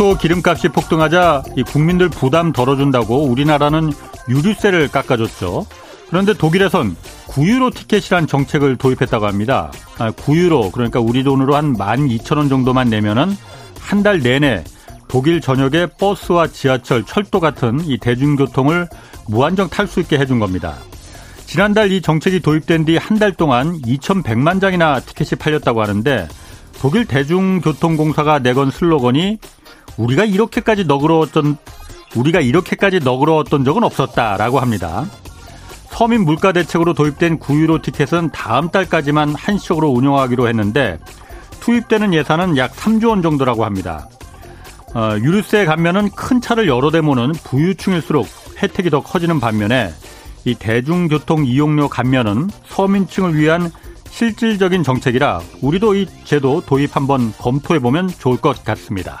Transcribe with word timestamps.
주유소 0.00 0.16
기름값이 0.16 0.70
폭등하자 0.70 1.42
이 1.58 1.62
국민들 1.62 2.08
부담 2.08 2.52
덜어준다고 2.52 3.26
우리나라는 3.26 3.92
유류세를 4.30 4.88
깎아줬죠. 4.88 5.66
그런데 6.08 6.32
독일에선 6.32 6.96
9유로 7.28 7.74
티켓이란 7.74 8.26
정책을 8.26 8.76
도입했다고 8.76 9.26
합니다. 9.26 9.70
아, 9.98 10.10
9유로 10.10 10.72
그러니까 10.72 11.00
우리 11.00 11.22
돈으로 11.22 11.54
한 11.54 11.76
12,000원 11.76 12.48
정도만 12.48 12.88
내면은 12.88 13.36
한 13.78 14.02
달 14.02 14.20
내내 14.20 14.64
독일 15.06 15.42
전역의 15.42 15.88
버스와 15.98 16.46
지하철, 16.46 17.04
철도 17.04 17.38
같은 17.38 17.80
이 17.84 17.98
대중교통을 17.98 18.88
무한정 19.28 19.68
탈 19.68 19.86
수 19.86 20.00
있게 20.00 20.18
해준 20.18 20.38
겁니다. 20.38 20.76
지난달 21.44 21.92
이 21.92 22.00
정책이 22.00 22.40
도입된 22.40 22.86
뒤 22.86 22.96
한 22.96 23.18
달 23.18 23.32
동안 23.32 23.78
2,100만 23.82 24.62
장이나 24.62 25.00
티켓이 25.00 25.38
팔렸다고 25.38 25.82
하는데 25.82 26.26
독일 26.80 27.04
대중교통공사가 27.04 28.38
내건 28.38 28.70
슬로건이 28.70 29.38
우리가 30.00 30.24
이렇게까지 30.24 30.84
너그러웠던 30.84 31.56
우리가 32.16 32.40
이렇게까지 32.40 33.00
너그러웠던 33.00 33.64
적은 33.64 33.84
없었다라고 33.84 34.58
합니다. 34.58 35.06
서민 35.88 36.24
물가 36.24 36.52
대책으로 36.52 36.94
도입된 36.94 37.38
9유로 37.38 37.82
티켓은 37.82 38.30
다음 38.30 38.70
달까지만 38.70 39.34
한시적으로 39.34 39.90
운영하기로 39.90 40.48
했는데 40.48 40.98
투입되는 41.60 42.14
예산은 42.14 42.56
약 42.56 42.72
3조 42.74 43.10
원 43.10 43.22
정도라고 43.22 43.64
합니다. 43.64 44.08
어, 44.94 45.16
유류세 45.18 45.66
감면은 45.66 46.10
큰 46.10 46.40
차를 46.40 46.66
여러 46.66 46.90
대 46.90 47.00
모는 47.00 47.32
부유층일수록 47.32 48.26
혜택이 48.62 48.90
더 48.90 49.02
커지는 49.02 49.38
반면에 49.38 49.92
이 50.44 50.54
대중교통 50.54 51.44
이용료 51.44 51.88
감면은 51.88 52.48
서민층을 52.66 53.36
위한 53.36 53.70
실질적인 54.08 54.82
정책이라 54.82 55.40
우리도 55.60 55.94
이 55.94 56.06
제도 56.24 56.60
도입 56.62 56.96
한번 56.96 57.32
검토해 57.38 57.78
보면 57.78 58.08
좋을 58.08 58.38
것 58.38 58.64
같습니다. 58.64 59.20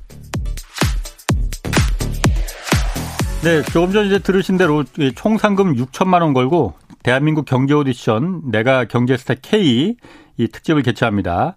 네, 3.43 3.63
조금 3.63 3.91
전 3.91 4.05
이제 4.05 4.19
들으신 4.19 4.55
대로 4.55 4.83
총 5.15 5.39
상금 5.39 5.75
6천만 5.75 6.21
원 6.21 6.33
걸고 6.33 6.75
대한민국 7.01 7.45
경제 7.45 7.73
오디션 7.73 8.51
내가 8.51 8.85
경제스타 8.85 9.33
K 9.41 9.95
이 10.37 10.47
특집을 10.47 10.83
개최합니다. 10.83 11.55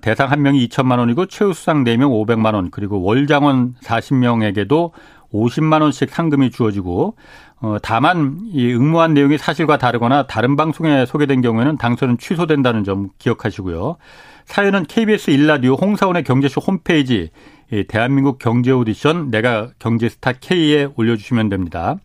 대상 0.00 0.32
한 0.32 0.42
명이 0.42 0.66
2천만 0.66 0.98
원이고 0.98 1.26
최우 1.26 1.52
수상 1.52 1.84
4명 1.84 2.10
500만 2.26 2.54
원 2.54 2.72
그리고 2.72 3.00
월장원 3.02 3.74
40명에게도 3.80 4.90
50만 5.32 5.82
원씩 5.82 6.10
상금이 6.10 6.50
주어지고 6.50 7.14
어, 7.60 7.76
다만 7.80 8.40
이 8.52 8.72
응모한 8.72 9.14
내용이 9.14 9.38
사실과 9.38 9.78
다르거나 9.78 10.26
다른 10.26 10.56
방송에 10.56 11.06
소개된 11.06 11.42
경우에는 11.42 11.76
당선은 11.76 12.18
취소된다는 12.18 12.82
점 12.82 13.10
기억하시고요. 13.18 13.98
사연은 14.46 14.84
KBS 14.86 15.30
일라디오 15.30 15.74
홍사원의 15.74 16.24
경제쇼 16.24 16.60
홈페이지 16.60 17.30
이 17.59 17.59
대한민국 17.88 18.38
경제 18.38 18.72
오디션 18.72 19.30
내가 19.30 19.70
경제스타 19.78 20.32
K에 20.32 20.88
올려주시면 20.96 21.48
됩니다. 21.48 21.96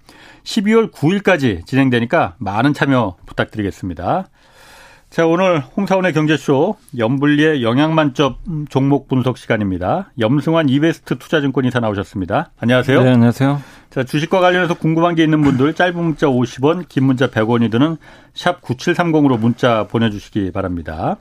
12월 0.43 0.91
9일까지 0.91 1.65
진행되니까 1.65 2.35
많은 2.37 2.73
참여 2.73 3.17
부탁드리겠습니다. 3.25 4.27
자, 5.09 5.25
오늘 5.25 5.61
홍사원의 5.61 6.11
경제쇼 6.13 6.75
염불리의 6.97 7.63
영양만점 7.63 8.67
종목 8.69 9.07
분석 9.07 9.37
시간입니다. 9.37 10.11
염승환 10.19 10.67
이베스트 10.67 11.17
투자증권 11.17 11.63
이사 11.63 11.79
나오셨습니다. 11.79 12.51
안녕하세요. 12.59 13.01
네, 13.01 13.11
안녕하세요. 13.11 13.61
자, 13.91 14.03
주식과 14.03 14.41
관련해서 14.41 14.73
궁금한 14.73 15.15
게 15.15 15.23
있는 15.23 15.41
분들 15.41 15.73
짧은 15.73 15.95
문자 15.95 16.27
50원, 16.27 16.89
긴 16.89 17.05
문자 17.05 17.27
100원이 17.27 17.71
드는 17.71 17.95
샵 18.33 18.61
9730으로 18.61 19.39
문자 19.39 19.87
보내주시기 19.87 20.51
바랍니다. 20.51 21.15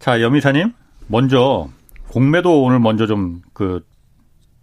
자, 0.00 0.20
염 0.20 0.34
이사님, 0.34 0.72
먼저 1.06 1.68
공매도 2.08 2.62
오늘 2.62 2.78
먼저 2.78 3.06
좀그 3.06 3.84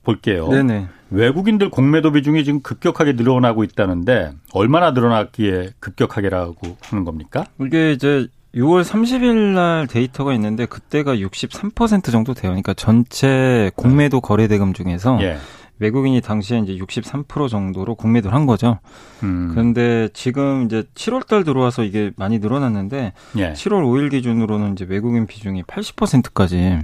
볼게요. 0.04 0.50
네네. 0.50 0.88
외국인들 1.12 1.70
공매도 1.70 2.12
비중이 2.12 2.44
지금 2.44 2.62
급격하게 2.62 3.14
늘어나고 3.14 3.64
있다는데 3.64 4.34
얼마나 4.54 4.92
늘어났기에 4.92 5.72
급격하게라고 5.80 6.78
하는 6.82 7.06
겁니까? 7.06 7.46
이게 7.62 7.92
이제 7.94 8.28
6월 8.56 8.84
30일 8.84 9.54
날 9.56 9.88
데이터가 9.88 10.34
있는데 10.34 10.66
그때가 10.66 11.16
63% 11.16 12.12
정도 12.12 12.34
돼요. 12.34 12.52
그러니까 12.52 12.74
전체 12.74 13.72
공매도 13.76 14.22
거래 14.22 14.48
대금 14.48 14.74
중에서 14.74 15.20
예. 15.22 15.38
외국인이 15.80 16.22
당시에 16.22 16.60
이제 16.60 16.76
63% 16.78 17.50
정도로 17.50 17.96
공매도를 17.96 18.34
한 18.36 18.46
거죠. 18.46 18.80
음. 19.24 19.50
그런데 19.52 20.08
지금 20.14 20.64
이제 20.66 20.84
7월 20.96 21.28
달 21.28 21.44
들어와서 21.44 21.84
이게 21.84 22.12
많이 22.16 22.40
늘어났는데 22.40 23.14
예. 23.38 23.54
7월 23.54 23.84
5일 23.84 24.12
기준으로는 24.12 24.74
이제 24.74 24.86
외국인 24.88 25.26
비중이 25.28 25.64
80%까지 25.64 26.80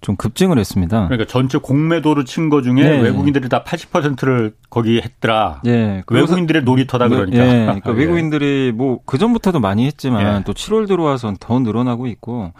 좀 0.00 0.16
급증을 0.16 0.58
했습니다. 0.58 1.06
그러니까 1.08 1.26
전체 1.30 1.58
공매도를 1.58 2.24
친 2.26 2.50
거 2.50 2.60
중에 2.62 2.74
네. 2.74 3.00
외국인들이 3.00 3.48
다 3.48 3.64
80%를 3.64 4.54
거기 4.68 5.00
했더라. 5.00 5.60
네. 5.64 6.02
외국인들의 6.08 6.62
놀이터다 6.64 7.08
네, 7.08 7.16
그러니까. 7.16 7.44
네. 7.44 7.60
그러니까 7.64 7.90
예. 7.92 7.96
외국인들이 7.96 8.72
뭐 8.72 8.98
그 9.06 9.18
전부터도 9.18 9.60
많이 9.60 9.86
했지만 9.86 10.40
예. 10.40 10.44
또 10.44 10.52
7월 10.52 10.86
들어와서 10.86 11.32
더 11.40 11.58
늘어나고 11.60 12.06
있고 12.08 12.52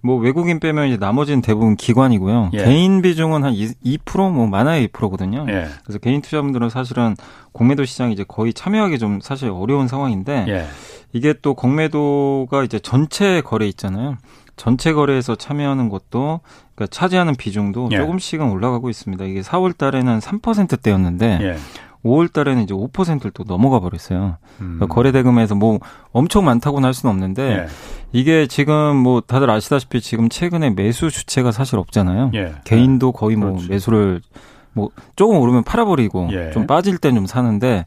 뭐 0.00 0.16
외국인 0.16 0.60
빼면 0.60 0.88
이제 0.88 0.96
나머지는 0.96 1.42
대부분 1.42 1.76
기관이고요. 1.76 2.50
예. 2.54 2.58
개인 2.58 3.02
비중은 3.02 3.44
한 3.44 3.52
2%, 3.52 4.32
뭐 4.32 4.46
많아야 4.46 4.86
2%거든요. 4.86 5.46
예. 5.48 5.68
그래서 5.84 5.98
개인 5.98 6.22
투자분들은 6.22 6.70
사실은 6.70 7.16
공매도 7.52 7.84
시장이 7.84 8.12
이제 8.12 8.24
거의 8.26 8.52
참여하기 8.52 8.98
좀 8.98 9.20
사실 9.20 9.50
어려운 9.50 9.88
상황인데 9.88 10.46
예. 10.48 10.66
이게 11.12 11.34
또 11.42 11.54
공매도가 11.54 12.64
이제 12.64 12.78
전체 12.78 13.40
거래 13.40 13.66
있잖아요. 13.66 14.16
전체 14.56 14.92
거래에서 14.92 15.34
참여하는 15.34 15.88
것도 15.88 16.40
그러니까 16.74 16.86
차지하는 16.90 17.34
비중도 17.36 17.88
예. 17.92 17.96
조금씩은 17.96 18.48
올라가고 18.50 18.90
있습니다. 18.90 19.24
이게 19.24 19.40
4월 19.40 19.76
달에는 19.76 20.18
3%대였는데 20.20 21.38
예. 21.42 21.56
5월 22.04 22.32
달에는 22.32 22.62
이제 22.62 22.74
5%를 22.74 23.30
또 23.32 23.44
넘어가 23.44 23.80
버렸어요. 23.80 24.36
음. 24.60 24.76
그러니까 24.78 24.86
거래 24.86 25.12
대금에서 25.12 25.54
뭐 25.54 25.78
엄청 26.12 26.44
많다고는 26.44 26.86
할 26.86 26.94
수는 26.94 27.12
없는데 27.12 27.42
예. 27.42 27.66
이게 28.12 28.46
지금 28.46 28.96
뭐 28.96 29.20
다들 29.20 29.50
아시다시피 29.50 30.00
지금 30.00 30.28
최근에 30.28 30.70
매수 30.70 31.10
주체가 31.10 31.52
사실 31.52 31.76
없잖아요. 31.78 32.30
예. 32.34 32.54
개인도 32.64 33.12
거의 33.12 33.36
뭐 33.36 33.52
그렇지. 33.52 33.68
매수를 33.68 34.20
뭐 34.72 34.90
조금 35.16 35.38
오르면 35.38 35.64
팔아버리고 35.64 36.28
예. 36.32 36.50
좀 36.52 36.66
빠질 36.66 36.98
땐 36.98 37.14
좀 37.14 37.26
사는데 37.26 37.84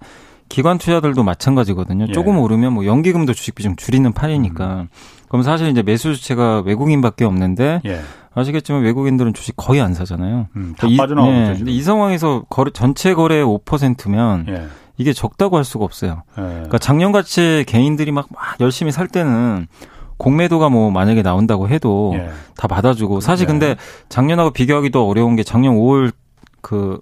기관 0.49 0.77
투자들도 0.77 1.23
마찬가지거든요. 1.23 2.07
예. 2.09 2.11
조금 2.11 2.37
오르면 2.37 2.73
뭐 2.73 2.85
연기금도 2.85 3.33
주식 3.33 3.55
비중 3.55 3.77
줄이는 3.77 4.11
판이니까. 4.11 4.81
음. 4.81 4.87
그럼 5.29 5.43
사실 5.43 5.69
이제 5.69 5.81
매수 5.81 6.13
주체가 6.13 6.63
외국인밖에 6.65 7.23
없는데 7.23 7.81
예. 7.85 8.01
아시겠지만 8.33 8.81
외국인들은 8.83 9.33
주식 9.33 9.55
거의 9.57 9.81
안 9.81 9.93
사잖아요. 9.93 10.47
음, 10.55 10.73
다 10.77 10.87
빠져나오고 10.97 11.31
네, 11.31 11.55
근데 11.57 11.71
이 11.71 11.81
상황에서 11.81 12.43
거래, 12.49 12.71
전체 12.73 13.13
거래 13.13 13.43
5%면 13.43 14.45
예. 14.47 14.67
이게 14.97 15.13
적다고 15.13 15.57
할 15.57 15.65
수가 15.65 15.83
없어요. 15.83 16.23
예. 16.37 16.41
그러니까 16.41 16.77
작년같이 16.77 17.65
개인들이 17.67 18.11
막, 18.11 18.27
막 18.31 18.59
열심히 18.61 18.91
살 18.91 19.07
때는 19.07 19.67
공매도가 20.17 20.69
뭐 20.69 20.91
만약에 20.91 21.23
나온다고 21.23 21.67
해도 21.67 22.13
예. 22.15 22.29
다 22.55 22.67
받아주고 22.67 23.19
사실 23.19 23.45
예. 23.45 23.47
근데 23.47 23.75
작년하고 24.07 24.51
비교하기도 24.51 25.07
어려운 25.07 25.35
게 25.35 25.43
작년 25.43 25.75
5월 25.75 26.13
그, 26.61 27.01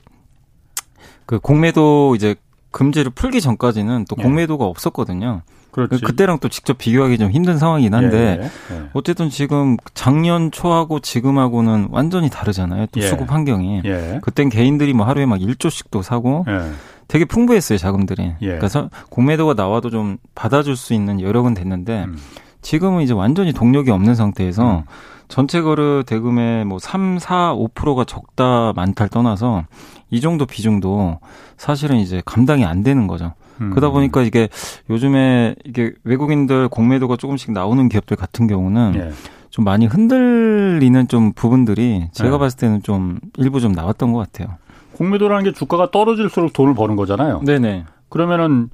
그 1.25 1.39
공매도 1.39 2.15
이제 2.15 2.35
금지를 2.71 3.11
풀기 3.11 3.41
전까지는 3.41 4.05
또 4.09 4.15
예. 4.17 4.23
공매도가 4.23 4.65
없었거든요. 4.65 5.41
그렇지. 5.71 6.03
그때랑 6.03 6.39
또 6.39 6.49
직접 6.49 6.77
비교하기 6.77 7.17
좀 7.17 7.31
힘든 7.31 7.57
상황이긴 7.57 7.93
한데 7.93 8.39
예, 8.41 8.75
예. 8.75 8.83
어쨌든 8.93 9.29
지금 9.29 9.77
작년 9.93 10.51
초하고 10.51 10.99
지금하고는 10.99 11.89
완전히 11.91 12.29
다르잖아요. 12.29 12.87
또 12.91 12.99
예. 12.99 13.07
수급 13.07 13.31
환경이. 13.31 13.81
예. 13.85 14.19
그땐 14.21 14.49
개인들이 14.49 14.93
뭐 14.93 15.05
하루에 15.05 15.25
막 15.25 15.39
1조씩도 15.39 16.01
사고 16.03 16.45
예. 16.47 16.71
되게 17.07 17.25
풍부했어요 17.25 17.77
자금들이. 17.77 18.33
예. 18.41 18.57
그래서 18.57 18.89
공매도가 19.09 19.53
나와도 19.53 19.89
좀 19.89 20.17
받아줄 20.35 20.75
수 20.75 20.93
있는 20.93 21.21
여력은 21.21 21.53
됐는데 21.53 22.05
음. 22.05 22.17
지금은 22.61 23.01
이제 23.03 23.13
완전히 23.13 23.53
동력이 23.53 23.89
없는 23.91 24.15
상태에서 24.15 24.79
음. 24.79 24.83
전체 25.27 25.61
거래 25.61 26.03
대금의 26.03 26.65
뭐 26.65 26.79
3, 26.79 27.19
4, 27.19 27.53
5%가 27.53 28.03
적다 28.03 28.73
많다를 28.75 29.09
떠나서 29.09 29.63
이 30.09 30.21
정도 30.21 30.45
비중도 30.45 31.19
사실은 31.55 31.97
이제 31.97 32.21
감당이 32.25 32.65
안 32.65 32.81
되는 32.83 33.05
거죠. 33.05 33.33
음. 33.61 33.69
그러다 33.71 33.89
보니까 33.89 34.21
이게 34.21 34.49
요즘에 34.89 35.55
이게 35.65 35.93
외국인들 36.03 36.69
공매도가 36.69 37.17
조금씩 37.17 37.51
나오는 37.51 37.89
기업들 37.89 38.17
같은 38.17 38.47
경우는 38.47 38.93
예. 38.95 39.11
좀 39.49 39.65
많이 39.65 39.85
흔들리는 39.85 41.07
좀 41.07 41.33
부분들이 41.33 42.07
제가 42.13 42.31
네. 42.31 42.37
봤을 42.37 42.57
때는 42.57 42.83
좀 42.83 43.19
일부 43.37 43.59
좀 43.59 43.71
나왔던 43.71 44.13
것 44.13 44.19
같아요. 44.19 44.57
공매도라는 44.93 45.45
게 45.45 45.53
주가가 45.53 45.91
떨어질수록 45.91 46.53
돈을 46.53 46.75
버는 46.75 46.95
거잖아요. 46.95 47.41
네네. 47.45 47.85
그러면은 48.09 48.69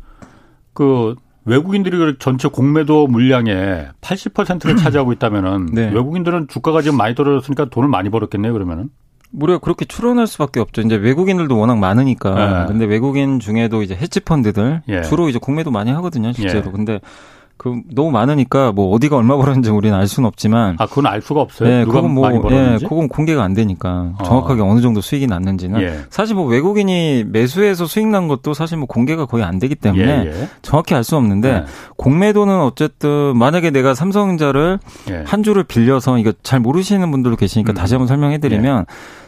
그 0.73 1.15
외국인들이 1.45 1.97
그 1.97 2.17
전체 2.17 2.47
공매도 2.47 3.07
물량의 3.07 3.89
80%를 4.01 4.75
차지하고 4.77 5.13
있다면은 5.13 5.67
네. 5.67 5.91
외국인들은 5.93 6.47
주가가 6.47 6.81
지금 6.81 6.97
많이 6.97 7.15
떨어졌으니까 7.15 7.65
돈을 7.65 7.87
많이 7.87 8.09
벌었겠네요. 8.09 8.51
그러면은. 8.51 8.89
무려 9.35 9.59
그렇게 9.59 9.85
추론할 9.85 10.27
수밖에 10.27 10.59
없죠. 10.59 10.81
이제 10.81 10.95
외국인들도 10.95 11.57
워낙 11.57 11.77
많으니까. 11.77 12.61
네. 12.61 12.65
근데 12.67 12.85
외국인 12.85 13.39
중에도 13.39 13.83
이제 13.83 13.95
헤지 13.95 14.21
펀드들 14.21 14.81
예. 14.87 15.01
주로 15.01 15.29
이제 15.29 15.39
공매도 15.39 15.71
많이 15.71 15.91
하거든요, 15.91 16.31
실제로. 16.31 16.67
예. 16.67 16.71
근데 16.71 16.99
그 17.57 17.79
너무 17.93 18.11
많으니까 18.11 18.73
뭐 18.73 18.93
어디가 18.93 19.15
얼마 19.15 19.37
벌었는지 19.37 19.69
우리는 19.69 19.97
알 19.97 20.07
수는 20.07 20.27
없지만 20.27 20.75
아 20.77 20.85
그건 20.87 21.07
알 21.07 21.21
수가 21.21 21.39
없어요. 21.39 21.69
네, 21.69 21.85
그건 21.85 22.13
뭐 22.13 22.29
예, 22.51 22.77
그건 22.81 23.07
공개가 23.07 23.43
안 23.43 23.53
되니까 23.53 24.13
어. 24.19 24.23
정확하게 24.25 24.61
어. 24.61 24.73
느 24.73 24.81
정도 24.81 24.99
수익이 24.99 25.25
났는지는 25.27 25.81
예. 25.81 25.99
사실 26.09 26.35
뭐 26.35 26.45
외국인이 26.45 27.23
매수해서 27.25 27.85
수익 27.85 28.07
난 28.07 28.27
것도 28.27 28.53
사실 28.53 28.77
뭐 28.77 28.87
공개가 28.87 29.25
거의 29.25 29.45
안 29.45 29.57
되기 29.59 29.73
때문에 29.75 30.25
예, 30.25 30.27
예. 30.27 30.49
정확히 30.63 30.95
알 30.95 31.05
수 31.05 31.15
없는데 31.15 31.49
예. 31.49 31.63
공매도는 31.97 32.59
어쨌든 32.59 33.37
만약에 33.37 33.69
내가 33.69 33.93
삼성전자를 33.93 34.79
예. 35.11 35.23
한 35.25 35.41
주를 35.41 35.63
빌려서 35.63 36.17
이거 36.17 36.33
잘 36.43 36.59
모르시는 36.59 37.09
분들도 37.09 37.37
계시니까 37.37 37.71
음. 37.71 37.75
다시 37.75 37.93
한번 37.93 38.07
설명해 38.07 38.39
드리면 38.39 38.85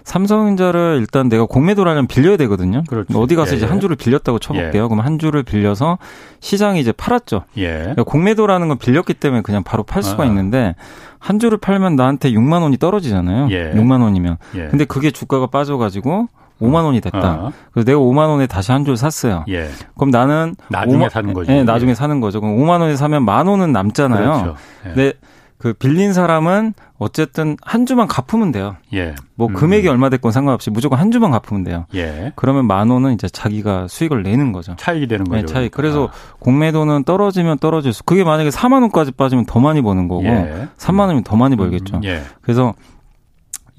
삼성전자를 0.07 1.00
일단 1.01 1.27
내가 1.27 1.45
공매도라면 1.45 2.07
빌려야 2.07 2.38
되거든요. 2.38 2.81
그렇죠. 2.88 3.19
어디 3.19 3.36
가서 3.36 3.51
예, 3.51 3.57
이제 3.57 3.65
한 3.65 3.81
주를 3.81 3.98
빌렸다고 3.98 4.39
쳐볼게요. 4.39 4.83
예. 4.83 4.88
그럼 4.88 5.01
한 5.01 5.19
주를 5.19 5.44
빌려서 5.44 5.98
시장이 6.39 6.80
이제 6.80 6.94
팔았죠. 6.94 7.44
예. 7.57 7.80
그러니까 7.80 8.04
공매도라는 8.04 8.69
건 8.69 8.77
빌렸기 8.77 9.15
때문에 9.15 9.42
그냥 9.42 9.63
바로 9.63 9.83
팔 9.83 10.01
수가 10.01 10.24
아. 10.24 10.25
있는데 10.25 10.75
한 11.19 11.39
주를 11.39 11.57
팔면 11.57 11.98
나한테 11.98 12.31
6만 12.31 12.62
원이 12.62 12.77
떨어지잖아요. 12.77 13.50
예. 13.51 13.74
6만 13.74 14.01
원이면. 14.01 14.38
예. 14.56 14.68
근데 14.68 14.86
그게 14.86 15.12
주가가 15.12 15.48
빠져가지고 15.48 16.30
5만 16.62 16.86
원이 16.86 17.01
됐다. 17.01 17.19
아. 17.19 17.51
그래서 17.74 17.86
내가 17.86 18.00
5만 18.00 18.30
원에 18.30 18.48
다시 18.48 18.71
한 18.71 18.86
주를 18.86 18.95
샀어요. 18.95 19.44
예. 19.50 19.68
그럼 19.98 20.12
나는 20.12 20.56
나중에 20.69 21.07
5만, 21.07 21.10
사는 21.10 21.33
거죠. 21.33 21.51
네, 21.51 21.65
나중에 21.65 21.94
사는 21.94 22.21
거죠. 22.21 22.39
그럼 22.39 22.56
5만 22.57 22.80
원에 22.80 22.95
사면 22.95 23.25
만 23.25 23.48
원은 23.48 23.74
남잖아요. 23.74 24.24
그렇죠. 24.24 24.56
예. 24.86 24.94
근데 24.94 25.13
그 25.57 25.74
빌린 25.74 26.13
사람은 26.13 26.74
어쨌든 27.00 27.57
한 27.63 27.86
주만 27.86 28.07
갚으면 28.07 28.51
돼요. 28.51 28.75
예. 28.94 29.15
뭐 29.36 29.48
음. 29.48 29.54
금액이 29.54 29.88
얼마 29.88 30.09
됐건 30.09 30.31
상관없이 30.31 30.69
무조건 30.69 31.00
한 31.00 31.12
주만 31.12 31.31
갚으면 31.31 31.63
돼요. 31.63 31.86
예. 31.95 32.31
그러면 32.36 32.65
만 32.65 32.89
원은 32.89 33.13
이제 33.13 33.27
자기가 33.27 33.88
수익을 33.88 34.24
내는 34.24 34.51
거죠. 34.51 34.75
차익이 34.77 35.07
되는 35.07 35.25
거죠. 35.25 35.45
네, 35.45 35.51
차익. 35.51 35.71
그래서 35.71 36.09
아. 36.12 36.38
공매도는 36.39 37.04
떨어지면 37.06 37.57
떨어질 37.57 37.94
수. 37.94 38.04
그게 38.04 38.24
만약에 38.24 38.50
4만 38.50 38.81
원까지 38.81 39.12
빠지면 39.12 39.45
더 39.45 39.59
많이 39.59 39.81
버는 39.81 40.07
거고 40.07 40.25
예. 40.25 40.68
3만 40.77 41.01
원이면 41.01 41.24
더 41.24 41.36
많이 41.36 41.56
벌겠죠. 41.56 41.98
음. 41.98 42.03
예. 42.03 42.21
그래서 42.42 42.74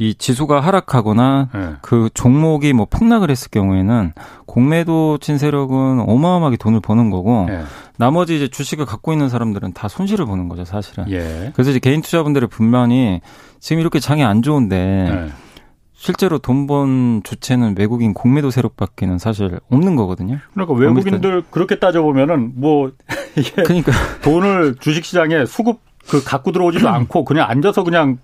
이 0.00 0.14
지수가 0.14 0.60
하락하거나 0.60 1.48
네. 1.52 1.72
그 1.82 2.08
종목이 2.14 2.72
뭐 2.72 2.86
폭락을 2.88 3.30
했을 3.30 3.50
경우에는 3.50 4.12
공매도 4.46 5.18
친 5.18 5.38
세력은 5.38 6.04
어마어마하게 6.06 6.56
돈을 6.56 6.80
버는 6.80 7.10
거고 7.10 7.46
네. 7.48 7.62
나머지 7.96 8.36
이제 8.36 8.46
주식을 8.46 8.86
갖고 8.86 9.12
있는 9.12 9.28
사람들은 9.28 9.72
다 9.72 9.88
손실을 9.88 10.24
보는 10.24 10.48
거죠 10.48 10.64
사실은. 10.64 11.10
예. 11.10 11.50
그래서 11.52 11.70
이제 11.70 11.80
개인 11.80 12.00
투자분들의 12.00 12.48
불만이 12.48 13.20
지금 13.58 13.80
이렇게 13.80 13.98
장이 13.98 14.22
안 14.24 14.42
좋은데 14.42 14.76
네. 15.10 15.28
실제로 15.94 16.38
돈 16.38 16.68
번 16.68 17.22
주체는 17.24 17.74
외국인 17.76 18.14
공매도 18.14 18.50
세력밖에는 18.50 19.18
사실 19.18 19.58
없는 19.68 19.96
거거든요. 19.96 20.38
그러니까 20.54 20.74
외국인들 20.74 21.42
그렇게 21.50 21.80
따져 21.80 22.02
보면은 22.02 22.52
뭐 22.54 22.92
이게 23.36 23.62
그러니까 23.64 23.90
돈을 24.22 24.76
주식 24.78 25.04
시장에 25.04 25.44
수급 25.44 25.80
그 26.08 26.22
갖고 26.22 26.52
들어오지도 26.52 26.86
않고 26.88 27.24
그냥 27.24 27.50
앉아서 27.50 27.82
그냥 27.82 28.18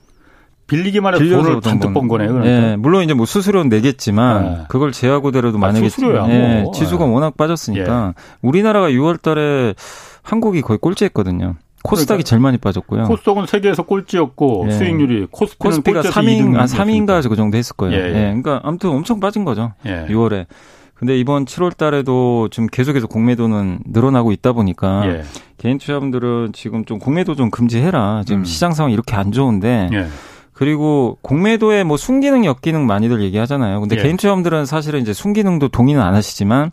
빌리기만 0.66 1.14
해서 1.14 1.24
돈을 1.24 1.60
잔뜩 1.60 1.92
번 1.92 2.08
거네요. 2.08 2.32
그러니까. 2.32 2.70
예, 2.70 2.76
물론 2.76 3.04
이제 3.04 3.14
뭐 3.14 3.26
수수료는 3.26 3.68
내겠지만 3.68 4.42
네. 4.44 4.58
그걸 4.68 4.92
제하고더라도 4.92 5.58
아, 5.58 5.60
만약에 5.60 5.86
아, 5.86 5.88
수수료야, 5.88 6.28
예, 6.30 6.62
뭐. 6.62 6.72
지수가 6.72 7.04
예. 7.04 7.08
워낙 7.08 7.36
빠졌으니까 7.36 8.14
예. 8.16 8.22
우리나라가 8.42 8.88
6월달에 8.88 9.74
한국이 10.22 10.62
거의 10.62 10.78
꼴찌했거든요. 10.78 11.56
코스닥이 11.82 12.06
그러니까 12.06 12.28
제일 12.28 12.40
많이 12.40 12.56
빠졌고요. 12.56 13.04
코스닥은 13.04 13.46
세계에서 13.46 13.82
꼴찌였고 13.82 14.66
예. 14.68 14.70
수익률이 14.72 15.26
코스피는 15.30 15.70
코스피가 15.70 16.00
3위, 16.00 16.56
아, 16.56 16.64
3위인가 16.64 17.28
그 17.28 17.36
정도 17.36 17.58
했을 17.58 17.76
거예요. 17.76 17.94
예, 17.94 18.04
예. 18.04 18.08
예, 18.08 18.12
그러니까 18.12 18.60
아무튼 18.64 18.90
엄청 18.90 19.20
빠진 19.20 19.44
거죠. 19.44 19.72
6월에. 19.84 20.46
근데 20.94 21.18
이번 21.18 21.44
7월 21.44 21.76
달에도 21.76 22.48
지금 22.50 22.66
계속해서 22.68 23.06
공매도는 23.08 23.80
늘어나고 23.86 24.32
있다 24.32 24.52
보니까 24.52 25.06
예. 25.06 25.22
개인 25.58 25.76
투자분들은 25.76 26.52
지금 26.54 26.84
좀 26.84 26.98
공매도 26.98 27.34
좀 27.34 27.50
금지해라. 27.50 28.22
지금 28.24 28.42
음. 28.42 28.44
시장 28.44 28.72
상황이 28.72 28.94
이렇게 28.94 29.14
안 29.14 29.32
좋은데 29.32 29.90
예. 29.92 30.06
그리고 30.54 31.18
공매도에 31.22 31.82
뭐 31.82 31.96
순기능, 31.96 32.44
역기능 32.44 32.86
많이들 32.86 33.22
얘기하잖아요. 33.22 33.80
근데 33.80 33.96
예. 33.98 34.02
개인 34.02 34.16
투자자들은 34.16 34.66
사실은 34.66 35.00
이제 35.00 35.12
순기능도 35.12 35.68
동의는 35.68 36.00
안 36.00 36.14
하시지만 36.14 36.70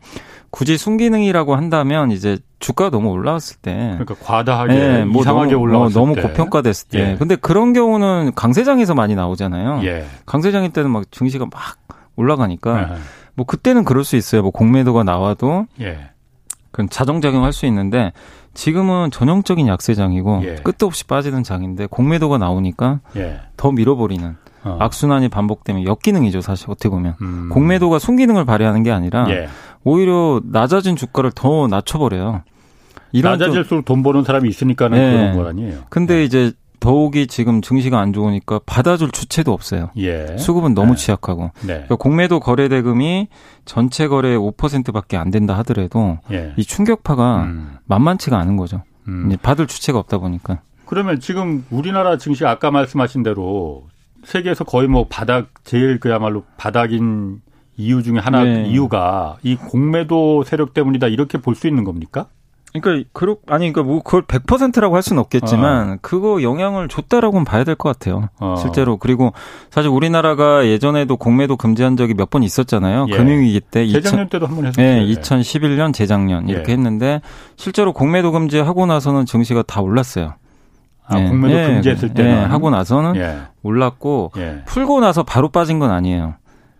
굳이 0.51 0.78
순기능이라고 0.78 1.56
한다면 1.56 2.12
이제 2.12 2.38
주가가 2.60 2.92
너무 2.92 3.10
올라왔을 3.10 3.57
때 3.62 3.98
그러니까 3.98 4.16
과다하게 4.24 4.74
예, 4.75 5.04
뭐 5.04 5.22
이상하게 5.22 5.54
너무, 5.54 5.63
올라왔을 5.63 5.98
어, 5.98 6.00
너무 6.01 6.16
때. 6.16 6.22
고평가됐을 6.22 6.89
때 6.89 7.00
예. 7.00 7.16
근데 7.18 7.36
그런 7.36 7.74
경우는 7.74 8.33
강세장에서 8.36 8.94
많이 8.94 9.16
나오잖아요. 9.16 9.81
예. 9.84 10.06
강세장일 10.27 10.72
때는 10.74 10.92
막 10.92 11.12
증시가 11.12 11.45
막 11.45 11.77
올라가니까 12.16 12.81
예. 12.81 12.98
뭐 13.34 13.45
그때는 13.48 13.84
그럴 13.84 14.04
수 14.04 14.16
있어요. 14.16 14.44
뭐 14.44 14.51
공매도가 14.51 15.04
나와도 15.04 15.66
예. 15.80 16.12
그건 16.72 16.88
자정작용할 16.89 17.51
수 17.51 17.65
있는데 17.65 18.13
지금은 18.53 19.12
전형적인 19.12 19.67
약세장이고 19.67 20.41
예. 20.43 20.55
끝도 20.55 20.86
없이 20.86 21.05
빠지는 21.05 21.43
장인데 21.43 21.86
공매도가 21.88 22.38
나오니까 22.38 23.00
예. 23.15 23.39
더 23.58 23.72
밀어버리는 23.72 24.36
어. 24.63 24.77
악순환이 24.79 25.29
반복되면 25.29 25.86
역기능이죠 25.86 26.41
사실 26.41 26.70
어떻게 26.70 26.89
보면 26.89 27.15
음. 27.22 27.50
공매도가 27.51 28.00
순기능을 28.00 28.46
발휘하는 28.46 28.84
게 28.84 28.91
아니라 28.91 29.29
예. 29.29 29.48
오히려 29.84 30.41
낮아진 30.46 30.96
주가를 30.96 31.31
더 31.34 31.67
낮춰버려요. 31.67 32.43
낮아질수록 33.13 33.84
돈 33.86 34.03
버는 34.03 34.24
사람이 34.24 34.48
있으니까는 34.48 34.98
네. 34.98 35.12
그런 35.12 35.36
거 35.36 35.50
아니에요. 35.50 35.79
근데 35.89 36.17
네. 36.17 36.24
이제 36.24 36.53
더욱이 36.82 37.28
지금 37.28 37.62
증시가 37.62 38.00
안 38.02 38.12
좋으니까 38.12 38.60
받아줄 38.66 39.12
주체도 39.12 39.54
없어요. 39.54 39.92
예. 39.98 40.36
수급은 40.38 40.74
너무 40.74 40.96
네. 40.96 40.98
취약하고. 40.98 41.52
네. 41.62 41.68
그러니까 41.74 41.96
공매도 41.96 42.40
거래 42.42 42.68
대금이 42.68 43.28
전체 43.64 44.08
거래의 44.10 44.38
5%밖에 44.38 45.16
안 45.16 45.32
된다 45.32 45.56
하더라도 45.60 46.18
예. 46.32 46.54
이 46.58 46.64
충격파가 46.66 47.44
음. 47.44 47.78
만만치가 47.86 48.38
않은 48.40 48.58
거죠. 48.58 48.84
음. 49.08 49.34
받을 49.42 49.68
주체가 49.68 50.00
없다 50.00 50.18
보니까. 50.18 50.62
그러면 50.86 51.20
지금 51.20 51.64
우리나라 51.70 52.18
증시 52.18 52.46
아까 52.46 52.72
말씀하신 52.72 53.24
대로 53.24 53.88
세계에서 54.26 54.64
거의 54.64 54.88
뭐 54.88 55.06
바닥 55.08 55.50
제일 55.64 56.00
그야말로 56.00 56.44
바닥인 56.58 57.42
이유 57.78 58.04
중에 58.04 58.18
하나 58.20 58.44
네. 58.44 58.66
이유가 58.68 59.38
이 59.44 59.56
공매도 59.56 60.44
세력 60.44 60.74
때문이다 60.74 61.08
이렇게 61.08 61.38
볼 61.38 61.56
수 61.56 61.68
있는 61.68 61.84
겁니까? 61.84 62.28
그러니까 62.74 63.10
그렇 63.13 63.36
아니 63.48 63.72
그러니까 63.72 63.84
뭐 63.84 64.01
그걸 64.01 64.22
100%라고 64.24 64.96
할 64.96 65.01
수는 65.01 65.20
없겠지만 65.22 65.90
어. 65.92 65.98
그거 66.01 66.42
영향을 66.42 66.88
줬다라고는 66.88 67.44
봐야 67.46 67.63
될 67.63 67.75
것 67.75 67.90
같아요. 67.90 68.30
어. 68.40 68.56
실제로 68.60 68.98
그리고 68.98 69.34
사실 69.70 69.90
우리나라가 69.90 70.66
예전에도 70.66 71.18
공매도 71.18 71.58
금지한 71.58 71.98
적이 71.98 72.13
몇 72.16 72.30
번 72.32 72.44
있었잖아요. 72.44 73.08
예. 73.10 73.18
금융위기 73.18 73.60
때 73.62 73.86
재작년 73.88 74.28
2000, 74.28 74.30
때도 74.30 74.48
한 74.48 74.56
번 74.56 74.66
했었죠. 74.68 74.82
네, 74.82 75.06
2011년 75.06 75.94
재작년 75.94 76.48
이렇게 76.48 76.72
예. 76.72 76.74
했는데 76.78 77.22
실제로 77.58 77.92
공매도 77.94 78.32
금지하고 78.32 78.86
나서는 78.86 79.25
증시가 79.25 79.63
다 79.63 79.82
올랐어요. 79.82 80.36
아, 81.06 81.16
네. 81.20 81.28
공매도 81.28 81.54
예. 81.60 81.68
금지했을 81.68 82.13
때 82.13 82.24
네. 82.24 82.34
하고 82.34 82.70
나서는 82.70 83.16
예. 83.18 83.38
올랐고 83.63 84.32
예. 84.38 84.62
풀고 84.66 85.01
나서 85.01 85.24
바로 85.24 85.50
빠진 85.50 85.80
건 85.80 85.92
아니에요. 85.92 86.36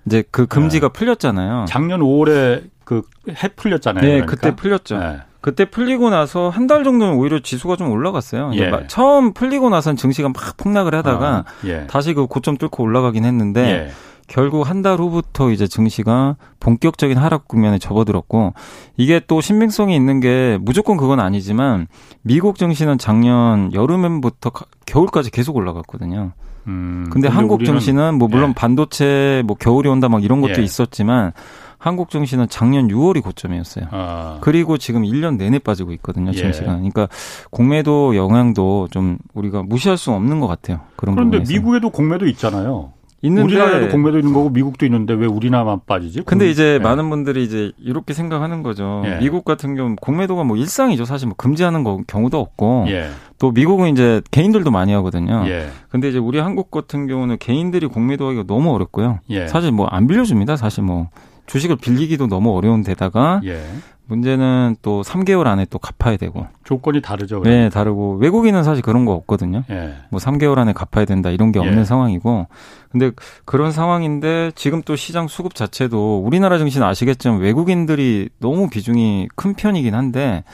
이제 0.06 0.24
그 0.32 0.48
금지가 0.48 0.90
풀렸잖아요. 0.90 1.66
작년 1.68 2.00
5월에 2.00 2.64
그 2.86 3.02
해 3.30 3.50
풀렸잖아요. 3.50 4.02
네, 4.04 4.10
그러니까. 4.22 4.32
그때 4.32 4.56
풀렸죠. 4.56 4.98
그때 5.42 5.66
풀리고 5.66 6.10
나서 6.10 6.50
한 6.50 6.68
달 6.68 6.84
정도는 6.84 7.16
오히려 7.16 7.40
지수가 7.40 7.76
좀 7.76 7.90
올라갔어요. 7.92 8.52
예. 8.56 8.72
처음 8.88 9.34
풀리고 9.34 9.70
나선 9.70 9.96
증시가 9.98 10.30
막 10.30 10.36
폭락을 10.58 10.94
하다가 10.96 11.28
아, 11.28 11.44
예. 11.66 11.88
다시 11.88 12.14
그 12.14 12.28
고점 12.28 12.58
뚫고 12.58 12.84
올라가긴 12.84 13.26
했는데 13.26 13.62
예. 13.88 13.92
결국 14.28 14.70
한 14.70 14.82
달 14.82 14.98
후부터 15.00 15.52
이제 15.52 15.68
증시가 15.68 16.38
본격적인 16.62 17.18
하락 17.18 17.48
국면에 17.50 17.80
접어들었고 17.80 18.54
이게 18.96 19.20
또 19.28 19.42
신빙성이 19.42 19.96
있는 19.96 20.22
게 20.22 20.58
무조건 20.62 20.96
그건 20.96 21.20
아니지만 21.20 21.88
미국 22.22 22.58
증시는 22.58 22.98
작년 22.98 23.74
여름부터 23.74 24.52
겨울까지 24.86 25.32
계속 25.32 25.58
올라갔거든요. 25.58 26.32
음, 26.68 27.10
근데, 27.12 27.28
근데 27.28 27.28
한국 27.28 27.66
증시는 27.66 28.16
뭐 28.16 28.28
물론 28.30 28.52
예. 28.52 28.54
반도체 28.54 29.42
뭐 29.46 29.58
겨울이 29.58 29.90
온다 29.90 30.08
막 30.08 30.24
이런 30.24 30.40
것도 30.42 30.60
예. 30.60 30.64
있었지만 30.64 31.34
한국 31.82 32.12
증시는 32.12 32.48
작년 32.48 32.90
6월이 32.90 33.24
고점이었어요. 33.24 33.86
아. 33.90 34.38
그리고 34.42 34.78
지금 34.78 35.02
1년 35.02 35.38
내내 35.38 35.58
빠지고 35.58 35.94
있거든요, 35.94 36.32
증시가. 36.32 36.74
예. 36.74 36.76
그러니까 36.76 37.08
공매도 37.50 38.16
영향도 38.16 38.90
좀 38.92 39.18
우리가 39.34 39.64
무시할 39.64 39.98
수 39.98 40.12
없는 40.12 40.40
것 40.40 40.46
같아요. 40.46 40.82
그런 40.96 41.16
그런데 41.16 41.40
부분에서. 41.40 41.52
미국에도 41.52 41.90
공매도 41.90 42.28
있잖아요. 42.28 42.92
있는데 43.24 43.44
우리나라에도 43.44 43.90
공매도 43.90 44.20
있는 44.20 44.32
거고 44.34 44.50
미국도 44.52 44.86
있는데 44.86 45.16
왜 45.16 45.26
우리나라만 45.26 45.82
빠지지? 45.88 46.22
근데 46.24 46.50
이제 46.52 46.78
네. 46.78 46.80
많은 46.80 47.10
분들이 47.10 47.44
이제 47.44 47.72
이렇게 47.80 48.14
생각하는 48.14 48.62
거죠. 48.62 49.02
예. 49.06 49.18
미국 49.20 49.44
같은 49.44 49.76
경우 49.76 49.96
공매도가 50.00 50.44
뭐 50.44 50.58
일상이죠. 50.58 51.06
사실 51.06 51.28
뭐 51.28 51.36
금지하는 51.36 51.84
거, 51.84 52.00
경우도 52.06 52.40
없고 52.40 52.86
예. 52.90 53.10
또 53.40 53.52
미국은 53.52 53.90
이제 53.90 54.22
개인들도 54.30 54.70
많이 54.70 54.94
하거든요. 54.94 55.44
예. 55.48 55.68
근데 55.90 56.10
이제 56.10 56.20
우리 56.20 56.38
한국 56.38 56.70
같은 56.70 57.08
경우는 57.08 57.38
개인들이 57.40 57.88
공매도하기가 57.88 58.44
너무 58.46 58.72
어렵고요. 58.74 59.20
예. 59.32 59.48
사실 59.48 59.72
뭐 59.72 59.88
안 59.90 60.06
빌려줍니다. 60.08 60.58
사실 60.58 60.84
뭐 60.84 61.10
주식을 61.52 61.76
빌리기도 61.76 62.28
너무 62.28 62.56
어려운 62.56 62.82
데다가 62.82 63.42
예. 63.44 63.62
문제는 64.08 64.78
또 64.82 65.02
3개월 65.02 65.48
안에 65.48 65.66
또 65.70 65.80
갚아야 65.80 66.16
되고 66.16 66.48
조건이 66.64 67.02
다르죠. 67.02 67.42
그럼. 67.42 67.54
네, 67.54 67.70
다르고 67.70 68.16
외국인은 68.22 68.64
사실 68.64 68.82
그런 68.82 69.04
거 69.04 69.12
없거든요. 69.12 69.64
예. 69.70 69.96
뭐 70.12 70.20
3개월 70.22 70.58
안에 70.60 70.72
갚아야 70.72 71.04
된다 71.04 71.30
이런 71.30 71.52
게 71.52 71.60
없는 71.60 71.80
예. 71.80 71.84
상황이고 71.84 72.48
근데 72.90 73.12
그런 73.44 73.74
상황인데 73.74 74.52
지금 74.56 74.82
또 74.82 74.96
시장 74.96 75.28
수급 75.28 75.54
자체도 75.54 76.24
우리나라 76.26 76.58
증시는 76.58 76.88
아시겠지만 76.88 77.40
외국인들이 77.40 78.30
너무 78.40 78.70
비중이 78.70 79.28
큰 79.36 79.54
편이긴 79.54 79.94
한데 79.94 80.46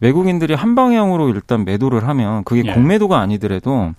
외국인들이 0.00 0.52
한 0.52 0.74
방향으로 0.74 1.30
일단 1.30 1.64
매도를 1.64 2.06
하면 2.08 2.44
그게 2.44 2.62
예. 2.66 2.74
공매도가 2.74 3.18
아니더라도 3.18 3.94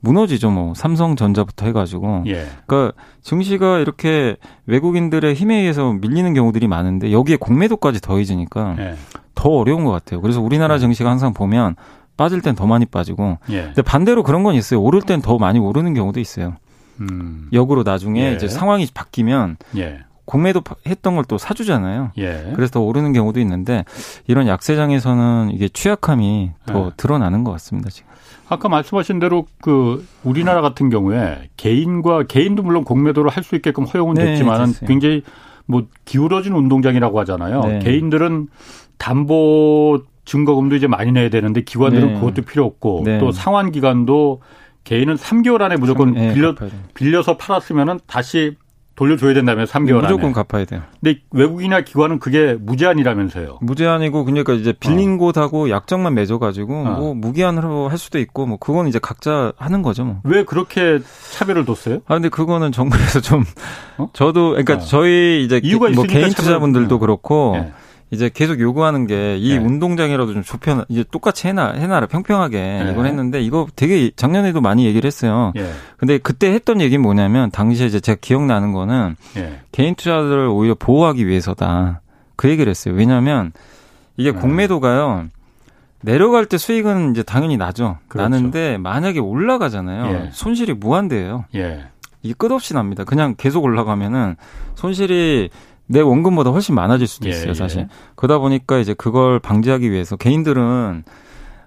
무너지죠, 0.00 0.50
뭐. 0.50 0.74
삼성전자부터 0.74 1.66
해가지고. 1.66 2.24
예. 2.26 2.46
그러니까 2.66 2.96
증시가 3.22 3.78
이렇게 3.78 4.36
외국인들의 4.66 5.34
힘에 5.34 5.56
의해서 5.56 5.92
밀리는 5.92 6.32
경우들이 6.34 6.68
많은데 6.68 7.12
여기에 7.12 7.36
공매도까지 7.36 8.00
더해지니까 8.00 8.76
예. 8.78 8.94
더 9.34 9.50
어려운 9.50 9.84
것 9.84 9.90
같아요. 9.90 10.20
그래서 10.20 10.40
우리나라 10.40 10.76
예. 10.76 10.78
증시가 10.78 11.10
항상 11.10 11.32
보면 11.34 11.76
빠질 12.16 12.40
땐 12.40 12.54
더 12.54 12.66
많이 12.66 12.86
빠지고. 12.86 13.38
예. 13.50 13.62
근데 13.64 13.82
반대로 13.82 14.22
그런 14.22 14.42
건 14.42 14.54
있어요. 14.54 14.80
오를 14.80 15.02
땐 15.02 15.20
더 15.22 15.38
많이 15.38 15.58
오르는 15.58 15.94
경우도 15.94 16.20
있어요. 16.20 16.56
음. 17.00 17.48
역으로 17.52 17.82
나중에 17.82 18.30
예. 18.30 18.34
이제 18.34 18.48
상황이 18.48 18.86
바뀌면 18.92 19.56
예. 19.76 20.00
공매도 20.26 20.62
했던 20.86 21.16
걸 21.16 21.24
또 21.28 21.38
사주잖아요. 21.38 22.12
예. 22.18 22.52
그래서 22.54 22.72
더 22.72 22.80
오르는 22.80 23.12
경우도 23.12 23.40
있는데 23.40 23.84
이런 24.26 24.46
약세장에서는 24.46 25.50
이게 25.52 25.68
취약함이 25.68 26.50
더 26.66 26.86
예. 26.86 26.90
드러나는 26.96 27.42
것 27.44 27.52
같습니다 27.52 27.90
지금. 27.90 28.09
아까 28.50 28.68
말씀하신 28.68 29.20
대로 29.20 29.46
그 29.62 30.04
우리나라 30.24 30.60
같은 30.60 30.90
경우에 30.90 31.48
개인과 31.56 32.24
개인도 32.24 32.62
물론 32.64 32.84
공매도를 32.84 33.30
할 33.30 33.44
수 33.44 33.54
있게끔 33.56 33.84
허용은 33.84 34.14
네, 34.14 34.26
됐지만은 34.26 34.72
됐 34.72 34.86
굉장히 34.86 35.22
뭐 35.66 35.84
기울어진 36.04 36.52
운동장이라고 36.52 37.18
하잖아요. 37.20 37.60
네. 37.62 37.78
개인들은 37.78 38.48
담보 38.98 40.02
증거금도 40.24 40.76
이제 40.76 40.86
많이 40.86 41.12
내야 41.12 41.30
되는데 41.30 41.62
기관들은 41.62 42.08
네. 42.08 42.14
그것도 42.20 42.42
필요 42.42 42.64
없고 42.66 43.02
네. 43.06 43.18
또 43.18 43.32
상환 43.32 43.70
기간도 43.72 44.42
개인은 44.84 45.14
3개월 45.14 45.62
안에 45.62 45.76
무조건 45.76 46.14
3, 46.14 46.34
빌려 46.34 46.54
빌려서 46.94 47.36
팔았으면은 47.36 48.00
다시 48.06 48.56
돌려줘야 49.00 49.32
된다면 49.32 49.64
3개월 49.64 50.02
무조건 50.02 50.26
안에. 50.26 50.32
갚아야 50.34 50.66
돼요. 50.66 50.82
근데 51.02 51.20
외국이나 51.30 51.80
기관은 51.80 52.18
그게 52.18 52.54
무제한이라면서요. 52.60 53.60
무제한이고 53.62 54.26
그러니까 54.26 54.52
이제 54.52 54.74
빌린 54.74 55.14
어. 55.14 55.16
곳하고 55.16 55.70
약정만 55.70 56.12
맺어 56.12 56.38
가지고 56.38 56.82
어. 56.82 56.96
뭐 56.98 57.14
무기한으로 57.14 57.88
할 57.88 57.96
수도 57.96 58.18
있고 58.18 58.44
뭐 58.44 58.58
그건 58.58 58.88
이제 58.88 58.98
각자 58.98 59.54
하는 59.56 59.80
거죠 59.80 60.04
뭐. 60.04 60.20
왜 60.24 60.44
그렇게 60.44 60.98
차별을 61.32 61.64
뒀어요? 61.64 62.00
아 62.08 62.14
근데 62.14 62.28
그거는 62.28 62.72
정부에서 62.72 63.20
좀 63.22 63.42
어? 63.96 64.10
저도 64.12 64.50
그러니까 64.50 64.74
어. 64.74 64.78
저희 64.80 65.44
이제 65.46 65.62
이유가 65.64 65.88
뭐 65.90 66.04
개인 66.04 66.28
투자분들도 66.28 66.98
그렇고. 66.98 67.52
네. 67.56 67.72
이제 68.12 68.28
계속 68.32 68.58
요구하는 68.60 69.06
게이 69.06 69.50
네. 69.50 69.58
운동장이라도 69.58 70.32
좀 70.32 70.42
좁혀 70.42 70.84
이제 70.88 71.04
똑같이 71.10 71.46
해놔 71.46 71.74
해놔라 71.74 72.06
평평하게 72.06 72.58
네. 72.58 72.90
이걸 72.90 73.06
했는데 73.06 73.40
이거 73.40 73.68
되게 73.76 74.10
작년에도 74.16 74.60
많이 74.60 74.84
얘기를 74.84 75.06
했어요. 75.06 75.52
네. 75.54 75.70
근데 75.96 76.18
그때 76.18 76.52
했던 76.52 76.80
얘기는 76.80 77.00
뭐냐면 77.00 77.50
당시에 77.50 77.86
이제 77.86 78.00
제가 78.00 78.18
기억나는 78.20 78.72
거는 78.72 79.16
예. 79.36 79.60
개인 79.70 79.94
투자들을 79.94 80.48
오히려 80.48 80.74
보호하기 80.74 81.26
위해서다 81.26 82.00
그 82.34 82.48
얘기를 82.48 82.68
했어요. 82.68 82.94
왜냐하면 82.94 83.52
이게 84.16 84.32
네. 84.32 84.38
공매도가요. 84.38 85.28
내려갈 86.02 86.46
때 86.46 86.58
수익은 86.58 87.12
이제 87.12 87.22
당연히 87.22 87.56
나죠. 87.56 87.98
그렇죠. 88.08 88.28
나는데 88.28 88.78
만약에 88.78 89.20
올라가잖아요. 89.20 90.14
예. 90.14 90.30
손실이 90.32 90.74
무한대예요. 90.74 91.44
예. 91.54 91.84
이게 92.22 92.34
끝없이 92.36 92.74
납니다. 92.74 93.04
그냥 93.04 93.34
계속 93.36 93.64
올라가면은 93.64 94.36
손실이 94.74 95.50
내 95.90 96.00
원금보다 96.00 96.50
훨씬 96.50 96.76
많아질 96.76 97.06
수도 97.08 97.26
예, 97.26 97.30
있어요, 97.30 97.50
예. 97.50 97.54
사실. 97.54 97.80
예. 97.80 97.88
그러다 98.14 98.38
보니까 98.38 98.78
이제 98.78 98.94
그걸 98.94 99.40
방지하기 99.40 99.90
위해서 99.90 100.16
개인들은 100.16 101.02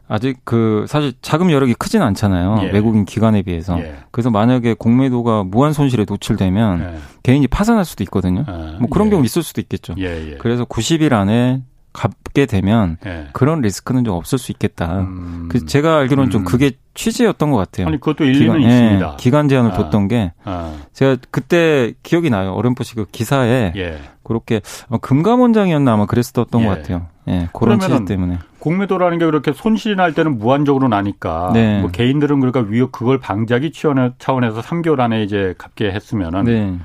아직 0.07 0.37
그 0.45 0.85
사실 0.87 1.13
자금 1.21 1.51
여력이 1.51 1.73
크진 1.73 2.01
않잖아요. 2.01 2.59
예. 2.63 2.71
외국인 2.71 3.03
기관에 3.03 3.41
비해서. 3.41 3.77
예. 3.79 3.95
그래서 4.11 4.29
만약에 4.29 4.75
공매도가 4.75 5.43
무한 5.43 5.73
손실에 5.73 6.05
노출되면 6.07 6.81
예. 6.81 6.97
개인이 7.23 7.45
파산할 7.47 7.83
수도 7.83 8.03
있거든요. 8.05 8.45
아, 8.47 8.77
뭐 8.79 8.89
그런 8.89 9.09
경우 9.09 9.25
있을 9.25 9.43
수도 9.43 9.59
있겠죠. 9.59 9.95
그래서 10.39 10.63
90일 10.63 11.11
안에 11.11 11.61
갚게 11.93 12.47
되면 12.47 12.97
네. 13.03 13.27
그런 13.33 13.61
리스크는 13.61 14.03
좀 14.03 14.15
없을 14.15 14.37
수 14.37 14.51
있겠다. 14.51 15.01
음. 15.01 15.47
그 15.49 15.65
제가 15.65 15.99
알기로는 15.99 16.29
음. 16.29 16.31
좀 16.31 16.43
그게 16.43 16.71
취지였던 16.95 17.51
것 17.51 17.57
같아요. 17.57 17.87
아니 17.87 17.99
그것도 17.99 18.25
일리는 18.25 18.57
기간, 18.57 18.61
있습니다. 18.61 19.11
예, 19.13 19.17
기간 19.17 19.47
제한을 19.47 19.71
아. 19.71 19.73
뒀던 19.75 20.07
게 20.07 20.33
아. 20.43 20.75
제가 20.91 21.17
그때 21.31 21.93
기억이 22.03 22.29
나요. 22.29 22.53
어렴풋이 22.53 22.95
그 22.95 23.05
기사에 23.11 23.73
예. 23.75 23.99
그렇게 24.23 24.61
금감원장이었나 25.01 25.93
아마 25.93 26.05
그랬었던 26.05 26.61
예. 26.61 26.65
것 26.65 26.69
같아요. 26.69 27.07
예, 27.27 27.47
그런 27.53 27.79
취지 27.79 28.05
때문에. 28.05 28.39
공매도라는 28.59 29.19
게 29.19 29.25
그렇게 29.25 29.53
손실이 29.53 29.95
날 29.95 30.13
때는 30.13 30.37
무한적으로 30.37 30.87
나니까 30.87 31.51
네. 31.53 31.81
뭐 31.81 31.91
개인들은 31.91 32.39
그러니까 32.39 32.61
위협 32.61 32.91
그걸 32.91 33.19
방지하기 33.19 33.71
차원에서 33.71 34.61
3개월 34.61 34.99
안에 34.99 35.23
이제 35.23 35.53
갚게 35.57 35.91
했으면은 35.91 36.43
네. 36.45 36.77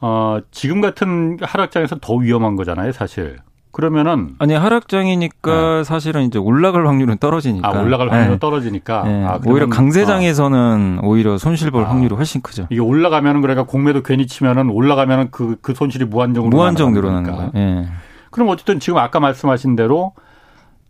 어, 0.00 0.38
지금 0.50 0.80
같은 0.80 1.38
하락장에서 1.40 1.98
더 2.00 2.14
위험한 2.14 2.56
거잖아요, 2.56 2.92
사실. 2.92 3.38
그러면은 3.72 4.34
아니 4.38 4.54
하락장이니까 4.54 5.76
네. 5.78 5.84
사실은 5.84 6.24
이제 6.24 6.38
올라갈 6.38 6.86
확률은 6.86 7.18
떨어지니까 7.18 7.68
아 7.68 7.80
올라갈 7.80 8.10
확률은 8.10 8.32
네. 8.32 8.38
떨어지니까 8.38 9.04
네. 9.04 9.24
아, 9.24 9.38
오히려 9.46 9.68
강세장에서는 9.68 10.98
어. 11.02 11.06
오히려 11.06 11.38
손실 11.38 11.70
볼 11.70 11.84
아. 11.84 11.90
확률이 11.90 12.14
훨씬 12.14 12.40
크죠. 12.40 12.66
이게 12.70 12.80
올라가면은 12.80 13.40
그러니까 13.40 13.64
공매도 13.64 14.02
괜히 14.02 14.26
치면은 14.26 14.70
올라가면은 14.70 15.30
그그 15.30 15.56
그 15.60 15.74
손실이 15.74 16.04
무한정으로 16.06 16.50
무한정 16.56 16.92
늘어나는 16.92 17.30
거예요. 17.32 17.50
예. 17.54 17.88
그럼 18.30 18.48
어쨌든 18.48 18.80
지금 18.80 18.98
아까 18.98 19.20
말씀하신 19.20 19.76
대로 19.76 20.14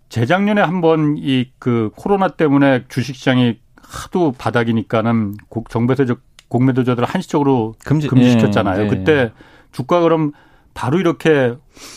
재작년에 0.09 0.61
한번 0.61 1.17
이 1.19 1.51
그 1.59 1.91
코로나 1.97 2.29
때문에 2.29 2.85
주식시장이 2.89 3.59
하도 3.83 4.33
바닥이니까는 4.33 5.35
정부에서 5.69 6.05
공매도자들을 6.49 7.07
한시적으로 7.07 7.75
금지, 7.85 8.09
금지시켰잖아요. 8.09 8.85
예. 8.85 8.87
그때 8.89 9.33
주가 9.73 10.01
그럼 10.01 10.33
바로 10.75 10.99
이렇게 10.99 11.55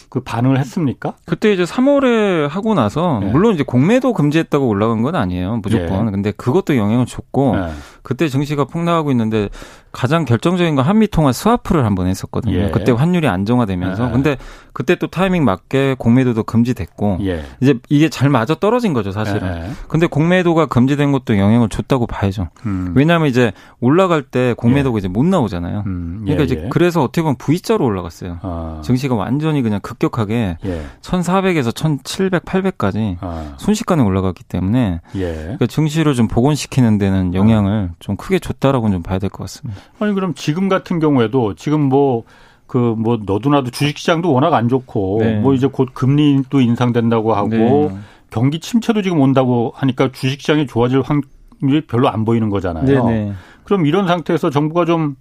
그 0.09 0.19
반응을 0.19 0.59
했습니까? 0.59 1.13
그때 1.25 1.51
이제 1.53 1.63
3월에 1.63 2.47
하고 2.47 2.73
나서 2.73 3.19
네. 3.21 3.31
물론 3.31 3.53
이제 3.53 3.63
공매도 3.63 4.13
금지했다고 4.13 4.67
올라간 4.67 5.01
건 5.01 5.15
아니에요 5.15 5.59
무조건. 5.63 6.05
네. 6.05 6.11
근데 6.11 6.31
그것도 6.31 6.77
영향을 6.77 7.05
줬고 7.05 7.55
네. 7.55 7.69
그때 8.03 8.27
증시가 8.27 8.65
폭락하고 8.65 9.11
있는데 9.11 9.49
가장 9.93 10.25
결정적인 10.25 10.75
건 10.75 10.85
한미 10.85 11.07
통화 11.07 11.31
스와프를 11.31 11.85
한번 11.85 12.07
했었거든요. 12.07 12.55
예. 12.55 12.71
그때 12.71 12.91
환율이 12.91 13.27
안정화되면서. 13.27 14.07
예. 14.07 14.11
근데 14.11 14.37
그때 14.73 14.95
또 14.95 15.07
타이밍 15.07 15.45
맞게 15.45 15.95
공매도도 15.99 16.43
금지됐고 16.43 17.19
예. 17.21 17.43
이제 17.61 17.75
이게 17.89 18.09
잘 18.09 18.29
맞아 18.29 18.55
떨어진 18.55 18.93
거죠, 18.93 19.11
사실은. 19.11 19.47
예. 19.47 19.71
근데 19.87 20.07
공매도가 20.07 20.65
금지된 20.65 21.11
것도 21.11 21.37
영향을 21.37 21.69
줬다고 21.69 22.07
봐야죠. 22.07 22.49
음. 22.65 22.93
왜냐하면 22.95 23.29
이제 23.29 23.51
올라갈 23.79 24.23
때 24.23 24.53
공매도가 24.57 24.97
예. 24.97 24.99
이제 24.99 25.07
못 25.07 25.25
나오잖아요. 25.25 25.83
음. 25.85 26.21
그러니까 26.23 26.43
이제 26.43 26.63
예, 26.65 26.69
그래서 26.69 27.03
어떻게 27.03 27.21
보면 27.21 27.35
V자로 27.37 27.85
올라갔어요. 27.85 28.39
아. 28.41 28.81
증시가 28.83 29.15
완전히 29.15 29.61
그냥 29.63 29.79
급격하게 29.81 30.57
1,400에서 31.01 31.75
1,700, 31.75 32.45
800까지 32.45 33.17
아. 33.21 33.55
순식간에 33.57 34.03
올라갔기 34.03 34.43
때문에 34.43 35.01
그러니까 35.11 35.65
증시를 35.65 36.13
좀 36.13 36.27
복원시키는 36.27 36.97
데는 36.97 37.33
영향을 37.33 37.91
좀 37.99 38.15
크게 38.15 38.39
줬다라고는 38.39 38.97
좀 38.97 39.03
봐야 39.03 39.19
될 39.19 39.29
것 39.29 39.39
같습니다. 39.45 39.81
아니 39.99 40.13
그럼 40.13 40.33
지금 40.35 40.69
같은 40.69 40.99
경우에도 40.99 41.55
지금 41.55 41.81
뭐 41.81 42.23
그뭐 42.67 43.19
너도나도 43.25 43.71
주식시장도 43.71 44.31
워낙 44.33 44.53
안 44.53 44.67
좋고 44.69 45.17
네. 45.21 45.39
뭐 45.39 45.53
이제 45.53 45.67
곧 45.67 45.89
금리도 45.93 46.59
인상된다고 46.61 47.33
하고 47.35 47.49
네. 47.49 47.97
경기 48.31 48.59
침체도 48.59 49.01
지금 49.03 49.19
온다고 49.21 49.71
하니까 49.75 50.11
주식시장이 50.11 50.65
좋아질 50.65 51.01
확률이 51.01 51.85
별로 51.85 52.09
안 52.09 52.25
보이는 52.25 52.49
거잖아요. 52.49 52.85
네, 52.85 53.25
네. 53.25 53.33
그럼 53.63 53.85
이런 53.85 54.07
상태에서 54.07 54.49
정부가 54.49 54.85
좀 54.85 55.15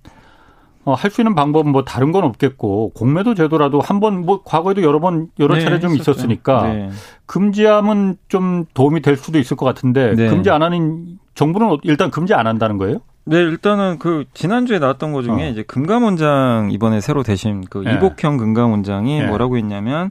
어, 0.85 0.95
할 0.95 1.11
수 1.11 1.21
있는 1.21 1.35
방법은 1.35 1.71
뭐 1.71 1.85
다른 1.85 2.11
건 2.13 2.25
없겠고 2.25 2.91
공매도 2.95 3.35
제도라도 3.35 3.81
한 3.81 4.01
번 4.01 4.25
뭐 4.27 4.43
과거에도 4.45 4.83
여러 4.83 4.99
번 5.01 5.29
여러 5.39 5.55
네, 5.55 5.61
차례 5.61 5.79
좀 5.81 5.93
있었죠. 5.95 6.11
있었으니까 6.13 6.63
네. 6.73 6.91
금지하면 7.27 8.17
좀 8.29 8.65
도움이 8.75 9.01
될 9.03 9.17
수도 9.17 9.39
있을 9.39 9.57
것 9.57 9.65
같은데 9.67 10.15
네. 10.15 10.29
금지 10.29 10.51
안 10.51 10.63
하는 10.63 11.19
정부는 11.35 11.79
일단 11.85 12.11
금지 12.11 12.35
안 12.35 12.47
한다는 12.47 12.79
거예요? 12.79 12.99
네, 13.25 13.37
일단은 13.39 13.99
그 14.01 14.25
지난주에 14.35 14.79
나왔던 14.81 15.13
것 15.13 15.23
중에 15.23 15.47
어. 15.47 15.49
이제 15.49 15.63
금감원장 15.63 16.71
이번에 16.73 17.01
새로 17.01 17.23
되신 17.23 17.65
그 17.71 17.79
네. 17.79 17.95
이복형 17.95 18.37
금감원장이 18.37 19.21
네. 19.21 19.27
뭐라고 19.27 19.57
했냐면 19.57 20.11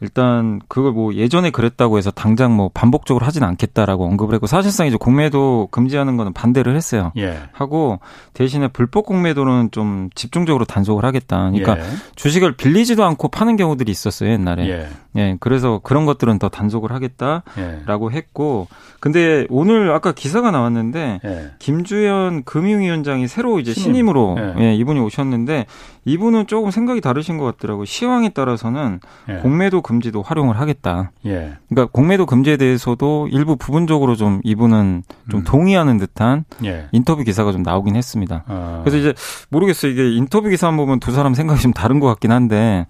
일단 0.00 0.60
그걸 0.68 0.92
뭐 0.92 1.14
예전에 1.14 1.50
그랬다고 1.50 1.98
해서 1.98 2.10
당장 2.10 2.54
뭐 2.56 2.70
반복적으로 2.74 3.24
하진 3.24 3.42
않겠다라고 3.42 4.04
언급을 4.04 4.34
했고 4.34 4.46
사실상 4.46 4.86
이제 4.86 4.96
공매도 4.96 5.68
금지하는 5.70 6.16
거는 6.16 6.32
반대를 6.32 6.76
했어요. 6.76 7.12
예. 7.16 7.38
하고 7.52 8.00
대신에 8.34 8.68
불법 8.68 9.06
공매도는 9.06 9.70
좀 9.70 10.10
집중적으로 10.14 10.64
단속을 10.64 11.04
하겠다. 11.04 11.50
그러니까 11.50 11.78
예. 11.78 11.82
주식을 12.16 12.56
빌리지도 12.56 13.04
않고 13.04 13.28
파는 13.28 13.56
경우들이 13.56 13.90
있었어요 13.90 14.30
옛날에. 14.30 14.68
예. 14.68 14.88
예. 15.16 15.36
그래서 15.40 15.80
그런 15.82 16.06
것들은 16.06 16.38
더 16.38 16.48
단속을 16.48 16.92
하겠다라고 16.92 18.12
예. 18.12 18.16
했고 18.16 18.66
근데 19.00 19.46
오늘 19.48 19.92
아까 19.92 20.12
기사가 20.12 20.50
나왔는데 20.50 21.20
예. 21.24 21.50
김주현 21.58 22.44
금융위원장이 22.44 23.28
새로 23.28 23.60
이제 23.60 23.72
신임. 23.72 23.94
신임으로 23.94 24.36
예. 24.38 24.64
예, 24.64 24.74
이분이 24.74 24.98
오셨는데 25.00 25.66
이분은 26.04 26.46
조금 26.46 26.70
생각이 26.70 27.00
다르신 27.00 27.38
것 27.38 27.44
같더라고요. 27.44 27.84
시황에 27.84 28.30
따라서는 28.30 29.00
예. 29.28 29.36
공매도 29.36 29.82
금지도 29.84 30.22
활용을 30.22 30.58
하겠다. 30.58 31.12
예. 31.26 31.52
그러니까 31.68 31.92
공매도 31.92 32.26
금지에 32.26 32.56
대해서도 32.56 33.28
일부 33.30 33.54
부분적으로 33.54 34.16
좀 34.16 34.40
이분은 34.42 35.04
좀 35.30 35.40
음. 35.40 35.44
동의하는 35.44 35.98
듯한 35.98 36.44
예. 36.64 36.88
인터뷰 36.90 37.22
기사가 37.22 37.52
좀 37.52 37.62
나오긴 37.62 37.94
했습니다. 37.94 38.42
아. 38.48 38.80
그래서 38.82 38.96
이제 38.98 39.14
모르겠어요. 39.50 39.92
이게 39.92 40.10
인터뷰 40.16 40.48
기사만 40.48 40.76
보면 40.76 40.98
두 40.98 41.12
사람 41.12 41.34
생각이 41.34 41.60
좀 41.60 41.72
다른 41.72 42.00
것 42.00 42.08
같긴 42.08 42.32
한데 42.32 42.86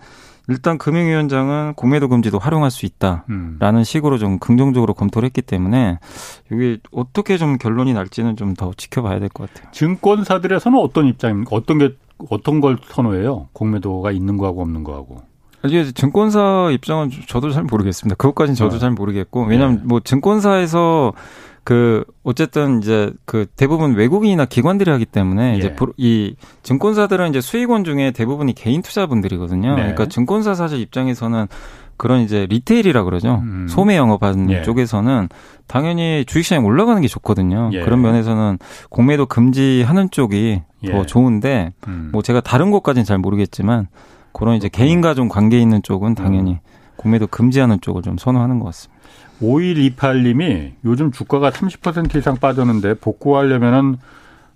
일단 0.46 0.76
금융위원장은 0.76 1.72
공매도 1.74 2.08
금지도 2.08 2.38
활용할 2.38 2.70
수 2.70 2.84
있다라는 2.86 3.24
음. 3.30 3.82
식으로 3.84 4.18
좀 4.18 4.38
긍정적으로 4.38 4.92
검토를 4.94 5.26
했기 5.26 5.40
때문에 5.42 5.98
이게 6.52 6.78
어떻게 6.92 7.38
좀 7.38 7.56
결론이 7.58 7.92
날지는 7.94 8.36
좀 8.36 8.54
더 8.54 8.72
지켜봐야 8.76 9.18
될 9.18 9.28
것 9.30 9.52
같아요. 9.52 9.70
증권사들에서는 9.72 10.78
어떤 10.78 11.06
입장입니까? 11.06 11.56
어떤 11.56 11.78
게 11.78 11.94
어떤 12.30 12.60
걸 12.60 12.78
선호해요? 12.88 13.48
공매도가 13.52 14.12
있는 14.12 14.36
거하고 14.36 14.60
없는 14.62 14.84
거하고. 14.84 15.22
이게 15.64 15.90
증권사 15.92 16.70
입장은 16.72 17.10
저도 17.26 17.50
잘 17.50 17.64
모르겠습니다. 17.64 18.16
그것까지는 18.16 18.54
저도 18.54 18.74
네. 18.74 18.78
잘 18.78 18.90
모르겠고 18.90 19.44
왜냐하면 19.44 19.78
네. 19.78 19.82
뭐 19.84 20.00
증권사에서 20.00 21.12
그 21.64 22.04
어쨌든 22.22 22.80
이제 22.82 23.10
그 23.24 23.46
대부분 23.56 23.94
외국인이나 23.94 24.44
기관들이 24.44 24.90
하기 24.90 25.06
때문에 25.06 25.54
예. 25.54 25.58
이제 25.58 25.74
이 25.96 26.36
증권사들은 26.62 27.30
이제 27.30 27.40
수익원 27.40 27.84
중에 27.84 28.10
대부분이 28.10 28.54
개인 28.54 28.82
투자분들이거든요. 28.82 29.70
네. 29.70 29.76
그러니까 29.76 30.06
증권사 30.06 30.54
사실 30.54 30.78
입장에서는 30.80 31.46
그런 31.96 32.20
이제 32.20 32.46
리테일이라 32.50 33.04
그러죠. 33.04 33.40
음. 33.42 33.66
소매 33.68 33.96
영업하는 33.96 34.50
예. 34.50 34.62
쪽에서는 34.62 35.28
당연히 35.66 36.24
주식시장이 36.26 36.64
올라가는 36.64 37.00
게 37.00 37.08
좋거든요. 37.08 37.70
예. 37.72 37.80
그런 37.80 38.02
면에서는 38.02 38.58
공매도 38.90 39.26
금지하는 39.26 40.10
쪽이 40.10 40.60
예. 40.82 40.90
더 40.90 41.06
좋은데 41.06 41.72
음. 41.88 42.10
뭐 42.12 42.20
제가 42.20 42.40
다른 42.40 42.70
곳까지는 42.70 43.04
잘 43.04 43.16
모르겠지만 43.18 43.88
그런 44.34 44.56
이제 44.56 44.68
개인과 44.68 45.14
좀 45.14 45.28
관계 45.28 45.58
있는 45.58 45.82
쪽은 45.82 46.14
당연히 46.14 46.52
음. 46.52 46.58
공매도 46.96 47.28
금지하는 47.28 47.80
쪽을 47.80 48.02
좀 48.02 48.18
선호하는 48.18 48.58
것 48.58 48.66
같습니다. 48.66 48.94
5128님이 49.40 50.72
요즘 50.84 51.10
주가가 51.12 51.50
30% 51.50 52.16
이상 52.16 52.36
빠졌는데 52.36 52.94
복구하려면은 52.94 53.96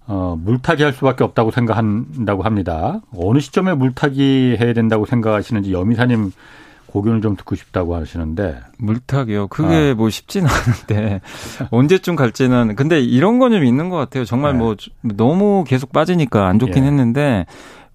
어, 0.06 0.38
물타기 0.42 0.82
할 0.82 0.92
수밖에 0.92 1.25
없다고 1.25 1.50
생각한다고 1.50 2.42
합니다. 2.42 3.00
어느 3.14 3.40
시점에 3.40 3.75
물타기 3.75 4.56
해야 4.58 4.73
된다고 4.73 5.04
생각하시는지 5.06 5.73
여미사님 5.73 6.32
고견을 6.87 7.20
좀 7.20 7.37
듣고 7.37 7.54
싶다고 7.54 7.94
하시는데 7.94 8.58
물타기요. 8.78 9.49
그게 9.49 9.90
아. 9.92 9.94
뭐 9.94 10.08
쉽지는 10.08 10.49
않은데 10.49 11.20
언제쯤 11.70 12.16
갈지는 12.16 12.74
근데 12.76 13.00
이런 13.00 13.38
건 13.38 13.53
좀 13.53 13.64
있는 13.64 13.90
것 13.90 13.96
같아요. 13.96 14.24
정말 14.24 14.53
네. 14.53 14.59
뭐 14.59 14.76
너무 15.03 15.64
계속 15.66 15.92
빠지니까 15.92 16.46
안 16.48 16.59
좋긴 16.59 16.85
예. 16.85 16.88
했는데 16.88 17.46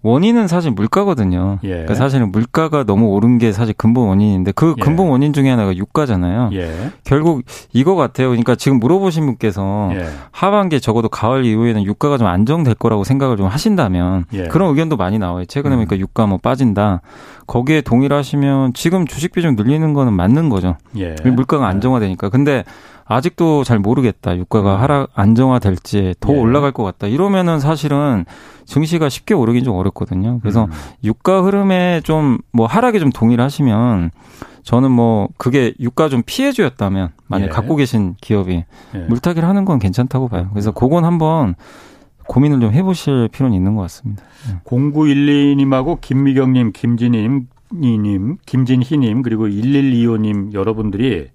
원인은 0.03 0.47
사실 0.47 0.71
물가거든요. 0.71 1.59
예. 1.63 1.69
그러니까 1.69 1.95
사실은 1.95 2.31
물가가 2.31 2.83
너무 2.83 3.07
오른 3.07 3.37
게 3.37 3.53
사실 3.53 3.73
근본 3.75 4.09
원인인데 4.09 4.51
그 4.51 4.75
예. 4.77 4.81
근본 4.83 5.07
예. 5.07 5.11
원인 5.11 5.33
중에 5.33 5.49
하나가 5.49 5.75
유가잖아요. 5.75 6.49
예. 6.53 6.91
결국 7.05 7.43
이거 7.71 7.95
같아요. 7.95 8.27
그러니까 8.29 8.55
지금 8.55 8.79
물어보신 8.79 9.25
분께서 9.25 9.91
예. 9.93 10.05
하반기에 10.31 10.79
적어도 10.79 11.07
가을 11.07 11.45
이후에는 11.45 11.83
유가가 11.83 12.17
좀 12.17 12.27
안정될 12.27 12.75
거라고 12.75 13.05
생각을 13.05 13.37
좀 13.37 13.47
하신다면 13.47 14.25
예. 14.33 14.43
그런 14.49 14.69
의견도 14.69 14.97
많이 14.97 15.17
나와요. 15.19 15.45
최근에 15.45 15.75
보니까 15.75 15.95
음. 15.95 16.01
유가 16.01 16.27
뭐 16.27 16.37
빠진다. 16.37 17.01
거기에 17.47 17.81
동의를 17.81 18.15
하시면 18.17 18.73
지금 18.73 19.07
주식 19.07 19.31
비중 19.31 19.55
늘리는 19.55 19.93
거는 19.93 20.13
맞는 20.13 20.49
거죠. 20.49 20.75
물가가 21.23 21.67
안정화되니까. 21.67 22.29
근데 22.29 22.63
아직도 23.05 23.63
잘 23.63 23.79
모르겠다. 23.79 24.37
유가가 24.37 24.75
음. 24.75 24.81
하락 24.81 25.09
안정화될지 25.13 26.15
더 26.19 26.33
예. 26.33 26.37
올라갈 26.37 26.71
것 26.71 26.83
같다. 26.83 27.07
이러면은 27.07 27.59
사실은 27.59 28.25
증시가 28.65 29.09
쉽게 29.09 29.33
오르긴 29.33 29.63
좀 29.63 29.75
어렵거든요. 29.75 30.39
그래서 30.41 30.65
음. 30.65 30.71
유가 31.03 31.41
흐름에 31.43 32.01
좀 32.03 32.39
뭐 32.51 32.67
하락에 32.67 32.99
좀 32.99 33.09
동의를 33.11 33.43
하시면 33.43 34.11
저는 34.63 34.91
뭐 34.91 35.27
그게 35.37 35.73
유가 35.79 36.07
좀 36.07 36.23
피해주였다면 36.25 37.09
만약 37.27 37.45
예. 37.45 37.49
갖고 37.49 37.75
계신 37.75 38.15
기업이 38.21 38.63
예. 38.95 38.99
물타기를 38.99 39.47
하는 39.47 39.65
건 39.65 39.79
괜찮다고 39.79 40.29
봐요. 40.29 40.49
그래서 40.53 40.69
음. 40.71 40.73
그건 40.73 41.03
한번 41.03 41.55
고민을 42.27 42.61
좀 42.61 42.71
해보실 42.71 43.27
필요는 43.33 43.55
있는 43.55 43.75
것 43.75 43.81
같습니다. 43.81 44.23
0912님하고 44.65 45.99
김미경님, 45.99 46.71
김진희님, 46.71 48.37
김진희님, 48.45 49.21
그리고 49.23 49.47
1125님 49.47 50.53
여러분들이 50.53 51.27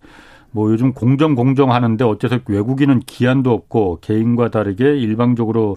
뭐 0.51 0.71
요즘 0.71 0.93
공정 0.93 1.35
공정 1.35 1.73
하는데 1.73 2.03
어째서 2.05 2.41
외국인은 2.47 3.01
기한도 3.01 3.53
없고 3.53 3.99
개인과 4.01 4.51
다르게 4.51 4.97
일방적으로 4.97 5.77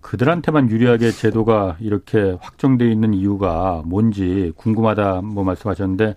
그들한테만 0.00 0.68
유리하게 0.70 1.12
제도가 1.12 1.76
이렇게 1.80 2.36
확정돼 2.40 2.90
있는 2.90 3.14
이유가 3.14 3.82
뭔지 3.84 4.52
궁금하다 4.56 5.22
뭐 5.22 5.44
말씀하셨는데 5.44 6.16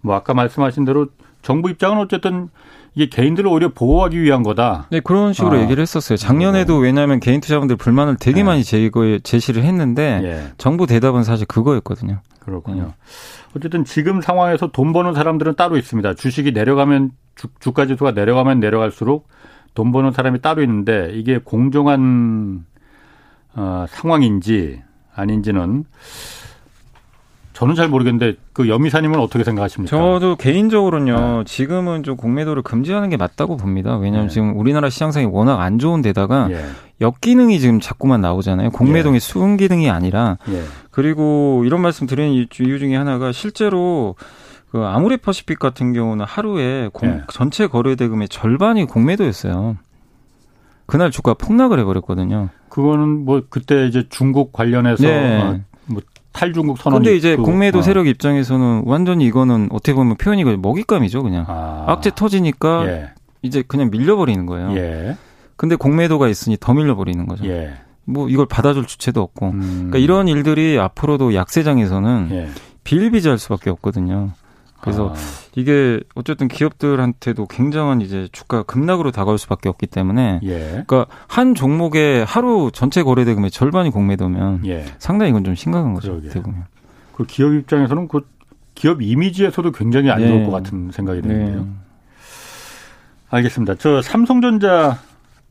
뭐 0.00 0.14
아까 0.14 0.34
말씀하신 0.34 0.84
대로 0.84 1.08
정부 1.42 1.70
입장은 1.70 1.98
어쨌든 1.98 2.48
이게 2.94 3.08
개인들을 3.08 3.48
오히려 3.48 3.68
보호하기 3.68 4.20
위한 4.20 4.42
거다. 4.42 4.86
네, 4.90 5.00
그런 5.00 5.32
식으로 5.32 5.56
아. 5.58 5.62
얘기를 5.62 5.80
했었어요. 5.80 6.16
작년에도 6.16 6.78
네. 6.80 6.86
왜냐하면 6.86 7.20
개인 7.20 7.40
투자분들 7.40 7.76
불만을 7.76 8.16
되게 8.18 8.40
네. 8.40 8.42
많이 8.42 8.64
제거 8.64 9.18
제시를 9.22 9.62
했는데 9.62 10.20
네. 10.20 10.52
정부 10.58 10.86
대답은 10.86 11.22
사실 11.22 11.46
그거였거든요. 11.46 12.20
그렇군요. 12.40 12.82
네. 12.82 12.88
어쨌든 13.58 13.84
지금 13.84 14.20
상황에서 14.20 14.68
돈 14.68 14.92
버는 14.92 15.14
사람들은 15.14 15.56
따로 15.56 15.76
있습니다. 15.76 16.14
주식이 16.14 16.52
내려가면 16.52 17.10
주, 17.34 17.48
주가 17.58 17.86
지수가 17.86 18.12
내려가면 18.12 18.60
내려갈수록 18.60 19.28
돈 19.74 19.92
버는 19.92 20.12
사람이 20.12 20.40
따로 20.40 20.62
있는데 20.62 21.10
이게 21.14 21.38
공정한 21.38 22.64
어, 23.54 23.84
상황인지 23.88 24.82
아닌지는 25.14 25.84
저는 27.58 27.74
잘 27.74 27.88
모르겠는데 27.88 28.36
그 28.52 28.68
여미사님은 28.68 29.18
어떻게 29.18 29.42
생각하십니까? 29.42 29.90
저도 29.90 30.36
개인적으로는요. 30.36 31.38
네. 31.38 31.44
지금은 31.44 32.04
좀 32.04 32.16
공매도를 32.16 32.62
금지하는 32.62 33.08
게 33.08 33.16
맞다고 33.16 33.56
봅니다. 33.56 33.96
왜냐하면 33.96 34.28
네. 34.28 34.32
지금 34.32 34.56
우리나라 34.56 34.88
시장상이 34.88 35.26
워낙 35.26 35.60
안 35.60 35.80
좋은 35.80 36.00
데다가 36.00 36.46
예. 36.52 36.64
역기능이 37.00 37.58
지금 37.58 37.80
자꾸만 37.80 38.20
나오잖아요. 38.20 38.70
공매동의 38.70 39.16
예. 39.16 39.18
수은 39.18 39.56
기능이 39.56 39.90
아니라 39.90 40.38
예. 40.50 40.62
그리고 40.92 41.64
이런 41.66 41.80
말씀 41.80 42.06
드리는 42.06 42.32
이유 42.32 42.78
중에 42.78 42.94
하나가 42.94 43.32
실제로 43.32 44.14
그 44.70 44.84
아무리 44.84 45.16
퍼시픽 45.16 45.58
같은 45.58 45.92
경우는 45.92 46.26
하루에 46.26 46.90
공, 46.92 47.08
예. 47.08 47.22
전체 47.32 47.66
거래 47.66 47.96
대금의 47.96 48.28
절반이 48.28 48.84
공매도였어요. 48.84 49.78
그날 50.86 51.10
주가 51.10 51.34
폭락을 51.34 51.80
해버렸거든요. 51.80 52.50
그거는 52.68 53.24
뭐 53.24 53.42
그때 53.50 53.88
이제 53.88 54.04
중국 54.10 54.52
관련해서 54.52 55.02
네. 55.02 55.62
탈중국 56.38 56.78
선언. 56.78 57.02
근데 57.02 57.16
이제 57.16 57.34
공매도 57.34 57.80
어. 57.80 57.82
세력 57.82 58.06
입장에서는 58.06 58.84
완전히 58.86 59.26
이거는 59.26 59.68
어떻게 59.72 59.92
보면 59.92 60.16
표현이 60.16 60.44
먹잇감이죠, 60.44 61.24
그냥. 61.24 61.44
아. 61.48 61.84
악재 61.88 62.12
터지니까 62.14 62.86
예. 62.86 63.10
이제 63.42 63.64
그냥 63.66 63.90
밀려버리는 63.90 64.46
거예요. 64.46 64.76
예. 64.76 65.16
근데 65.56 65.74
공매도가 65.74 66.28
있으니 66.28 66.56
더 66.60 66.74
밀려버리는 66.74 67.26
거죠. 67.26 67.44
예. 67.46 67.72
뭐 68.04 68.28
이걸 68.28 68.46
받아줄 68.46 68.86
주체도 68.86 69.20
없고. 69.20 69.46
음. 69.48 69.60
그러니까 69.88 69.98
이런 69.98 70.28
일들이 70.28 70.78
앞으로도 70.78 71.34
약세장에서는 71.34 72.28
예. 72.30 72.48
비일비재할 72.84 73.38
수밖에 73.38 73.70
없거든요. 73.70 74.30
그래서 74.80 75.10
아. 75.10 75.14
이게 75.56 76.00
어쨌든 76.14 76.46
기업들한테도 76.48 77.46
굉장한 77.46 78.00
이제 78.00 78.28
주가 78.32 78.62
급락으로 78.62 79.10
다가올 79.10 79.38
수밖에 79.38 79.68
없기 79.68 79.86
때문에 79.86 80.40
예. 80.44 80.58
그러니까 80.86 81.06
한 81.26 81.54
종목의 81.54 82.24
하루 82.24 82.70
전체 82.72 83.02
거래 83.02 83.24
대금의 83.24 83.50
절반이 83.50 83.90
공매도면 83.90 84.66
예. 84.66 84.84
상당히 84.98 85.30
이건 85.30 85.44
좀 85.44 85.54
심각한 85.54 85.94
거죠. 85.94 86.20
보면. 86.20 86.66
그 87.14 87.26
기업 87.26 87.54
입장에서는 87.54 88.06
그 88.08 88.20
기업 88.74 89.02
이미지에서도 89.02 89.72
굉장히 89.72 90.10
안 90.10 90.20
좋을 90.20 90.38
네. 90.38 90.44
것 90.44 90.52
같은 90.52 90.92
생각이 90.92 91.22
드는데요. 91.22 91.62
네. 91.62 91.70
알겠습니다. 93.30 93.74
저 93.74 94.00
삼성전자 94.00 94.98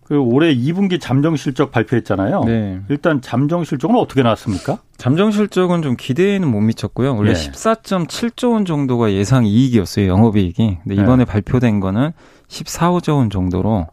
그 0.07 0.17
올해 0.17 0.55
2분기 0.55 1.01
잠정 1.01 1.35
실적 1.35 1.71
발표했잖아요. 1.71 2.43
네. 2.45 2.79
일단 2.87 3.21
잠정 3.21 3.65
실적은 3.65 3.97
어떻게 3.97 4.23
나왔습니까? 4.23 4.77
잠정 4.97 5.31
실적은 5.31 5.81
좀 5.81 5.95
기대에는 5.97 6.47
못 6.47 6.61
미쳤고요. 6.61 7.13
원래 7.15 7.33
네. 7.33 7.51
14.7조 7.51 8.53
원 8.53 8.63
정도가 8.63 9.11
예상 9.11 9.45
이익이었어요. 9.45 10.07
영업이익이. 10.07 10.77
근데 10.83 10.95
이번에 10.95 11.25
네. 11.25 11.25
발표된 11.25 11.81
거는 11.81 12.11
14조 12.47 13.17
원 13.17 13.29
정도로 13.29 13.87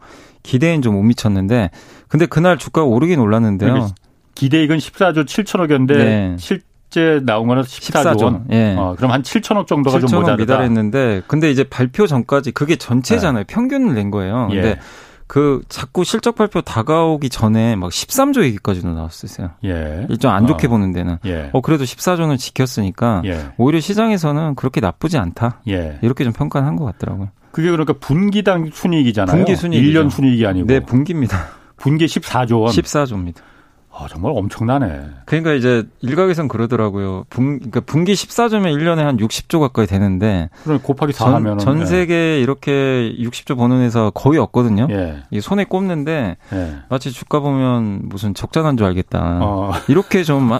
기대엔 0.44 0.82
좀 0.82 0.94
못 0.94 1.02
미쳤는데 1.02 1.70
근데 2.06 2.26
그날 2.26 2.58
주가가 2.58 2.86
오르긴 2.86 3.18
올랐는데요. 3.18 3.88
기대익은 4.36 4.78
14조 4.78 5.24
7천억이었는데 5.24 5.88
네. 5.96 6.36
실제 6.38 7.20
나온 7.24 7.48
거는 7.48 7.62
14조. 7.64 8.16
14조. 8.16 8.52
예. 8.52 8.76
어, 8.78 8.94
그럼 8.96 9.10
한 9.10 9.22
7천억 9.22 9.66
정도가 9.66 9.98
7천억 9.98 10.08
좀 10.08 10.20
모자르다. 10.20 10.36
미달했는데 10.42 11.22
근데 11.26 11.50
이제 11.50 11.64
발표 11.64 12.06
전까지 12.06 12.52
그게 12.52 12.76
전체잖아요. 12.76 13.44
네. 13.44 13.52
평균을 13.52 13.94
낸 13.94 14.12
거예요. 14.12 14.46
근데 14.50 14.68
예. 14.68 14.78
그 15.34 15.62
자꾸 15.68 16.04
실적 16.04 16.36
발표 16.36 16.60
다가오기 16.60 17.28
전에 17.28 17.74
막 17.74 17.90
13조 17.90 18.44
얘기까지도 18.44 18.94
나왔었어요. 18.94 19.50
예. 19.64 20.06
일정 20.08 20.32
안 20.32 20.46
좋게 20.46 20.68
어. 20.68 20.70
보는 20.70 20.92
데는. 20.92 21.18
예. 21.26 21.50
어 21.52 21.60
그래도 21.60 21.82
14조는 21.82 22.38
지켰으니까 22.38 23.22
예. 23.24 23.46
오히려 23.56 23.80
시장에서는 23.80 24.54
그렇게 24.54 24.80
나쁘지 24.80 25.18
않다. 25.18 25.60
예. 25.66 25.98
이렇게 26.02 26.22
좀 26.22 26.32
평가를 26.32 26.68
한 26.68 26.76
것 26.76 26.84
같더라고요. 26.84 27.30
그게 27.50 27.68
그러니까 27.68 27.94
분기당 27.94 28.70
순이익이잖아요. 28.72 29.36
분기 29.36 29.56
순이익. 29.56 29.82
1년 29.82 30.08
순이익이 30.08 30.46
아니고. 30.46 30.68
네, 30.68 30.78
분기입니다. 30.78 31.48
분기 31.78 32.06
14조 32.06 32.60
원. 32.60 32.70
14조입니다. 32.70 33.38
아, 33.96 34.08
정말 34.08 34.32
엄청나네. 34.34 35.02
그러니까 35.24 35.52
이제 35.52 35.84
일각에선 36.00 36.48
그러더라고요. 36.48 37.24
분, 37.30 37.58
그러니까 37.58 37.80
분기 37.80 38.12
14조면 38.14 38.74
1년에 38.76 38.96
한 38.96 39.16
60조 39.18 39.60
가까이 39.60 39.86
되는데. 39.86 40.50
그럼 40.64 40.80
곱하기 40.80 41.12
4 41.12 41.24
전, 41.26 41.34
하면 41.34 41.58
전 41.58 41.86
세계에 41.86 42.36
예. 42.38 42.40
이렇게 42.40 43.14
60조 43.18 43.56
버는 43.56 43.82
회사 43.82 44.10
거의 44.12 44.38
없거든요. 44.40 44.88
예. 44.90 45.22
이 45.30 45.40
손에 45.40 45.64
꼽는데 45.64 46.36
예. 46.52 46.76
마치 46.88 47.12
주가 47.12 47.38
보면 47.38 48.00
무슨 48.08 48.34
적자 48.34 48.62
난 48.62 48.76
줄 48.76 48.86
알겠다. 48.86 49.38
어. 49.42 49.72
이렇게 49.86 50.24
좀, 50.24 50.50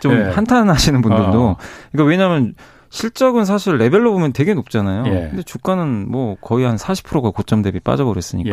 좀 0.00 0.12
예. 0.20 0.24
한탄하시는 0.30 1.00
분들도. 1.00 1.42
어. 1.42 1.56
그러니까 1.92 2.10
왜냐하면 2.10 2.54
실적은 2.90 3.46
사실 3.46 3.78
레벨로 3.78 4.12
보면 4.12 4.34
되게 4.34 4.52
높잖아요. 4.52 5.04
예. 5.06 5.28
근데 5.30 5.42
주가는 5.42 6.10
뭐 6.10 6.36
거의 6.42 6.66
한 6.66 6.76
40%가 6.76 7.30
고점 7.30 7.62
대비 7.62 7.80
빠져버렸으니까. 7.80 8.50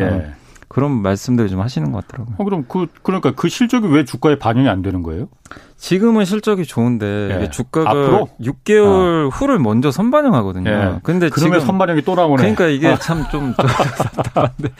예. 0.70 0.74
그런 0.74 1.02
말씀들을 1.02 1.50
좀 1.50 1.60
하시는 1.60 1.90
것 1.90 2.06
같더라고요. 2.06 2.36
어, 2.38 2.44
그럼 2.44 2.64
그 2.68 2.86
그러니까 3.02 3.32
그 3.32 3.48
실적이 3.48 3.88
왜 3.88 4.04
주가에 4.04 4.38
반영이 4.38 4.68
안 4.68 4.82
되는 4.82 5.02
거예요? 5.02 5.28
지금은 5.76 6.24
실적이 6.24 6.64
좋은데 6.64 7.40
예. 7.42 7.50
주가가 7.50 7.90
앞으로? 7.90 8.28
6개월 8.40 9.26
어. 9.26 9.28
후를 9.28 9.58
먼저 9.58 9.90
선반영하거든요. 9.90 10.70
예. 10.70 11.00
근데 11.02 11.28
그러면 11.28 11.58
지금 11.58 11.66
선반영이 11.66 12.02
또 12.02 12.14
나오네. 12.14 12.36
그러니까 12.36 12.66
이게 12.68 12.88
아. 12.88 12.96
참좀 12.96 13.54
답답한데. 13.54 14.72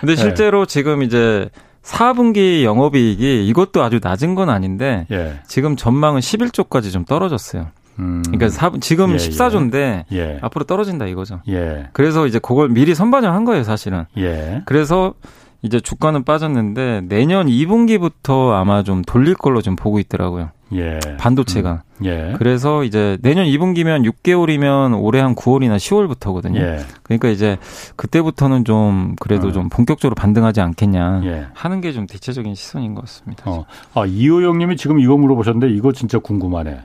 근데 0.00 0.12
예. 0.12 0.16
실제로 0.16 0.66
지금 0.66 1.02
이제 1.02 1.48
4분기 1.82 2.62
영업이익이 2.62 3.46
이것도 3.48 3.82
아주 3.82 4.00
낮은 4.02 4.34
건 4.34 4.50
아닌데 4.50 5.06
예. 5.10 5.40
지금 5.46 5.76
전망은 5.76 6.20
11조까지 6.20 6.92
좀 6.92 7.04
떨어졌어요. 7.04 7.68
음. 8.00 8.22
그러니까 8.26 8.48
사, 8.48 8.70
지금 8.80 9.12
예, 9.12 9.16
14조인데 9.16 10.04
예. 10.12 10.16
예. 10.18 10.38
앞으로 10.42 10.64
떨어진다 10.64 11.06
이거죠. 11.06 11.40
예. 11.48 11.88
그래서 11.92 12.26
이제 12.26 12.38
그걸 12.38 12.68
미리 12.68 12.94
선반영 12.94 13.34
한 13.34 13.44
거예요, 13.44 13.62
사실은. 13.62 14.04
예. 14.16 14.62
그래서 14.64 15.14
이제 15.62 15.78
주가는 15.78 16.24
빠졌는데 16.24 17.02
내년 17.08 17.46
2분기부터 17.46 18.52
아마 18.52 18.82
좀 18.82 19.02
돌릴 19.02 19.34
걸로 19.34 19.60
좀 19.60 19.76
보고 19.76 19.98
있더라고요. 19.98 20.50
예. 20.72 21.00
반도체가. 21.18 21.82
음. 22.00 22.06
예. 22.06 22.34
그래서 22.38 22.84
이제 22.84 23.18
내년 23.22 23.44
2분기면 23.44 24.08
6개월이면 24.10 25.02
올해 25.02 25.20
한 25.20 25.34
9월이나 25.34 25.76
10월부터거든요. 25.76 26.56
예. 26.56 26.78
그러니까 27.02 27.28
이제 27.28 27.58
그때부터는 27.96 28.64
좀 28.64 29.16
그래도 29.20 29.48
어. 29.48 29.52
좀 29.52 29.68
본격적으로 29.68 30.14
반등하지 30.14 30.60
않겠냐 30.60 31.22
예. 31.24 31.46
하는 31.52 31.80
게 31.80 31.92
좀 31.92 32.06
대체적인 32.06 32.54
시선인 32.54 32.94
것 32.94 33.02
같습니다. 33.02 33.42
어. 33.50 33.64
아, 33.94 34.06
이호영 34.06 34.58
님이 34.58 34.76
지금 34.76 35.00
이거 35.00 35.16
물어보셨는데 35.16 35.74
이거 35.74 35.92
진짜 35.92 36.18
궁금하네. 36.20 36.80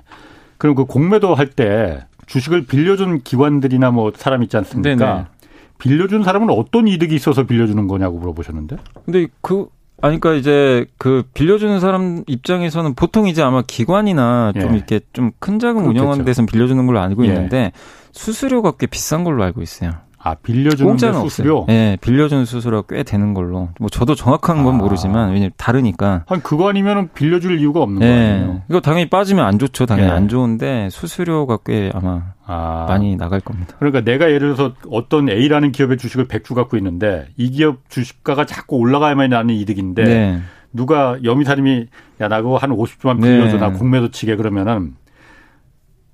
그럼 0.57 0.75
그 0.75 0.85
공매도 0.85 1.35
할 1.35 1.49
때 1.49 2.05
주식을 2.27 2.65
빌려준 2.65 3.21
기관들이나 3.21 3.91
뭐 3.91 4.11
사람 4.15 4.41
있지 4.43 4.57
않습니까? 4.57 4.95
네네. 4.95 5.25
빌려준 5.77 6.23
사람은 6.23 6.49
어떤 6.49 6.87
이득이 6.87 7.13
있어서 7.15 7.43
빌려주는 7.43 7.87
거냐고 7.87 8.17
물어보셨는데. 8.17 8.77
근데 9.05 9.27
그 9.41 9.67
아니 10.01 10.19
그러니까 10.19 10.33
이제 10.39 10.85
그 10.97 11.23
빌려주는 11.33 11.79
사람 11.79 12.23
입장에서는 12.27 12.95
보통 12.95 13.27
이제 13.27 13.41
아마 13.43 13.61
기관이나 13.61 14.53
좀 14.59 14.71
예. 14.73 14.77
이렇게 14.77 14.99
좀 15.13 15.31
큰 15.39 15.59
자금 15.59 15.87
운영하는 15.87 16.25
데서 16.25 16.45
빌려주는 16.45 16.85
걸로 16.85 16.99
알고 16.99 17.23
예. 17.25 17.27
있는데 17.27 17.71
수수료가 18.11 18.73
꽤 18.79 18.87
비싼 18.87 19.23
걸로 19.23 19.43
알고 19.43 19.61
있어요. 19.61 19.91
아 20.25 20.33
빌려주는 20.33 20.97
수수료? 20.97 21.65
네, 21.67 21.97
빌려주는 22.01 22.45
수수료가 22.45 22.95
꽤 22.95 23.03
되는 23.03 23.35
걸로. 23.35 23.69
뭐 23.79 23.89
저도 23.89 24.15
정확한 24.15 24.63
건 24.63 24.73
아. 24.73 24.77
모르지만 24.79 25.29
왜냐면 25.29 25.51
다르니까. 25.55 26.23
한 26.25 26.41
그거 26.41 26.67
아니면은 26.67 27.09
빌려줄 27.13 27.59
이유가 27.59 27.81
없는 27.83 27.99
네. 27.99 28.07
거예요. 28.07 28.61
이거 28.67 28.79
당연히 28.81 29.07
빠지면 29.07 29.45
안 29.45 29.59
좋죠. 29.59 29.85
당연히 29.85 30.09
네. 30.09 30.15
안 30.15 30.27
좋은데 30.27 30.89
수수료가 30.89 31.59
꽤 31.63 31.91
아마 31.93 32.33
아. 32.43 32.88
많이 32.89 33.15
나갈 33.15 33.39
겁니다. 33.39 33.75
그러니까 33.77 34.01
내가 34.01 34.25
예를 34.31 34.55
들어서 34.55 34.73
어떤 34.89 35.29
A라는 35.29 35.71
기업의 35.71 35.97
주식을 35.97 36.27
100주 36.27 36.55
갖고 36.55 36.75
있는데 36.77 37.27
이 37.38 37.51
기업 37.51 37.88
주식가가 37.89 38.47
자꾸 38.47 38.77
올라가야만 38.77 39.29
나는 39.29 39.53
이득인데 39.53 40.03
네. 40.03 40.39
누가 40.73 41.17
여미사님이 41.23 41.85
야 42.19 42.27
나 42.29 42.41
그거 42.41 42.57
한 42.57 42.71
50주만 42.71 43.21
빌려줘 43.21 43.57
나 43.57 43.71
공매도 43.73 44.09
치게 44.09 44.38
그러면은 44.38 44.95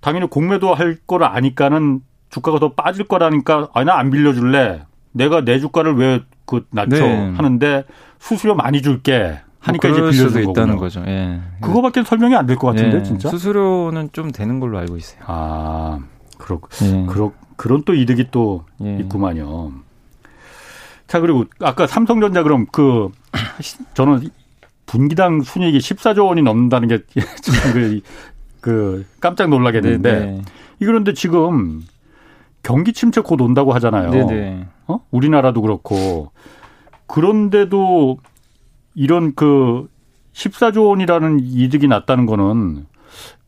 당연히 0.01 0.27
공매도 0.27 0.73
할 0.73 0.97
거를 1.07 1.27
아니까는 1.27 2.01
주가가 2.31 2.59
더 2.59 2.73
빠질 2.73 3.05
거라니까 3.07 3.69
아니 3.73 3.85
나 3.85 3.97
안 3.99 4.09
빌려줄래. 4.09 4.85
내가 5.11 5.41
내 5.43 5.59
주가를 5.59 5.95
왜 5.95 6.21
그 6.45 6.65
낮춰 6.71 6.97
네. 7.05 7.31
하는데 7.37 7.85
수수료 8.19 8.55
많이 8.55 8.81
줄게. 8.81 9.39
하니까 9.59 9.87
뭐 9.87 9.97
이제 10.09 10.17
빌려줄 10.17 10.29
수 10.31 10.49
있다는 10.49 10.75
거죠. 10.77 11.01
예. 11.07 11.39
그거밖에 11.61 12.03
설명이 12.03 12.35
안 12.35 12.45
될 12.47 12.57
것 12.57 12.67
같은데 12.67 12.97
예. 12.97 13.03
진짜. 13.03 13.29
수수료는 13.29 14.09
좀 14.11 14.31
되는 14.31 14.59
걸로 14.59 14.77
알고 14.79 14.97
있어요. 14.97 15.21
아, 15.27 15.99
그렇, 16.37 16.59
예. 16.81 17.05
그렇, 17.05 17.31
그런 17.55 17.83
또 17.85 17.93
이득이 17.93 18.29
또 18.31 18.65
예. 18.83 18.97
있구만요. 18.99 19.71
자 21.07 21.19
그리고 21.21 21.45
아까 21.61 21.87
삼성전자 21.87 22.43
그럼 22.43 22.65
그 22.71 23.09
저는 23.93 24.29
분기당 24.87 25.41
순이익이 25.41 25.77
14조 25.77 26.25
원이 26.27 26.41
넘는다는 26.41 26.87
게 26.89 26.97
그, 27.73 28.01
그 28.59 29.05
깜짝 29.21 29.47
놀라게 29.49 29.79
되는데 29.81 30.11
네, 30.19 30.25
네. 30.25 30.41
이그런데 30.81 31.13
지금 31.13 31.81
경기 32.63 32.93
침체 32.93 33.21
곧 33.21 33.41
온다고 33.41 33.73
하잖아요. 33.73 34.11
네네. 34.11 34.67
어? 34.87 34.99
우리나라도 35.11 35.61
그렇고 35.61 36.31
그런데도 37.07 38.17
이런 38.95 39.33
그 39.35 39.87
14조 40.33 40.87
원이라는 40.89 41.39
이득이 41.41 41.87
났다는 41.87 42.25
거는 42.25 42.85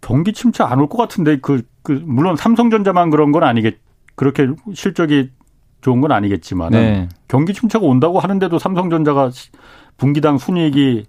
경기 0.01 0.33
침체 0.33 0.63
안 0.63 0.79
올 0.79 0.87
것 0.89 0.97
같은데 0.97 1.39
그, 1.39 1.61
그 1.81 2.01
물론 2.05 2.35
삼성전자만 2.35 3.09
그런 3.09 3.31
건 3.31 3.43
아니겠 3.43 3.77
그렇게 4.15 4.47
실적이 4.73 5.31
좋은 5.81 6.01
건 6.01 6.11
아니겠지만 6.11 6.71
네. 6.71 7.09
경기 7.27 7.53
침체가 7.53 7.85
온다고 7.85 8.19
하는데도 8.19 8.59
삼성전자가 8.59 9.31
분기당 9.97 10.37
순이익이 10.37 11.05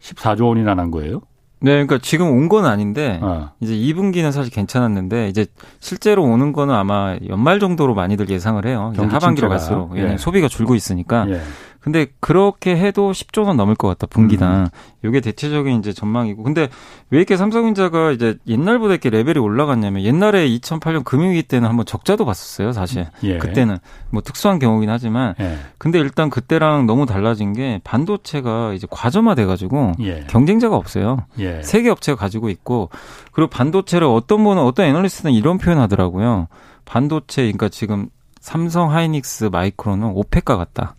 14조 0.00 0.48
원이나 0.48 0.74
난 0.74 0.90
거예요? 0.90 1.22
네, 1.60 1.72
그러니까 1.72 1.98
지금 2.02 2.30
온 2.30 2.48
건 2.48 2.64
아닌데 2.66 3.18
어. 3.22 3.50
이제 3.60 3.74
2분기는 3.74 4.30
사실 4.30 4.52
괜찮았는데 4.52 5.28
이제 5.28 5.46
실제로 5.80 6.22
오는 6.22 6.52
거는 6.52 6.74
아마 6.74 7.16
연말 7.28 7.58
정도로 7.60 7.94
많이들 7.94 8.28
예상을 8.28 8.64
해요. 8.66 8.92
하반기로 8.96 9.48
갈수록 9.48 9.96
예. 9.96 10.16
소비가 10.16 10.48
줄고 10.48 10.74
있으니까. 10.74 11.26
예. 11.30 11.40
근데 11.86 12.08
그렇게 12.18 12.76
해도 12.76 13.12
10조 13.12 13.46
원 13.46 13.56
넘을 13.56 13.76
것 13.76 13.86
같다 13.86 14.08
분기당. 14.08 14.62
음. 14.62 14.66
이게 15.08 15.20
대체적인 15.20 15.78
이제 15.78 15.92
전망이고. 15.92 16.42
근데 16.42 16.68
왜 17.10 17.18
이렇게 17.18 17.36
삼성전자가 17.36 18.10
이제 18.10 18.38
옛날보다 18.48 18.94
이렇게 18.94 19.08
레벨이 19.08 19.38
올라갔냐면 19.38 20.02
옛날에 20.02 20.48
2008년 20.48 21.04
금융위기 21.04 21.44
때는 21.44 21.68
한번 21.68 21.86
적자도 21.86 22.24
봤었어요, 22.24 22.72
사실. 22.72 23.06
예. 23.22 23.38
그때는 23.38 23.78
뭐 24.10 24.20
특수한 24.20 24.58
경우긴 24.58 24.90
하지만. 24.90 25.36
예. 25.38 25.58
근데 25.78 26.00
일단 26.00 26.28
그때랑 26.28 26.86
너무 26.86 27.06
달라진 27.06 27.52
게 27.52 27.80
반도체가 27.84 28.72
이제 28.72 28.88
과점화돼 28.90 29.44
가지고 29.44 29.92
예. 30.00 30.24
경쟁자가 30.28 30.74
없어요. 30.74 31.18
예. 31.38 31.62
세계 31.62 31.88
업체가 31.90 32.18
가지고 32.18 32.50
있고 32.50 32.90
그리고 33.30 33.48
반도체를 33.48 34.08
어떤 34.08 34.42
분은 34.42 34.60
어떤 34.60 34.86
애널리스트는 34.86 35.32
이런 35.32 35.58
표현 35.58 35.78
하더라고요. 35.78 36.48
반도체 36.84 37.42
그러니까 37.42 37.68
지금 37.68 38.08
삼성 38.40 38.90
하이닉스 38.90 39.50
마이크론은 39.52 40.10
오펙과 40.14 40.56
같다. 40.56 40.96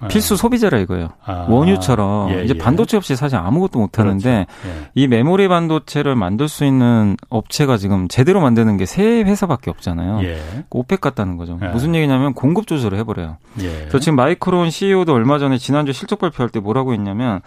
아. 0.00 0.08
필수 0.08 0.36
소비재라 0.36 0.78
이거예요. 0.78 1.10
아. 1.24 1.46
원유처럼 1.48 2.30
예, 2.30 2.44
이제 2.44 2.54
예. 2.54 2.58
반도체 2.58 2.96
없이 2.96 3.16
사실 3.16 3.36
아무것도 3.36 3.78
못 3.78 3.98
하는데 3.98 4.46
그렇죠. 4.62 4.78
예. 4.80 4.90
이 4.94 5.06
메모리 5.06 5.46
반도체를 5.48 6.16
만들 6.16 6.48
수 6.48 6.64
있는 6.64 7.16
업체가 7.28 7.76
지금 7.76 8.08
제대로 8.08 8.40
만드는 8.40 8.76
게 8.76 8.86
세 8.86 9.22
회사밖에 9.22 9.70
없잖아요. 9.70 10.22
예. 10.24 10.40
오펙 10.70 11.00
같다는 11.00 11.36
거죠. 11.36 11.58
예. 11.62 11.68
무슨 11.68 11.94
얘기냐면 11.94 12.34
공급 12.34 12.66
조절을 12.66 12.98
해버려요. 12.98 13.36
예. 13.60 13.88
저 13.90 13.98
지금 13.98 14.16
마이크론 14.16 14.70
CEO도 14.70 15.12
얼마 15.14 15.38
전에 15.38 15.58
지난주 15.58 15.92
실적 15.92 16.18
발표할 16.18 16.48
때 16.50 16.60
뭐라고 16.60 16.92
했냐면 16.92 17.40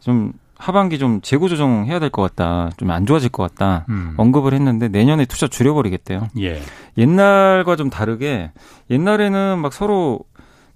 좀 0.00 0.32
하반기 0.60 0.98
좀 0.98 1.20
재고 1.20 1.48
조정해야 1.48 2.00
될 2.00 2.10
것 2.10 2.22
같다. 2.22 2.70
좀 2.78 2.90
안 2.90 3.06
좋아질 3.06 3.28
것 3.28 3.42
같다. 3.54 3.84
음. 3.90 4.14
언급을 4.16 4.54
했는데 4.54 4.88
내년에 4.88 5.24
투자 5.24 5.46
줄여버리겠대요. 5.46 6.28
예. 6.40 6.60
옛날과 6.96 7.76
좀 7.76 7.90
다르게 7.90 8.50
옛날에는 8.90 9.58
막 9.58 9.72
서로 9.72 10.18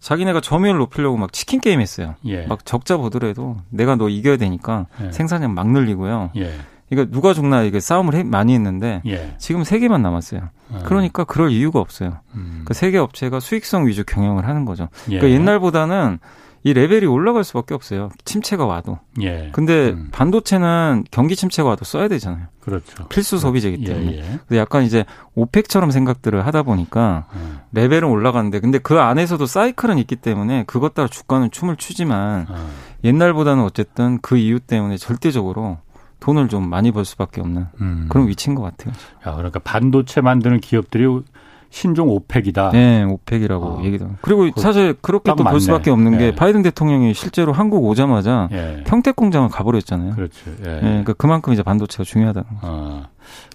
자기네가 0.03 0.41
점유율 0.41 0.79
높이려고 0.79 1.17
막 1.17 1.33
치킨 1.33 1.61
게임 1.61 1.81
했어요. 1.81 2.17
예. 2.27 2.45
막 2.47 2.67
적자 2.67 2.97
보더라도 2.97 3.57
내가 3.71 3.95
너 3.95 4.09
이겨야 4.09 4.37
되니까 4.37 4.87
예. 5.01 5.13
생산량 5.13 5.55
막 5.55 5.71
늘리고요. 5.71 6.33
예. 6.37 6.53
이거 6.91 7.07
누가 7.07 7.33
죽나 7.33 7.63
이게 7.63 7.81
싸움을 7.81 8.15
해, 8.17 8.23
많이 8.25 8.53
했는데 8.53 9.01
예. 9.07 9.35
지금 9.39 9.63
세 9.63 9.79
개만 9.79 10.03
남았어요. 10.03 10.51
아. 10.73 10.79
그러니까 10.85 11.25
그럴 11.25 11.51
이유가 11.53 11.79
없어요. 11.79 12.19
음. 12.35 12.63
그 12.67 12.75
세계 12.75 12.99
업체가 12.99 13.39
수익성 13.39 13.87
위주 13.87 14.05
경영을 14.05 14.47
하는 14.47 14.65
거죠. 14.65 14.89
예. 15.09 15.19
그러니까 15.19 15.41
옛날보다는 15.41 16.19
이 16.65 16.73
레벨이 16.73 17.07
올라갈 17.07 17.43
수밖에 17.43 17.75
없어요. 17.75 18.11
침체가 18.25 18.67
와도. 18.67 18.99
예. 19.21 19.51
근데 19.53 19.91
음. 19.91 20.09
반도체는 20.13 21.05
경기 21.11 21.35
침체가 21.35 21.69
와도 21.69 21.85
써야 21.85 22.07
되잖아요. 22.07 22.47
그렇죠. 22.61 23.09
필수 23.09 23.39
소비재이기 23.39 23.83
예, 23.83 23.87
때문에. 23.87 24.13
예, 24.13 24.19
예. 24.19 24.23
근데 24.47 24.59
약간 24.59 24.85
이제 24.85 25.05
오펙처럼 25.35 25.91
생각들을 25.91 26.47
하다 26.47 26.63
보니까 26.63 27.27
음. 27.35 27.59
레벨은 27.73 28.05
올라가는데 28.05 28.61
근데 28.61 28.79
그 28.79 29.01
안에서도 29.01 29.45
사이클은 29.45 29.99
있기 29.99 30.17
때문에 30.17 30.65
그것 30.67 30.95
따라 30.95 31.09
주가는 31.09 31.51
춤을 31.51 31.77
추지만 31.77 32.47
음. 32.49 32.69
옛날보다는 33.03 33.65
어쨌든 33.65 34.21
그 34.23 34.37
이유 34.37 34.61
때문에 34.61 34.99
절대적으로 34.99 35.79
돈을 36.21 36.49
좀 36.49 36.71
많이 36.71 36.93
벌 36.93 37.05
수밖에 37.05 37.41
없는 37.41 37.67
음. 37.81 38.07
그런 38.09 38.29
위치인 38.29 38.55
것 38.55 38.63
같아요. 38.63 38.95
야, 39.27 39.35
그러니까 39.35 39.59
반도체 39.59 40.21
만드는 40.21 40.61
기업들이 40.61 41.05
신종 41.73 42.11
오펙이다. 42.11 42.71
네, 42.73 43.03
오펙이라고 43.03 43.79
아. 43.81 43.85
얘기도. 43.85 44.11
그리고 44.21 44.49
사실 44.61 44.95
그렇게 45.01 45.35
또 45.35 45.43
볼 45.43 45.59
수밖에 45.59 45.91
없는 45.91 46.19
게 46.19 46.27
예. 46.27 46.35
바이든 46.35 46.63
대통령이 46.63 47.15
실제로 47.15 47.53
한국 47.53 47.85
오자마자 47.85 48.49
예. 48.53 48.85
평택 48.87 49.17
공장을 49.17 49.49
가버렸잖아요. 49.49 50.15
그렇죠. 50.15 50.51
예. 50.67 50.77
예 50.77 50.81
그러니까 50.81 51.15
그만큼 51.15 51.53
이제 51.55 51.63
반도체가 51.63 52.05
중요하다는 52.05 52.49
거죠. 52.49 52.61
아. 52.63 53.09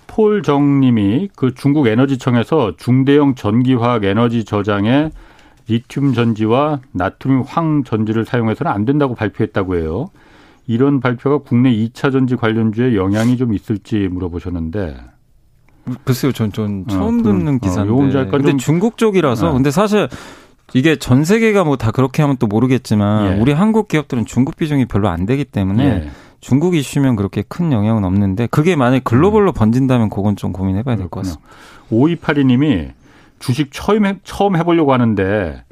폴 0.08 0.41
정님이 0.41 1.30
그 1.36 1.53
중국 1.53 1.86
에너지청에서 1.88 2.73
중대형 2.77 3.36
전기화학 3.36 4.03
에너지 4.03 4.45
저장에 4.45 5.12
리튬 5.67 6.13
전지와 6.13 6.80
나트륨 6.91 7.43
황 7.45 7.84
전지를 7.84 8.25
사용해서는 8.25 8.71
안 8.71 8.84
된다고 8.84 9.13
발표했다고 9.13 9.75
해요. 9.75 10.10
이런 10.65 11.01
발표가 11.01 11.38
국내 11.38 11.71
2차 11.71 12.12
전지 12.12 12.36
관련주에 12.36 12.95
영향이 12.95 13.38
좀 13.38 13.53
있을지 13.53 14.08
물어보셨는데 14.12 14.97
글쎄요, 16.04 16.32
전, 16.32 16.52
전 16.52 16.86
어, 16.88 16.91
처음 16.91 17.19
어, 17.19 17.23
듣는 17.23 17.60
그, 17.60 17.67
기사인데. 17.67 17.93
어, 17.93 18.28
근데 18.32 18.50
좀... 18.52 18.58
중국 18.58 18.97
쪽이라서. 18.97 19.47
네. 19.47 19.54
근데 19.54 19.71
사실 19.71 20.08
이게 20.73 20.97
전 20.97 21.23
세계가 21.23 21.63
뭐 21.63 21.78
다 21.78 21.91
그렇게 21.91 22.21
하면 22.23 22.38
또 22.38 22.47
모르겠지만 22.47 23.38
예. 23.38 23.39
우리 23.39 23.54
한국 23.54 23.88
기업들은 23.88 24.26
중국 24.26 24.58
비중이 24.58 24.86
별로 24.86 25.08
안 25.10 25.26
되기 25.26 25.45
때문에 25.45 25.86
예. 25.86 26.10
중국 26.41 26.76
이슈면 26.76 27.15
그렇게 27.15 27.43
큰 27.47 27.71
영향은 27.71 28.04
없는데 28.04 28.47
그게 28.47 28.76
만약 28.76 29.04
글로벌로 29.04 29.52
음. 29.52 29.54
번진다면 29.54 30.10
그건 30.10 30.36
좀 30.36 30.52
고민해봐야 30.52 30.95
될 30.97 31.08
것 31.10 31.21
같습니다. 31.21 31.41
5282님이 31.91 32.89
주식 33.39 33.69
처음, 33.71 34.06
해, 34.06 34.17
처음 34.23 34.56
해보려고 34.58 34.93
하는데 34.93 35.63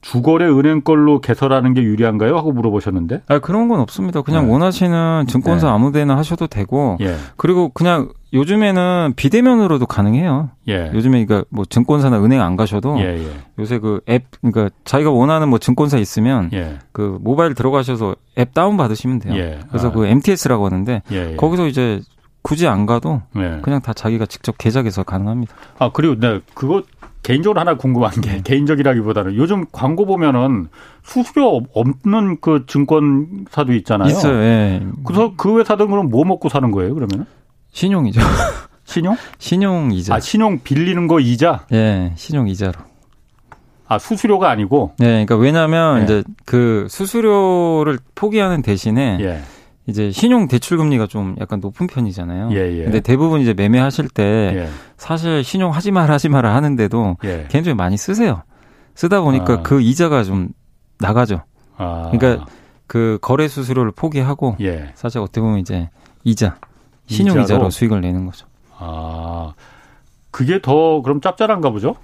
주거래 0.00 0.46
은행 0.46 0.82
걸로 0.82 1.20
개설하는 1.20 1.74
게 1.74 1.82
유리한가요? 1.82 2.36
하고 2.36 2.52
물어보셨는데. 2.52 3.22
아 3.26 3.38
그런 3.40 3.66
건 3.68 3.80
없습니다. 3.80 4.22
그냥 4.22 4.46
네. 4.46 4.52
원하시는 4.52 5.26
증권사 5.26 5.66
네. 5.66 5.72
아무데나 5.72 6.16
하셔도 6.16 6.46
되고. 6.46 6.96
예. 7.00 7.16
그리고 7.36 7.70
그냥 7.70 8.10
요즘에는 8.32 9.12
비대면으로도 9.16 9.86
가능해요. 9.86 10.50
예. 10.68 10.90
요즘에 10.92 11.24
그러니까 11.24 11.48
뭐 11.50 11.64
증권사나 11.64 12.22
은행 12.24 12.40
안 12.42 12.56
가셔도 12.56 12.98
예, 13.00 13.18
예. 13.18 13.30
요새 13.58 13.78
그 13.78 14.00
앱 14.08 14.24
그러니까 14.42 14.74
자기가 14.84 15.10
원하는 15.10 15.48
뭐 15.48 15.58
증권사 15.58 15.98
있으면 15.98 16.50
예. 16.52 16.78
그 16.92 17.18
모바일 17.20 17.54
들어가셔서 17.54 18.16
앱 18.38 18.52
다운 18.52 18.76
받으시면 18.76 19.20
돼요. 19.20 19.36
예. 19.36 19.60
그래서 19.68 19.88
아. 19.88 19.92
그 19.92 20.06
MTS라고 20.06 20.66
하는데 20.66 21.02
거기서 21.36 21.66
이제 21.66 22.00
굳이 22.42 22.66
안 22.68 22.86
가도 22.86 23.22
그냥 23.62 23.80
다 23.80 23.92
자기가 23.92 24.26
직접 24.26 24.56
계좌에서 24.58 25.02
가능합니다. 25.02 25.54
아 25.78 25.90
그리고 25.92 26.18
네 26.18 26.40
그거 26.54 26.82
개인적으로 27.22 27.58
하나 27.58 27.74
궁금한 27.76 28.12
게 28.20 28.30
네. 28.36 28.40
개인적이라기보다는 28.44 29.34
요즘 29.34 29.64
광고 29.72 30.06
보면은 30.06 30.68
수수료 31.02 31.60
없는 31.74 32.38
그 32.40 32.66
증권사도 32.66 33.72
있잖아요. 33.74 34.08
있어요. 34.08 34.38
예. 34.42 34.86
그래서 35.04 35.32
그 35.36 35.58
회사들은 35.58 35.90
그럼 35.90 36.08
뭐 36.08 36.24
먹고 36.24 36.48
사는 36.48 36.70
거예요? 36.70 36.94
그러면? 36.94 37.26
신용이죠. 37.76 38.20
신용? 38.84 39.16
신용 39.38 39.92
이자. 39.92 40.14
아 40.14 40.20
신용 40.20 40.60
빌리는 40.62 41.06
거 41.06 41.20
이자? 41.20 41.66
예, 41.72 42.12
신용 42.16 42.48
이자로. 42.48 42.72
아 43.86 43.98
수수료가 43.98 44.48
아니고? 44.50 44.94
네, 44.98 45.06
그러니까 45.06 45.36
왜냐하면 45.36 46.00
예. 46.00 46.04
이제 46.04 46.24
그 46.46 46.86
수수료를 46.88 47.98
포기하는 48.14 48.62
대신에. 48.62 49.18
예. 49.20 49.40
이제 49.88 50.10
신용 50.10 50.48
대출 50.48 50.78
금리가 50.78 51.06
좀 51.06 51.36
약간 51.38 51.60
높은 51.60 51.86
편이잖아요. 51.86 52.48
예, 52.52 52.78
예. 52.78 52.82
근데 52.84 52.98
대부분 52.98 53.40
이제 53.40 53.54
매매하실 53.54 54.08
때 54.08 54.24
예. 54.56 54.68
사실 54.96 55.44
신용 55.44 55.70
하지 55.70 55.92
마라 55.92 56.14
하지 56.14 56.28
마라 56.28 56.56
하는데도 56.56 57.18
예. 57.22 57.46
개인적으로 57.48 57.76
많이 57.76 57.96
쓰세요. 57.96 58.42
쓰다 58.96 59.20
보니까 59.20 59.52
아. 59.52 59.62
그 59.62 59.80
이자가 59.80 60.24
좀 60.24 60.48
나가죠. 60.98 61.42
아. 61.76 62.10
그러니까 62.10 62.46
그 62.88 63.18
거래 63.20 63.46
수수료를 63.46 63.92
포기하고 63.92 64.56
예. 64.60 64.90
사실 64.96 65.20
어떻게 65.20 65.40
보면 65.40 65.60
이제 65.60 65.88
이자 66.24 66.56
신용 67.06 67.32
이자로? 67.34 67.44
이자로 67.44 67.70
수익을 67.70 68.00
내는 68.00 68.26
거죠. 68.26 68.46
아. 68.78 69.52
그게 70.30 70.60
더 70.60 71.00
그럼 71.02 71.20
짭짤한가 71.20 71.70
보죠? 71.70 71.96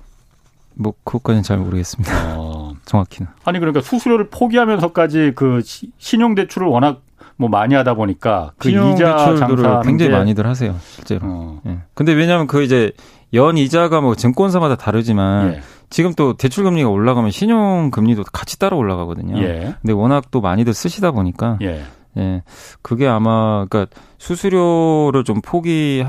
뭐 0.74 0.94
그것까지는 1.04 1.42
잘 1.42 1.58
모르겠습니다. 1.58 2.36
어. 2.38 2.74
정확히는. 2.86 3.30
아니 3.44 3.58
그러니까 3.58 3.82
수수료를 3.82 4.28
포기하면서까지 4.30 5.32
그 5.34 5.60
신용 5.98 6.34
대출을 6.34 6.66
워낙 6.66 7.02
뭐 7.36 7.48
많이 7.48 7.74
하다 7.74 7.94
보니까 7.94 8.52
그 8.56 8.70
이자 8.70 9.36
장사 9.36 9.80
굉장히 9.82 10.12
많이들 10.12 10.46
하세요 10.46 10.76
실제로. 10.80 11.20
어. 11.24 11.60
예. 11.66 11.78
근데 11.94 12.12
왜냐하면 12.12 12.46
그 12.46 12.62
이제 12.62 12.92
연 13.34 13.56
이자가 13.58 14.00
뭐 14.00 14.14
증권사마다 14.14 14.76
다르지만 14.76 15.54
예. 15.54 15.60
지금 15.90 16.14
또 16.14 16.36
대출 16.36 16.64
금리가 16.64 16.88
올라가면 16.88 17.30
신용 17.30 17.90
금리도 17.90 18.24
같이 18.32 18.58
따라 18.58 18.76
올라가거든요. 18.76 19.42
예. 19.42 19.74
근데 19.80 19.92
워낙 19.92 20.30
또 20.30 20.40
많이들 20.40 20.72
쓰시다 20.72 21.10
보니까 21.10 21.58
예. 21.62 21.82
예. 22.18 22.42
그게 22.82 23.06
아마 23.06 23.64
그러니까 23.68 23.86
수수료를 24.18 25.24
좀 25.24 25.40
포기 25.42 26.04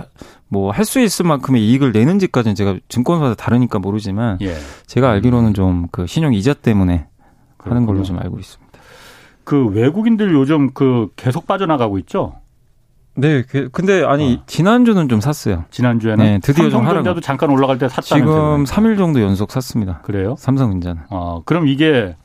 뭐 0.50 0.72
할 0.72 0.86
수 0.86 1.00
있을 1.00 1.26
만큼의 1.26 1.66
이익을 1.68 1.92
내는지까지는 1.94 2.56
제가 2.56 2.76
증권사마다 2.90 3.36
다르니까 3.36 3.80
모르지만 3.80 4.38
예. 4.42 4.56
제가 4.86 5.10
알기로는 5.12 5.54
좀 5.54 5.88
그 5.92 6.06
신용 6.08 6.34
이자 6.34 6.54
때문에 6.54 7.08
그렇군요. 7.58 7.76
하는 7.76 7.86
걸로 7.88 8.04
좀 8.04 8.20
알고 8.20 8.40
있습니다. 8.40 8.80
그 9.46 9.66
외국인들 9.68 10.34
요즘 10.34 10.72
그 10.74 11.10
계속 11.16 11.48
빠져나가고 11.48 11.98
있죠. 12.00 12.36
네, 13.16 13.44
그, 13.44 13.70
근데 13.72 14.04
아니 14.04 14.40
어. 14.42 14.44
지난주는 14.48 15.08
좀 15.08 15.22
샀어요. 15.22 15.66
지난주에는 15.70 16.26
네, 16.26 16.40
드디어 16.40 16.70
좀 16.70 16.86
하라고. 16.88 17.20
잠깐 17.22 17.52
올라갈 17.52 17.78
때 17.78 17.88
샀다는 17.88 18.26
지금 18.26 18.64
3일 18.64 18.98
정도 18.98 19.22
연속 19.22 19.52
샀습니다. 19.52 20.00
그래요? 20.02 20.36
삼성전자는. 20.40 21.04
어, 21.12 21.42
그럼 21.46 21.68
이게 21.68 22.16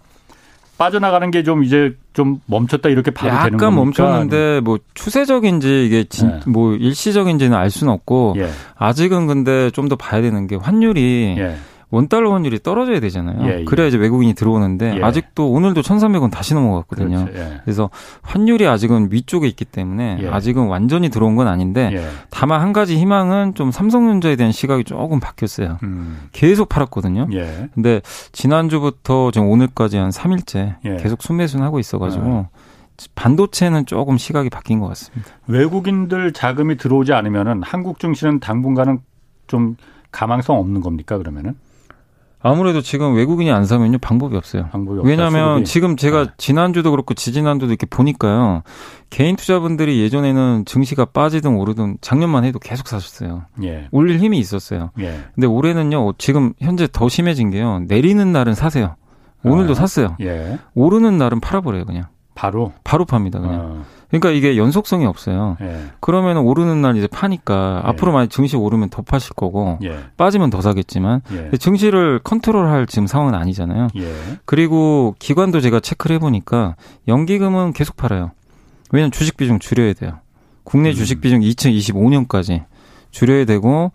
빠져나가는 0.78 1.30
게 1.32 1.42
좀 1.42 1.64
이제 1.64 1.94
좀 2.12 2.40
멈췄다 2.46 2.88
이렇게 2.88 3.10
봐도 3.10 3.28
되는 3.28 3.40
겁니까? 3.58 3.66
약간 3.66 3.74
멈췄는데 3.74 4.60
뭐 4.60 4.78
추세적인지 4.94 5.84
이게 5.86 6.04
진, 6.04 6.28
네. 6.28 6.40
뭐 6.46 6.74
일시적인지는 6.74 7.56
알 7.56 7.70
수는 7.70 7.92
없고 7.92 8.34
예. 8.38 8.48
아직은 8.76 9.26
근데 9.26 9.70
좀 9.72 9.88
더 9.88 9.96
봐야 9.96 10.20
되는 10.22 10.46
게 10.46 10.54
환율이 10.56 11.34
예. 11.38 11.56
원달러 11.90 12.34
환율이 12.34 12.58
떨어져야 12.62 13.00
되잖아요. 13.00 13.48
예, 13.48 13.60
예. 13.60 13.64
그래야 13.64 13.86
이제 13.86 13.96
외국인이 13.96 14.34
들어오는데 14.34 14.96
예. 14.98 15.02
아직도 15.02 15.50
오늘도 15.50 15.80
1,300원 15.80 16.30
다시 16.30 16.52
넘어갔거든요. 16.54 17.24
그렇죠. 17.24 17.38
예. 17.38 17.60
그래서 17.64 17.88
환율이 18.22 18.66
아직은 18.66 19.08
위쪽에 19.10 19.48
있기 19.48 19.64
때문에 19.64 20.18
예. 20.20 20.28
아직은 20.28 20.66
완전히 20.66 21.08
들어온 21.08 21.34
건 21.36 21.48
아닌데 21.48 21.90
예. 21.94 22.08
다만 22.30 22.60
한 22.60 22.72
가지 22.72 22.98
희망은 22.98 23.54
좀 23.54 23.70
삼성전자에 23.70 24.36
대한 24.36 24.52
시각이 24.52 24.84
조금 24.84 25.18
바뀌었어요. 25.18 25.78
음. 25.82 26.28
계속 26.32 26.68
팔았거든요. 26.68 27.28
근데 27.74 28.02
지난주부터 28.32 29.30
지금 29.30 29.48
오늘까지 29.48 29.96
한 29.96 30.10
3일째 30.10 30.76
계속 31.00 31.22
순매수는 31.22 31.64
하고 31.64 31.78
있어 31.78 31.98
가지고 31.98 32.48
반도체는 33.14 33.86
조금 33.86 34.18
시각이 34.18 34.50
바뀐 34.50 34.80
것 34.80 34.88
같습니다. 34.88 35.30
외국인들 35.46 36.32
자금이 36.32 36.76
들어오지 36.76 37.12
않으면은 37.12 37.62
한국 37.62 37.98
증시는 38.00 38.40
당분간은 38.40 38.98
좀 39.46 39.76
가망성 40.10 40.58
없는 40.58 40.80
겁니까 40.80 41.16
그러면은? 41.16 41.54
아무래도 42.40 42.80
지금 42.80 43.16
외국인이 43.16 43.50
안 43.50 43.64
사면요 43.64 43.98
방법이 43.98 44.36
없어요. 44.36 44.68
방법이 44.70 45.00
왜냐하면 45.04 45.64
지금 45.64 45.96
제가 45.96 46.24
네. 46.24 46.30
지난주도 46.36 46.92
그렇고 46.92 47.14
지지난주도 47.14 47.72
이렇게 47.72 47.86
보니까요 47.86 48.62
개인 49.10 49.34
투자분들이 49.36 50.00
예전에는 50.00 50.64
증시가 50.64 51.04
빠지든 51.04 51.56
오르든 51.56 51.98
작년만 52.00 52.44
해도 52.44 52.58
계속 52.58 52.86
사셨어요. 52.86 53.46
예. 53.64 53.88
올릴 53.90 54.20
힘이 54.20 54.38
있었어요. 54.38 54.90
예. 55.00 55.18
근데 55.34 55.46
올해는요 55.46 56.12
지금 56.18 56.52
현재 56.60 56.86
더 56.90 57.08
심해진 57.08 57.50
게요 57.50 57.80
내리는 57.80 58.30
날은 58.32 58.54
사세요. 58.54 58.94
오늘도 59.44 59.72
아. 59.72 59.74
샀어요. 59.74 60.16
예. 60.20 60.58
오르는 60.74 61.18
날은 61.18 61.40
팔아버려요 61.40 61.86
그냥. 61.86 62.06
바로 62.34 62.72
바로 62.84 63.04
팝니다 63.04 63.40
그냥. 63.40 63.60
아. 63.60 63.97
그러니까 64.08 64.30
이게 64.30 64.56
연속성이 64.56 65.04
없어요. 65.06 65.56
예. 65.60 65.84
그러면 66.00 66.38
오르는 66.38 66.80
날 66.80 66.96
이제 66.96 67.06
파니까 67.06 67.82
예. 67.84 67.88
앞으로 67.88 68.12
만약 68.12 68.30
증시 68.30 68.56
오르면 68.56 68.88
더 68.88 69.02
파실 69.02 69.34
거고 69.34 69.78
예. 69.82 69.98
빠지면 70.16 70.50
더 70.50 70.62
사겠지만 70.62 71.20
예. 71.32 71.56
증시를 71.58 72.20
컨트롤할 72.24 72.86
지금 72.86 73.06
상황은 73.06 73.34
아니잖아요. 73.34 73.88
예. 73.96 74.14
그리고 74.46 75.14
기관도 75.18 75.60
제가 75.60 75.80
체크를 75.80 76.16
해보니까 76.16 76.76
연기금은 77.06 77.72
계속 77.74 77.96
팔아요. 77.96 78.30
왜냐면 78.92 79.10
주식 79.10 79.36
비중 79.36 79.58
줄여야 79.58 79.92
돼요. 79.92 80.18
국내 80.64 80.90
음. 80.90 80.94
주식 80.94 81.20
비중 81.20 81.40
2025년까지 81.40 82.64
줄여야 83.10 83.44
되고 83.44 83.92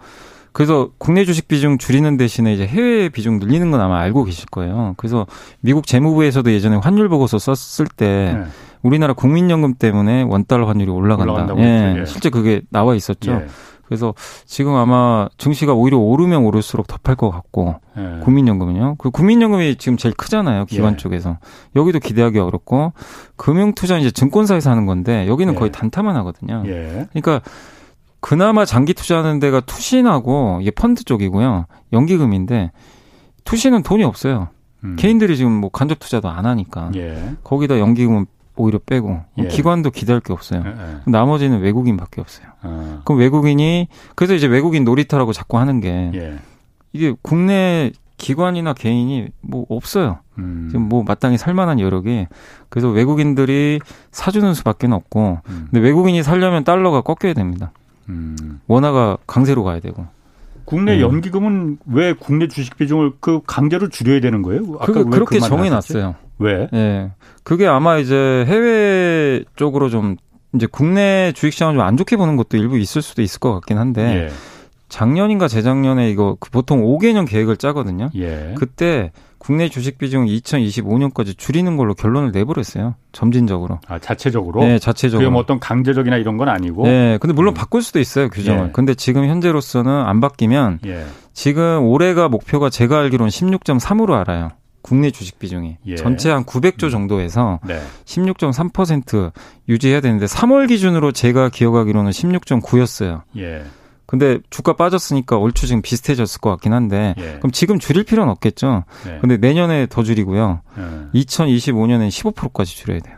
그래서 0.52 0.90
국내 1.00 1.26
주식 1.26 1.48
비중 1.48 1.80
줄이는 1.80 2.16
대신에 2.18 2.54
이제 2.54 2.66
해외 2.68 3.10
비중 3.10 3.40
늘리는 3.40 3.72
건 3.72 3.82
아마 3.82 4.00
알고 4.00 4.24
계실 4.24 4.46
거예요. 4.46 4.94
그래서 4.98 5.26
미국 5.60 5.88
재무부에서도 5.88 6.52
예전에 6.52 6.76
환율 6.76 7.10
보고서 7.10 7.40
썼을 7.40 7.88
때 7.98 8.38
네. 8.38 8.46
우리나라 8.84 9.14
국민연금 9.14 9.76
때문에 9.76 10.24
원달러 10.24 10.68
환율이 10.68 10.92
올라간다. 10.92 11.56
예, 11.58 11.96
예. 12.02 12.06
실제 12.06 12.30
그게 12.30 12.62
나와 12.70 12.96
있었죠. 12.96 13.32
예. 13.32 13.46
그래서 13.86 14.14
지금 14.46 14.76
아마 14.76 15.28
증시가 15.38 15.74
오히려 15.74 15.98
오르면 15.98 16.44
오를수록 16.46 16.88
더팔 16.88 17.16
것 17.16 17.30
같고 17.30 17.76
예. 17.98 18.20
국민연금은요. 18.24 18.96
그 18.98 19.10
국민연금이 19.10 19.76
지금 19.78 19.98
제일 19.98 20.16
크잖아요. 20.16 20.66
기관 20.66 20.94
예. 20.94 20.98
쪽에서 20.98 21.38
여기도 21.76 22.00
기대하기 22.00 22.40
어렵고 22.40 22.94
금융투자 23.36 23.98
이제 23.98 24.12
증권사에서 24.12 24.70
하는 24.70 24.86
건데 24.86 25.28
여기는 25.28 25.54
예. 25.54 25.58
거의 25.58 25.72
단타만 25.72 26.16
하거든요. 26.18 26.64
예. 26.66 27.08
그러니까 27.14 27.42
그나마 28.20 28.66
장기 28.66 28.94
투자하는 28.94 29.40
데가 29.40 29.60
투신하고 29.62 30.60
이게 30.62 30.72
펀드 30.72 31.04
쪽이고요. 31.04 31.66
연기금인데 31.92 32.72
투신은 33.44 33.84
돈이 33.84 34.04
없어요. 34.04 34.48
음. 34.86 34.96
개인들이 34.98 35.38
지금 35.38 35.52
뭐 35.52 35.70
간접 35.70 36.00
투자도 36.00 36.30
안 36.30 36.46
하니까 36.46 36.92
예. 36.96 37.36
거기다 37.44 37.80
연기금은 37.80 38.26
오히려 38.56 38.80
빼고 38.86 39.22
예. 39.40 39.48
기관도 39.48 39.92
기대할 39.92 40.22
게 40.22 40.34
없어요. 40.34 40.64
예, 40.66 40.70
예. 40.70 41.12
나머지는 41.12 41.62
외국인밖에 41.62 42.22
없어요. 42.22 42.48
아. 42.62 43.02
그럼 43.04 43.20
외국인이 43.20 43.88
그래서 44.16 44.34
이제 44.36 44.48
외국인 44.48 44.84
놀이터라고 44.84 45.34
자꾸 45.34 45.58
하는 45.58 45.80
게 45.80 46.12
예. 46.14 46.38
이게 46.92 47.16
국내 47.22 47.92
기관이나 48.18 48.74
개인이 48.74 49.28
뭐 49.42 49.66
없어요. 49.70 50.20
음. 50.38 50.68
지금 50.70 50.88
뭐 50.88 51.04
마땅히 51.04 51.38
살만한 51.38 51.80
여력이 51.80 52.28
그래서 52.70 52.90
외국인들이 52.90 53.80
사주는 54.12 54.54
수밖에 54.54 54.88
없고 54.88 55.40
음. 55.48 55.68
근데 55.72 55.80
외국인이 55.86 56.22
살려면 56.24 56.64
달러가 56.64 57.02
꺾여야 57.02 57.34
됩니다. 57.34 57.72
음. 58.10 58.62
원화가 58.68 59.18
강세로 59.28 59.64
가야 59.64 59.80
되고. 59.80 60.06
국내 60.66 60.96
음. 60.96 61.02
연기금은 61.02 61.78
왜 61.88 62.14
국내 62.14 62.48
주식 62.48 62.78
비중을 62.78 63.14
그 63.20 63.42
강제로 63.46 63.90
줄여야 63.90 64.22
되는 64.22 64.42
거예요? 64.42 64.78
아까 64.80 64.94
그, 64.94 65.06
그렇게 65.06 65.40
그 65.40 65.48
정해놨어요. 65.48 66.16
왜? 66.44 66.68
예. 66.74 66.78
네. 66.78 67.12
그게 67.44 67.68
아마 67.68 67.98
이제 67.98 68.46
해외 68.48 69.44
쪽으로 69.56 69.90
좀 69.90 70.16
이제 70.56 70.68
국내 70.72 71.32
주식시장을 71.36 71.76
좀 71.76 71.84
안 71.84 71.98
좋게 71.98 72.16
보는 72.18 72.36
것도 72.38 72.58
일부 72.58 72.78
있을 72.78 73.02
수도 73.02 73.22
있을 73.22 73.40
것 73.40 73.54
같긴 73.54 73.78
한데 73.78 74.26
예. 74.28 74.30
작년인가 74.90 75.48
재작년에 75.48 76.10
이거 76.12 76.38
그 76.40 76.52
보통 76.52 76.84
5개년 76.84 77.28
계획을 77.28 77.58
짜거든요. 77.58 78.10
예. 78.16 78.54
그때 78.58 79.12
국내 79.40 79.68
주식 79.68 79.98
비중 79.98 80.26
2025년까지 80.28 81.38
줄이는 81.38 81.76
걸로 81.76 81.94
결론을 81.96 82.32
내버렸어요. 82.32 82.96
점진적으로. 83.12 83.80
아, 83.88 84.00
자체적으로? 84.00 84.62
네, 84.64 84.80
자체적으로. 84.80 85.26
그게 85.26 85.32
뭐 85.32 85.42
어떤 85.42 85.60
강제적이나 85.60 86.16
이런 86.18 86.38
건 86.38 86.48
아니고? 86.48 86.84
네, 86.84 87.18
근데 87.20 87.34
물론 87.34 87.54
음. 87.54 87.56
바꿀 87.56 87.82
수도 87.82 88.00
있어요, 88.00 88.30
규정을. 88.30 88.68
예. 88.68 88.72
근데 88.72 88.94
지금 88.94 89.26
현재로서는 89.28 89.92
안 89.92 90.22
바뀌면 90.22 90.80
예. 90.86 91.06
지금 91.34 91.84
올해가 91.84 92.30
목표가 92.30 92.70
제가 92.70 93.00
알기로는 93.00 93.30
16.3으로 93.32 94.14
알아요. 94.14 94.52
국내 94.84 95.10
주식 95.10 95.40
비중이 95.40 95.78
예. 95.88 95.96
전체 95.96 96.30
한 96.30 96.44
900조 96.44 96.84
음. 96.84 96.90
정도에서 96.90 97.60
네. 97.66 97.82
16.3% 98.06 99.32
유지해야 99.68 100.02
되는데 100.02 100.26
3월 100.28 100.68
기준으로 100.68 101.12
제가 101.14 101.50
기억하기로는 101.50 102.12
16.9였어요. 102.12 103.22
예. 103.38 103.64
근데 104.06 104.40
주가 104.50 104.76
빠졌으니까 104.76 105.38
얼추 105.38 105.66
지금 105.66 105.82
비슷해졌을 105.82 106.42
것 106.42 106.50
같긴 106.52 106.74
한데 106.74 107.16
예. 107.18 107.38
그럼 107.40 107.52
지금 107.52 107.80
줄일 107.80 108.04
필요는 108.04 108.30
없겠죠. 108.34 108.84
예. 109.08 109.18
근데 109.22 109.38
내년에 109.38 109.88
더 109.90 110.04
줄이고요. 110.04 110.62
예. 110.78 111.20
2025년엔 111.20 112.10
15%까지 112.10 112.76
줄여야 112.76 113.00
돼요. 113.00 113.18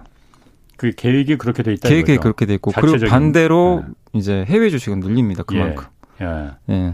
그 0.78 0.92
계획이 0.92 1.38
그렇게 1.38 1.64
돼 1.64 1.74
있다. 1.74 1.90
계획이 1.90 2.18
그렇게 2.18 2.46
돼 2.46 2.54
있고 2.54 2.72
자체적인, 2.72 3.00
그리고 3.00 3.12
반대로 3.12 3.84
예. 3.88 4.20
이제 4.20 4.46
해외 4.48 4.70
주식은 4.70 5.00
늘립니다. 5.00 5.44
그만큼. 5.44 5.86
예. 6.22 6.94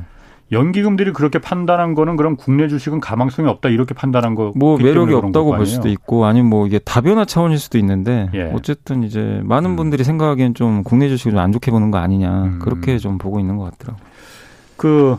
예. 0.51 0.55
연기금들이 0.55 1.13
그렇게 1.13 1.39
판단한 1.39 1.95
거는 1.95 2.15
그럼 2.17 2.35
국내 2.35 2.67
주식은 2.67 2.99
가망성이 2.99 3.47
없다 3.49 3.69
이렇게 3.69 3.93
판단한 3.93 4.35
거. 4.35 4.51
뭐 4.55 4.77
매력이 4.77 5.13
없다고 5.13 5.55
볼 5.55 5.65
수도 5.65 5.87
있고 5.89 6.25
아니면 6.25 6.49
뭐 6.49 6.67
이게 6.67 6.79
다변화 6.79 7.25
차원일 7.25 7.57
수도 7.57 7.77
있는데 7.77 8.29
예. 8.33 8.51
어쨌든 8.53 9.03
이제 9.03 9.41
많은 9.43 9.71
음. 9.71 9.75
분들이 9.75 10.03
생각하기엔 10.03 10.53
좀 10.53 10.83
국내 10.83 11.07
주식을 11.09 11.31
좀 11.31 11.41
안 11.41 11.51
좋게 11.51 11.71
보는 11.71 11.91
거 11.91 11.97
아니냐 11.97 12.43
음. 12.43 12.59
그렇게 12.59 12.97
좀 12.97 13.17
보고 13.17 13.39
있는 13.39 13.57
것 13.57 13.71
같더라고요. 13.71 14.05
그 14.77 15.17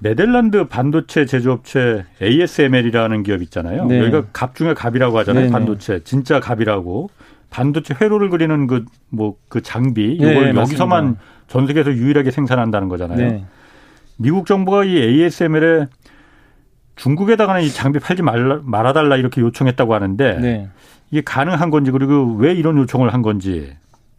네덜란드 0.00 0.66
반도체 0.68 1.24
제조업체 1.24 2.04
ASML이라는 2.20 3.22
기업 3.22 3.42
있잖아요. 3.42 3.86
네. 3.86 4.00
여기가 4.00 4.24
갑 4.32 4.54
중에 4.54 4.74
갑이라고 4.74 5.18
하잖아요. 5.18 5.44
네네. 5.44 5.52
반도체 5.52 6.00
진짜 6.04 6.40
갑이라고 6.40 7.10
반도체 7.50 7.94
회로를 8.00 8.30
그리는 8.30 8.66
그 8.66 8.74
뭐그 8.74 8.90
뭐 9.10 9.36
그 9.48 9.62
장비 9.62 10.18
네, 10.20 10.32
이걸 10.32 10.52
네, 10.52 10.60
여기서만 10.60 11.16
전 11.46 11.66
세계에서 11.66 11.92
유일하게 11.92 12.30
생산한다는 12.32 12.88
거잖아요. 12.88 13.16
네. 13.16 13.44
미국 14.16 14.46
정부가 14.46 14.84
이 14.84 14.96
ASML에 14.96 15.86
중국에다가는 16.96 17.62
이 17.62 17.70
장비 17.70 17.98
팔지 17.98 18.22
말라, 18.22 18.60
말아달라 18.62 19.16
이렇게 19.16 19.40
요청했다고 19.40 19.94
하는데 19.94 20.38
네. 20.40 20.68
이게 21.10 21.22
가능한 21.22 21.70
건지 21.70 21.90
그리고 21.90 22.36
왜 22.36 22.54
이런 22.54 22.78
요청을 22.78 23.12
한 23.12 23.22
건지 23.22 23.76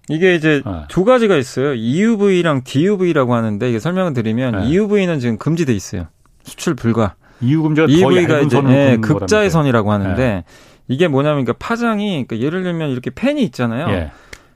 이게 0.09 0.35
이제 0.35 0.61
어. 0.65 0.85
두 0.87 1.03
가지가 1.03 1.35
있어요. 1.35 1.73
EUV랑 1.73 2.63
DUV라고 2.63 3.33
하는데 3.33 3.69
이게 3.69 3.79
설명을 3.79 4.13
드리면 4.13 4.59
네. 4.59 4.67
EUV는 4.67 5.19
지금 5.19 5.37
금지돼 5.37 5.73
있어요. 5.73 6.07
수출 6.43 6.75
불가. 6.75 7.15
EU 7.41 7.63
금지가 7.63 7.87
EUV가 7.87 8.39
이제 8.41 8.61
네, 8.61 8.97
극자외선이라고 8.97 9.91
하는데 9.91 10.15
네. 10.15 10.43
이게 10.87 11.07
뭐냐면 11.07 11.43
그러니까 11.43 11.65
파장이 11.65 12.25
그러니까 12.27 12.45
예를 12.45 12.63
들면 12.63 12.91
이렇게 12.91 13.09
펜이 13.09 13.41
있잖아요. 13.43 13.89
예. 13.89 14.11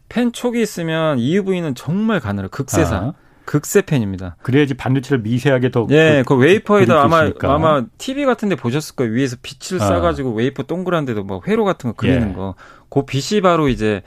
펜 0.07 0.31
촉이 0.31 0.61
있으면 0.61 1.19
EUV는 1.19 1.75
정말 1.75 2.19
가늘어 2.19 2.47
극세사. 2.49 2.95
아. 2.95 3.13
극세펜입니다. 3.49 4.35
그래야지 4.43 4.75
반도체를 4.75 5.23
미세하게 5.23 5.71
더. 5.71 5.87
예, 5.89 6.21
그, 6.23 6.35
그 6.35 6.39
웨이퍼에다 6.39 7.01
아마 7.01 7.31
아마 7.41 7.83
TV 7.97 8.25
같은 8.25 8.47
데 8.47 8.55
보셨을 8.55 8.95
거예요. 8.95 9.11
위에서 9.13 9.37
빛을 9.41 9.81
아. 9.81 9.89
쏴가지고 9.89 10.35
웨이퍼 10.35 10.63
동그란 10.63 11.06
데도 11.06 11.23
뭐 11.23 11.41
회로 11.47 11.65
같은 11.65 11.89
거 11.89 11.95
그리는 11.95 12.29
예. 12.29 12.33
거. 12.33 12.53
그 12.89 13.05
빛이 13.05 13.41
바로 13.41 13.67
이제 13.67 14.03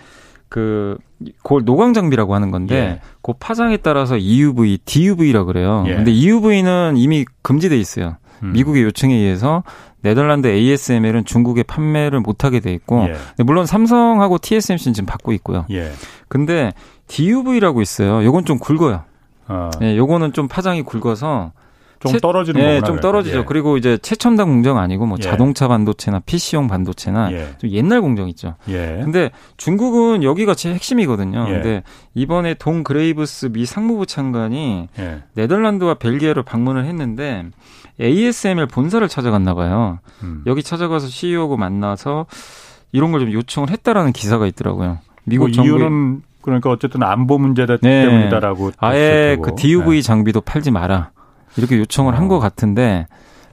그, 0.48 0.96
그걸 1.42 1.64
노광 1.64 1.92
장비라고 1.92 2.37
하는 2.37 2.52
건데, 2.52 2.74
예. 2.76 3.00
그 3.20 3.33
파장에 3.33 3.78
따라서 3.78 4.16
EUV, 4.16 4.78
DUV라 4.85 5.42
그래요. 5.42 5.85
예. 5.88 5.96
근데 5.96 6.12
EUV는 6.12 6.96
이미 6.96 7.24
금지돼 7.42 7.76
있어요. 7.76 8.18
음. 8.44 8.52
미국의 8.52 8.85
요청에 8.85 9.14
의해서 9.14 9.64
네덜란드 10.02 10.46
ASML은 10.46 11.24
중국에 11.24 11.64
판매를 11.64 12.20
못하게 12.20 12.61
돼 12.61 12.72
있고, 12.74 13.09
예. 13.09 13.42
물론 13.42 13.66
삼성하고 13.66 14.38
TSMC는 14.38 14.94
지금 14.94 15.07
받고 15.07 15.33
있고요. 15.33 15.66
예. 15.70 15.90
근데 16.28 16.72
DUV라고 17.09 17.83
있어요. 17.83 18.22
요건 18.22 18.44
좀 18.44 18.59
굵어요. 18.59 19.05
어. 19.52 19.70
네, 19.80 19.96
요거는 19.96 20.32
좀 20.32 20.48
파장이 20.48 20.82
굵어서 20.82 21.52
좀 22.00 22.18
떨어지는 22.18 22.60
네, 22.60 22.66
거구나. 22.80 22.86
좀 22.86 23.00
떨어지죠. 23.00 23.38
예. 23.38 23.44
그리고 23.46 23.76
이제 23.76 23.96
최첨단 24.02 24.48
공정 24.48 24.76
아니고 24.78 25.06
뭐 25.06 25.18
예. 25.20 25.22
자동차 25.22 25.68
반도체나 25.68 26.18
PC용 26.26 26.66
반도체나 26.66 27.30
예. 27.32 27.54
좀 27.58 27.70
옛날 27.70 28.00
공정 28.00 28.28
있죠. 28.30 28.56
예. 28.68 29.00
근데 29.04 29.30
중국은 29.56 30.24
여기가 30.24 30.54
제일 30.54 30.74
핵심이거든요. 30.74 31.46
예. 31.48 31.52
근데 31.52 31.82
이번에 32.14 32.54
돈 32.54 32.82
그레이브스 32.82 33.50
미 33.52 33.66
상무부 33.66 34.06
장관이 34.06 34.88
예. 34.98 35.22
네덜란드와 35.34 35.94
벨기에를 35.94 36.42
방문을 36.42 36.86
했는데 36.86 37.44
ASML 38.00 38.66
본사를 38.66 39.06
찾아갔나 39.08 39.54
봐요. 39.54 40.00
음. 40.24 40.42
여기 40.46 40.62
찾아가서 40.64 41.06
CEO하고 41.06 41.56
만나서 41.56 42.26
이런 42.90 43.12
걸 43.12 43.20
좀 43.20 43.32
요청을 43.32 43.70
했다라는 43.70 44.12
기사가 44.12 44.48
있더라고요. 44.48 44.98
미국 45.24 45.44
뭐 45.44 45.52
정부 45.52 45.70
이유는 45.70 46.22
그러니까 46.42 46.70
어쨌든 46.70 47.02
안보 47.02 47.38
문제 47.38 47.64
네. 47.66 47.78
때문이다라고 47.81 48.72
아예 48.78 49.38
그 49.42 49.55
DUV 49.55 49.98
네. 49.98 50.02
장비도 50.02 50.42
팔지 50.42 50.70
마라 50.70 51.11
이렇게 51.57 51.78
요청을 51.78 52.14
어. 52.14 52.16
한것 52.16 52.40
같은데 52.40 53.07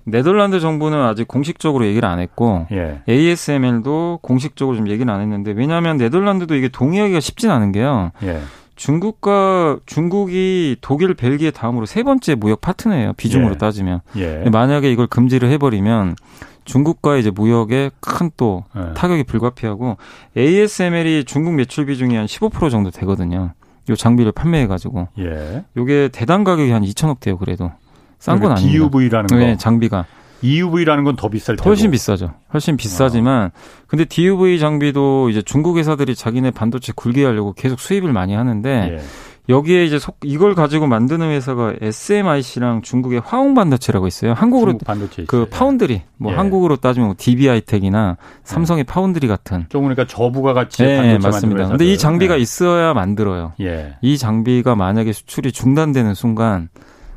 네덜란드 0.04 0.60
정부는 0.60 1.00
아직 1.02 1.28
공식적으로 1.28 1.86
얘기를 1.86 2.08
안 2.08 2.20
했고 2.20 2.68
예. 2.72 3.02
ASML도 3.08 4.20
공식적으로 4.22 4.76
좀 4.76 4.90
얘기를 4.90 5.12
안 5.12 5.22
했는데 5.22 5.52
왜냐하면 5.52 5.98
네덜란드도 5.98 6.56
이게 6.56 6.68
동의하기가 6.68 7.20
쉽진 7.20 7.52
않은 7.52 7.72
게요. 7.72 8.12
예. 8.24 8.42
중국과 8.76 9.80
중국이 9.86 10.78
독일, 10.80 11.14
벨기에 11.14 11.52
다음으로 11.52 11.86
세 11.86 12.02
번째 12.02 12.36
무역 12.36 12.62
파트너예요. 12.62 13.12
비중으로 13.18 13.56
예. 13.56 13.58
따지면. 13.58 14.00
예. 14.16 14.46
만약에 14.50 14.90
이걸 14.90 15.06
금지를 15.08 15.50
해버리면 15.52 16.16
중국과 16.70 17.18
이제 17.18 17.32
무역에 17.32 17.90
큰또 18.00 18.64
네. 18.76 18.94
타격이 18.94 19.24
불가피하고 19.24 19.98
ASML이 20.38 21.24
중국 21.26 21.54
매출 21.56 21.86
비중이 21.88 22.16
한 22.16 22.26
15% 22.28 22.70
정도 22.70 22.92
되거든요. 22.92 23.54
요 23.90 23.96
장비를 23.96 24.32
판매해 24.32 24.68
가지고. 24.68 25.08
예. 25.18 25.64
요게 25.76 26.10
대당 26.12 26.44
가격이 26.44 26.70
한 26.72 26.84
2천억 26.84 27.20
대요 27.20 27.38
그래도. 27.38 27.72
싼 28.20 28.40
건 28.40 28.52
아니에요. 28.52 28.90
DUV라는 28.90 29.28
거. 29.28 29.36
네, 29.38 29.58
장비가. 29.58 30.06
EUV라는 30.42 31.04
건 31.06 31.16
더 31.16 31.28
비쌀 31.30 31.56
테고. 31.56 31.68
훨씬 31.70 31.90
비싸죠. 31.92 32.34
훨씬 32.54 32.78
비싸지만 32.78 33.48
어. 33.48 33.52
근데 33.88 34.06
DUV 34.06 34.60
장비도 34.60 35.30
이제 35.32 35.42
중국 35.42 35.78
회사들이 35.78 36.16
자기네 36.16 36.52
반도체 36.52 36.94
굴게 36.96 37.26
하려고 37.26 37.54
계속 37.54 37.80
수입을 37.80 38.14
많이 38.14 38.34
하는데 38.36 38.70
예. 38.94 39.02
여기에 39.50 39.86
이제 39.86 39.98
속 39.98 40.18
이걸 40.24 40.54
가지고 40.54 40.88
만드는 40.88 41.30
회사가 41.32 41.74
SMIC랑 41.82 42.82
중국의 42.84 43.22
화홍 43.26 43.56
반도체라고 43.56 44.06
있어요. 44.08 44.34
한국으로 44.34 44.78
반도체 44.86 45.26
그 45.28 45.48
파운드리 45.50 46.04
뭐 46.18 46.32
예. 46.32 46.38
한국으로 46.38 46.76
따지면 46.76 47.08
뭐 47.10 47.16
DBI텍이나 47.18 48.18
삼성의 48.44 48.82
예. 48.82 48.84
파운드리 48.84 49.28
같은 49.28 49.66
좀 49.70 49.84
그러니까 49.84 50.06
저부가 50.06 50.54
같이 50.54 50.84
네, 50.84 50.98
반도체 50.98 51.28
맞습니다. 51.28 51.68
근데 51.68 51.86
이 51.86 51.98
장비가 51.98 52.36
네. 52.36 52.42
있어야 52.42 52.94
만들어요. 52.94 53.54
예. 53.62 53.96
이 54.02 54.18
장비가 54.18 54.76
만약에 54.76 55.12
수출이 55.12 55.52
중단되는 55.52 56.14
순간 56.14 56.70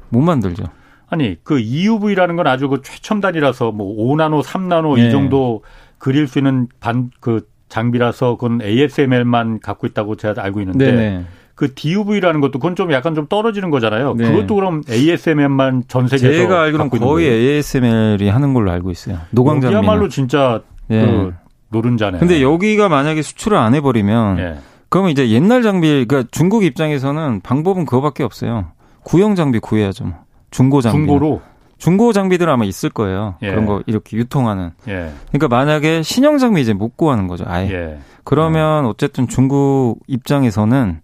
못 0.08 0.20
만들죠. 0.22 0.64
아니 1.08 1.36
그 1.44 1.60
EUV라는 1.60 2.36
건 2.36 2.46
아주 2.46 2.68
그 2.68 2.80
최첨단이라서 2.82 3.72
뭐 3.72 3.94
5나노, 3.94 4.42
3나노 4.42 4.98
이 4.98 5.02
예. 5.02 5.10
정도 5.10 5.62
그릴 5.98 6.26
수 6.26 6.38
있는 6.38 6.68
반 6.80 7.10
그 7.20 7.46
장비라서 7.72 8.36
그건 8.36 8.60
ASML만 8.60 9.60
갖고 9.60 9.86
있다고 9.86 10.16
제가 10.16 10.44
알고 10.44 10.60
있는데 10.60 10.92
네네. 10.92 11.24
그 11.54 11.74
DUV라는 11.74 12.40
것도 12.40 12.58
그건 12.58 12.76
좀 12.76 12.92
약간 12.92 13.14
좀 13.14 13.26
떨어지는 13.26 13.70
거잖아요. 13.70 14.14
네. 14.14 14.30
그것도 14.30 14.54
그럼 14.54 14.82
ASML만 14.90 15.84
전 15.88 16.08
세계에서 16.08 16.42
제가 16.42 16.62
알기로는 16.62 16.90
거의 16.90 17.28
ASML이 17.28 18.28
하는 18.28 18.54
걸로 18.54 18.70
알고 18.70 18.90
있어요. 18.90 19.18
노광장비. 19.30 19.74
야말로 19.74 20.08
진짜 20.08 20.62
네. 20.88 21.04
그 21.04 21.34
노른자네. 21.68 22.18
근데 22.18 22.42
여기가 22.42 22.88
만약에 22.88 23.22
수출을 23.22 23.56
안 23.58 23.74
해버리면 23.74 24.36
네. 24.36 24.58
그러면 24.88 25.10
이제 25.10 25.30
옛날 25.30 25.62
장비, 25.62 26.04
그러니까 26.06 26.28
중국 26.30 26.64
입장에서는 26.64 27.40
방법은 27.40 27.86
그거밖에 27.86 28.22
없어요. 28.24 28.66
구형 29.04 29.34
장비 29.34 29.58
구해야죠. 29.58 30.04
뭐. 30.04 30.14
중고 30.50 30.82
장비. 30.82 30.98
중고로. 30.98 31.40
중고 31.78 32.12
장비들 32.12 32.48
아마 32.48 32.64
있을 32.64 32.90
거예요. 32.90 33.34
예. 33.42 33.50
그런 33.50 33.66
거 33.66 33.82
이렇게 33.86 34.16
유통하는. 34.16 34.70
예. 34.86 35.10
그러니까 35.32 35.48
만약에 35.48 36.02
신형 36.02 36.38
장비 36.38 36.60
이제 36.60 36.72
못 36.72 36.96
구하는 36.96 37.26
거죠. 37.26 37.44
아예. 37.48 37.72
예. 37.72 37.98
그러면 38.22 38.86
어쨌든 38.86 39.26
중국 39.26 39.98
입장에서는 40.06 41.00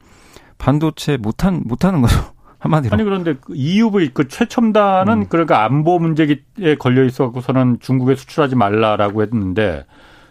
반도체 0.59 1.17
못한 1.17 1.63
못하는 1.65 2.03
거죠. 2.03 2.17
한마디로. 2.59 2.93
아니 2.93 3.05
그런데 3.05 3.37
EUV 3.49 4.11
그 4.13 4.27
최첨단은 4.27 5.13
음. 5.23 5.27
그러니까 5.29 5.65
안보 5.65 5.99
문제에 5.99 6.37
걸려 6.79 7.05
있어갖고서는 7.05 7.79
중국에 7.81 8.17
수출하지 8.17 8.57
말라라고 8.57 9.23
했는데 9.23 9.87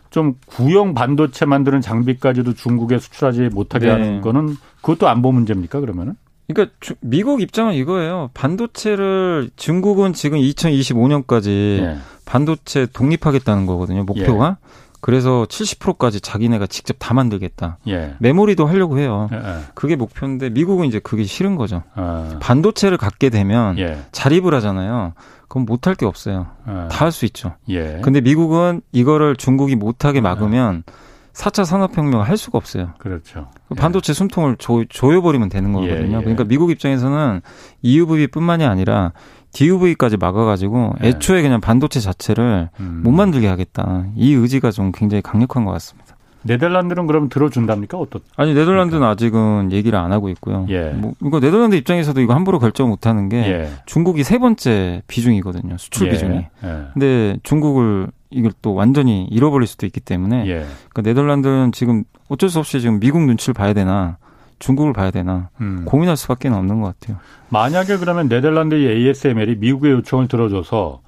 좀 0.10 0.36
구형 0.46 0.94
반도체 0.94 1.46
만드는 1.46 1.80
장비까지도 1.80 2.54
중국에 2.54 3.00
수출하지 3.00 3.50
못하게 3.54 3.86
네. 3.86 3.92
하는 3.92 4.22
거는 4.22 4.58
그것도 4.82 5.08
안보 5.08 5.32
문제입니까 5.32 5.80
그러면은? 5.80 6.16
그러니까 6.48 6.74
미국 7.02 7.42
입장은 7.42 7.74
이거예요. 7.74 8.30
반도체를 8.34 9.50
중국은 9.58 10.14
지금 10.14 10.40
2025년까지 10.40 11.46
네. 11.82 11.98
반도체 12.26 12.88
독립하겠다는 12.88 13.66
거거든요. 13.66 14.04
목표가. 14.04 14.58
예. 14.62 14.68
그래서 15.08 15.46
70%까지 15.48 16.20
자기네가 16.20 16.68
직접 16.68 16.98
다 17.00 17.14
만들겠다. 17.14 17.78
예. 17.88 18.16
메모리도 18.20 18.66
하려고 18.66 19.00
해요. 19.00 19.30
예. 19.32 19.38
예. 19.38 19.42
그게 19.74 19.96
목표인데 19.96 20.50
미국은 20.50 20.86
이제 20.86 21.00
그게 21.00 21.24
싫은 21.24 21.56
거죠. 21.56 21.84
아. 21.96 22.38
반도체를 22.42 22.98
갖게 22.98 23.30
되면 23.30 23.80
예. 23.80 24.00
자립을 24.12 24.54
하잖아요. 24.56 25.14
그럼 25.48 25.66
못할 25.66 25.96
게 25.96 26.06
없어요. 26.06 26.48
아. 26.66 26.90
다할 26.92 27.14
수 27.14 27.24
있죠. 27.24 27.54
예. 27.70 28.02
근데 28.04 28.20
미국은 28.20 28.82
이거를 28.92 29.38
중국이 29.38 29.78
못하게 29.78 30.20
막으면 30.20 30.84
아. 30.86 30.92
4차 31.32 31.64
산업혁명을 31.64 32.28
할 32.28 32.36
수가 32.36 32.58
없어요. 32.58 32.90
그렇죠. 32.98 33.48
그 33.70 33.76
반도체 33.76 34.12
숨통을 34.12 34.58
조, 34.58 34.84
조여버리면 34.90 35.48
되는 35.48 35.72
거거든요. 35.72 36.20
그러니까 36.20 36.44
미국 36.44 36.70
입장에서는 36.70 37.42
EUV뿐만이 37.82 38.66
아니라 38.66 39.14
DUV까지 39.54 40.18
막아가지고 40.18 40.96
네. 41.02 41.10
애초에 41.10 41.42
그냥 41.42 41.62
반도체 41.62 42.00
자체를 42.00 42.70
음. 42.80 43.02
못 43.04 43.12
만들게 43.12 43.48
하겠다. 43.48 44.06
이 44.16 44.34
의지가 44.34 44.72
좀 44.72 44.92
굉장히 44.92 45.22
강력한 45.22 45.66
것 45.66 45.72
같습니다. 45.72 46.16
네덜란드는 46.44 47.08
그럼 47.08 47.30
들어준답니까? 47.30 47.98
어떻? 47.98 48.22
아니 48.36 48.54
네덜란드는 48.54 49.00
그러니까. 49.00 49.10
아직은 49.10 49.72
얘기를 49.72 50.00
안 50.00 50.12
하고 50.12 50.30
있고요. 50.30 50.66
예. 50.70 50.90
뭐 50.92 51.14
이거 51.22 51.40
네덜란드 51.40 51.76
입장에서도 51.76 52.20
이거 52.22 52.34
함부로 52.34 52.60
결정 52.60 52.90
못 52.90 53.06
하는 53.06 53.28
게 53.30 53.38
예. 53.38 53.70
중국이 53.86 54.24
세 54.24 54.38
번째 54.38 55.02
비중이거든요. 55.08 55.78
수출 55.78 56.08
예. 56.08 56.12
비중이. 56.12 56.36
예. 56.38 56.84
근데 56.94 57.38
중국을 57.44 58.08
이걸 58.30 58.52
또 58.62 58.74
완전히 58.74 59.26
잃어버릴 59.26 59.68
수도 59.68 59.86
있기 59.86 60.00
때문에 60.00 60.48
예. 60.48 60.66
그러니까 60.90 61.02
네덜란드는 61.02 61.72
지금 61.72 62.04
어쩔 62.30 62.50
수 62.50 62.60
없이 62.60 62.80
지금 62.80 63.00
미국 63.00 63.24
눈치를 63.24 63.54
봐야 63.54 63.74
되나 63.74 64.18
중국을 64.60 64.94
봐야 64.94 65.12
되나 65.12 65.50
음. 65.62 65.84
고민할 65.86 66.18
수밖에 66.18 66.50
없는 66.50 66.82
것 66.82 67.00
같아요. 67.00 67.20
만약에 67.50 67.98
그러면 67.98 68.28
네덜란드의 68.28 69.08
ASML이 69.08 69.58
미국의 69.58 69.92
요청을 69.94 70.28
들어줘서 70.28 71.02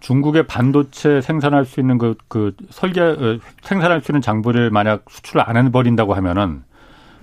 중국의 0.00 0.46
반도체 0.46 1.20
생산할 1.20 1.64
수 1.64 1.80
있는 1.80 1.98
그, 1.98 2.16
그 2.28 2.54
설계 2.70 3.00
어, 3.00 3.38
생산할 3.62 4.00
수 4.02 4.12
있는 4.12 4.20
장비를 4.20 4.70
만약 4.70 5.04
수출을 5.10 5.42
안 5.46 5.56
해버린다고 5.56 6.14
하면은 6.14 6.62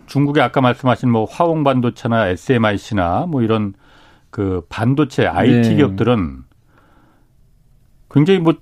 중국의 0.08 0.44
아까 0.44 0.62
말씀하신 0.62 1.10
뭐 1.10 1.26
화홍 1.26 1.64
반도체나 1.64 2.28
SMIC나 2.28 3.26
뭐 3.28 3.42
이런 3.42 3.74
그 4.30 4.66
반도체 4.70 5.26
IT 5.28 5.70
네. 5.70 5.76
기업들은 5.76 6.44
굉장히 8.12 8.40
뭐 8.40 8.56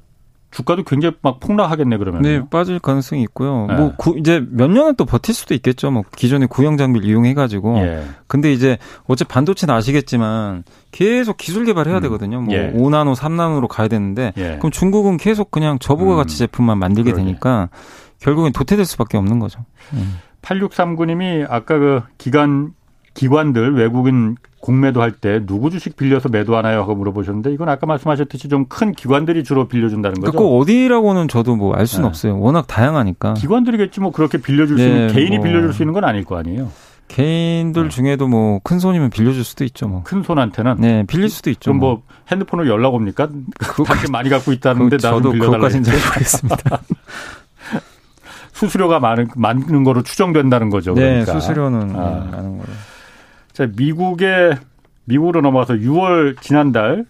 주가도 0.52 0.84
굉장히 0.84 1.16
막 1.22 1.40
폭락하겠네 1.40 1.98
그러면. 1.98 2.22
네, 2.22 2.42
빠질 2.50 2.78
가능성이 2.80 3.24
있고요. 3.24 3.68
네. 3.70 3.76
뭐 3.76 3.94
구, 3.98 4.16
이제 4.20 4.44
몇 4.50 4.70
년은 4.70 4.96
또 4.96 5.06
버틸 5.06 5.34
수도 5.34 5.54
있겠죠. 5.54 5.92
뭐 5.92 6.04
기존의 6.16 6.50
구형 6.50 6.76
장비를 6.78 7.08
이용해 7.08 7.34
가지고. 7.34 7.78
예. 7.80 8.04
근데 8.28 8.52
이제 8.52 8.78
어째 9.08 9.24
반도체는 9.24 9.74
아시겠지만 9.74 10.64
계속 10.92 11.38
기술 11.38 11.66
개발해야 11.66 11.98
음. 11.98 12.02
되거든요. 12.02 12.42
뭐 12.42 12.54
예. 12.54 12.72
5나노, 12.74 13.16
3나노로 13.16 13.68
가야 13.68 13.88
되는데 13.88 14.34
예. 14.38 14.58
그럼 14.58 14.72
중국은 14.72 15.18
계속 15.18 15.52
그냥 15.52 15.80
저부가 15.80 16.16
가치 16.16 16.36
음. 16.36 16.40
제품만 16.40 16.78
만들게 16.78 17.12
그러게. 17.12 17.24
되니까 17.24 17.70
결국엔 18.20 18.52
도태될 18.52 18.84
수밖에 18.86 19.18
없는 19.18 19.40
거죠. 19.40 19.64
음. 19.94 20.18
8639님이 20.42 21.46
아까 21.50 21.78
그 21.78 22.02
기관 22.18 22.74
기관들 23.14 23.76
외국인 23.76 24.36
공매도 24.62 25.02
할 25.02 25.12
때 25.12 25.42
누구 25.46 25.70
주식 25.70 25.96
빌려서 25.96 26.30
매도하나요? 26.30 26.82
하고 26.82 26.96
물어보셨는데 26.96 27.52
이건 27.52 27.68
아까 27.70 27.86
말씀하셨듯이 27.88 28.48
좀 28.48 28.66
큰 28.70 28.92
기관들이 28.94 29.44
주로 29.44 29.68
빌려준다는 29.68 30.22
거죠. 30.22 30.38
꼭 30.38 30.60
어디라고는 30.60 31.28
저도 31.28 31.56
뭐 31.56 31.74
알 31.76 31.88
수는 31.88 32.04
네. 32.04 32.08
없어요. 32.08 32.40
워낙 32.40 32.68
다양하니까. 32.68 33.34
기관들이겠지 33.34 34.00
뭐 34.00 34.12
그렇게 34.12 34.38
빌려줄 34.38 34.78
네, 34.78 34.84
수 34.84 34.88
있는 34.90 35.08
개인이 35.14 35.38
뭐. 35.38 35.46
빌려줄 35.46 35.74
수 35.74 35.82
있는 35.84 35.94
건 35.94 36.04
아닐 36.06 36.24
거 36.24 36.38
아니에요. 36.38 36.70
개인들 37.08 37.84
네. 37.84 37.90
중에도 37.90 38.28
뭐 38.28 38.60
큰 38.64 38.80
손이면 38.80 39.10
빌려줄 39.10 39.44
수도 39.44 39.64
있죠. 39.66 39.88
뭐. 39.88 40.04
큰 40.04 40.24
손한테는 40.24 40.76
네 40.80 41.04
빌릴 41.08 41.30
수도 41.30 41.50
있죠. 41.50 41.72
그럼 41.72 41.80
뭐, 41.80 41.90
뭐 41.96 42.04
핸드폰을 42.32 42.68
연락 42.70 42.94
옵니까? 42.94 43.28
당신 43.86 44.12
많이 44.12 44.30
갖고 44.30 44.52
있다는데 44.54 44.98
나도 45.02 45.32
빌려달라고. 45.32 45.70
잘 45.70 45.82
모르겠습니다. 45.96 46.80
수수료가 48.54 49.00
많은 49.00 49.28
많은 49.36 49.84
거로 49.84 50.04
추정된다는 50.04 50.70
거죠. 50.70 50.94
네, 50.94 51.02
그러니까. 51.24 51.40
수수료는 51.40 51.96
아. 51.96 52.28
많은 52.32 52.58
거로. 52.60 52.70
자, 53.54 53.68
미국의 53.76 54.58
미국으로 55.06 55.42
넘어와서 55.42 55.76
6월 55.76 56.40
지난달 56.42 57.06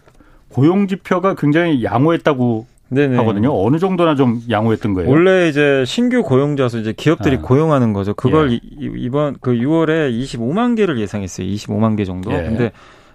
고용 0.49 0.87
지표가 0.87 1.35
굉장히 1.35 1.83
양호했다고 1.83 2.67
네네. 2.89 3.15
하거든요. 3.17 3.65
어느 3.65 3.79
정도나 3.79 4.15
좀 4.15 4.41
양호했던 4.49 4.93
거예요? 4.93 5.09
원래 5.09 5.47
이제 5.47 5.85
신규 5.85 6.23
고용자 6.23 6.67
수 6.67 6.77
이제 6.77 6.91
기업들이 6.91 7.37
아. 7.37 7.41
고용하는 7.41 7.93
거죠. 7.93 8.13
그걸 8.13 8.51
예. 8.51 8.59
이번 8.81 9.37
그 9.39 9.51
6월에 9.53 10.11
25만 10.11 10.75
개를 10.75 10.99
예상했어요. 10.99 11.47
25만 11.47 11.95
개 11.95 12.03
정도. 12.03 12.33
예. 12.33 12.43
근데 12.43 12.71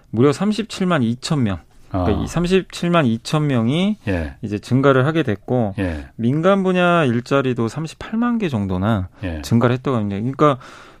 무려 0.09 0.31
37만 0.31 1.03
2천 1.17 1.41
명. 1.41 1.59
그러니까 1.89 2.19
아. 2.19 2.23
이 2.23 2.25
37만 2.25 3.19
2천 3.19 3.43
명이 3.43 3.97
예. 4.07 4.33
이제 4.41 4.57
증가를 4.57 5.05
하게 5.05 5.21
됐고 5.21 5.75
예. 5.77 6.07
민간 6.15 6.63
분야 6.63 7.05
일자리도 7.05 7.67
38만 7.67 8.39
개 8.39 8.49
정도나 8.49 9.09
예. 9.23 9.43
증가를 9.43 9.75
했다고 9.75 9.95
합니다. 9.95 10.19
그러니까 10.19 10.57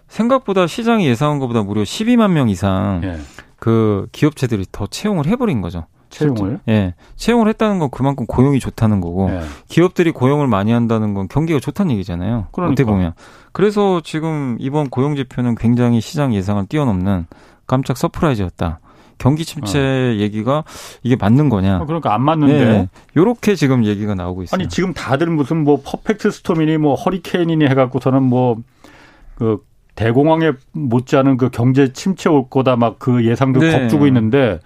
생각보다 0.07 0.67
시장이 0.67 1.05
예상한 1.07 1.39
것보다 1.39 1.63
무려 1.63 1.83
12만 1.83 2.31
명 2.31 2.49
이상 2.49 3.01
예. 3.03 3.17
그 3.59 4.07
기업체들이 4.11 4.65
더 4.71 4.87
채용을 4.87 5.25
해버린 5.27 5.61
거죠. 5.61 5.85
채용을? 6.09 6.59
예. 6.69 6.93
채용을 7.15 7.47
했다는 7.49 7.79
건 7.79 7.89
그만큼 7.91 8.25
고용이 8.25 8.59
좋다는 8.59 9.01
거고 9.01 9.29
예. 9.29 9.41
기업들이 9.67 10.11
고용을 10.11 10.47
많이 10.47 10.71
한다는 10.71 11.13
건 11.13 11.27
경기가 11.27 11.59
좋다는 11.59 11.91
얘기잖아요. 11.93 12.47
그러니까. 12.51 12.71
어떻게 12.71 12.85
보면. 12.85 13.13
그래서 13.51 14.01
지금 14.03 14.55
이번 14.59 14.89
고용 14.89 15.15
지표는 15.15 15.55
굉장히 15.55 15.99
시장 16.01 16.33
예상을 16.33 16.65
뛰어넘는 16.67 17.25
깜짝 17.65 17.97
서프라이즈였다. 17.97 18.79
경기 19.17 19.45
침체 19.45 19.79
어. 19.79 20.13
얘기가 20.19 20.63
이게 21.01 21.15
맞는 21.15 21.49
거냐? 21.49 21.77
어, 21.77 21.85
그러니까 21.85 22.13
안 22.13 22.21
맞는데. 22.21 22.65
네. 22.65 22.89
요렇게 23.15 23.55
지금 23.55 23.83
얘기가 23.85 24.13
나오고 24.15 24.43
있어요. 24.43 24.55
아니 24.59 24.69
지금 24.69 24.93
다들 24.93 25.27
무슨 25.27 25.63
뭐 25.63 25.81
퍼펙트 25.83 26.29
스톰이니 26.29 26.77
뭐 26.77 26.93
허리케인이니 26.95 27.65
해갖고서는 27.65 28.23
뭐그 28.23 29.65
대공황에 29.97 30.53
못지않은 30.71 31.35
그 31.37 31.49
경제 31.49 31.91
침체 31.91 32.29
올 32.29 32.49
거다 32.49 32.77
막 32.77 32.99
그 32.99 33.25
예상도 33.25 33.59
네. 33.59 33.71
겁주고 33.71 34.07
있는데 34.07 34.59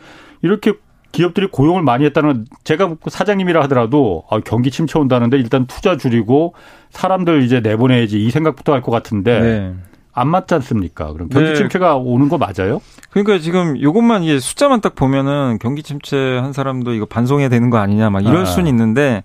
이렇게 0.44 0.74
기업들이 1.12 1.48
고용을 1.48 1.82
많이 1.82 2.06
했다는 2.06 2.46
제가 2.64 2.96
사장님이라 3.08 3.62
하더라도 3.64 4.24
아, 4.30 4.40
경기 4.40 4.70
침체 4.72 5.00
온다는데 5.00 5.38
일단 5.38 5.66
투자 5.68 5.98
줄이고 5.98 6.54
사람들 6.92 7.42
이제 7.44 7.60
내보내야지 7.60 8.24
이 8.24 8.30
생각부터 8.30 8.74
할 8.74 8.82
것 8.82 8.92
같은데 8.92 9.40
네. 9.42 9.74
안 10.14 10.28
맞지 10.28 10.54
않습니까? 10.56 11.12
그럼 11.14 11.30
경기 11.30 11.50
네. 11.50 11.56
침체가 11.56 11.96
오는 11.96 12.28
거 12.30 12.38
맞아요? 12.38 12.82
그러니까 13.12 13.40
지금 13.40 13.82
요것만 13.82 14.24
이게 14.24 14.40
숫자만 14.40 14.82
딱 14.82 14.96
보면은 14.96 15.58
경기 15.62 15.84
침체 15.84 16.38
한 16.38 16.52
사람도 16.54 16.94
이거 16.94 17.06
반송해야 17.06 17.48
되는 17.50 17.70
거 17.70 17.78
아니냐 17.78 18.10
막 18.10 18.24
이럴 18.26 18.42
아. 18.42 18.46
수는 18.46 18.68
있는데 18.68 19.24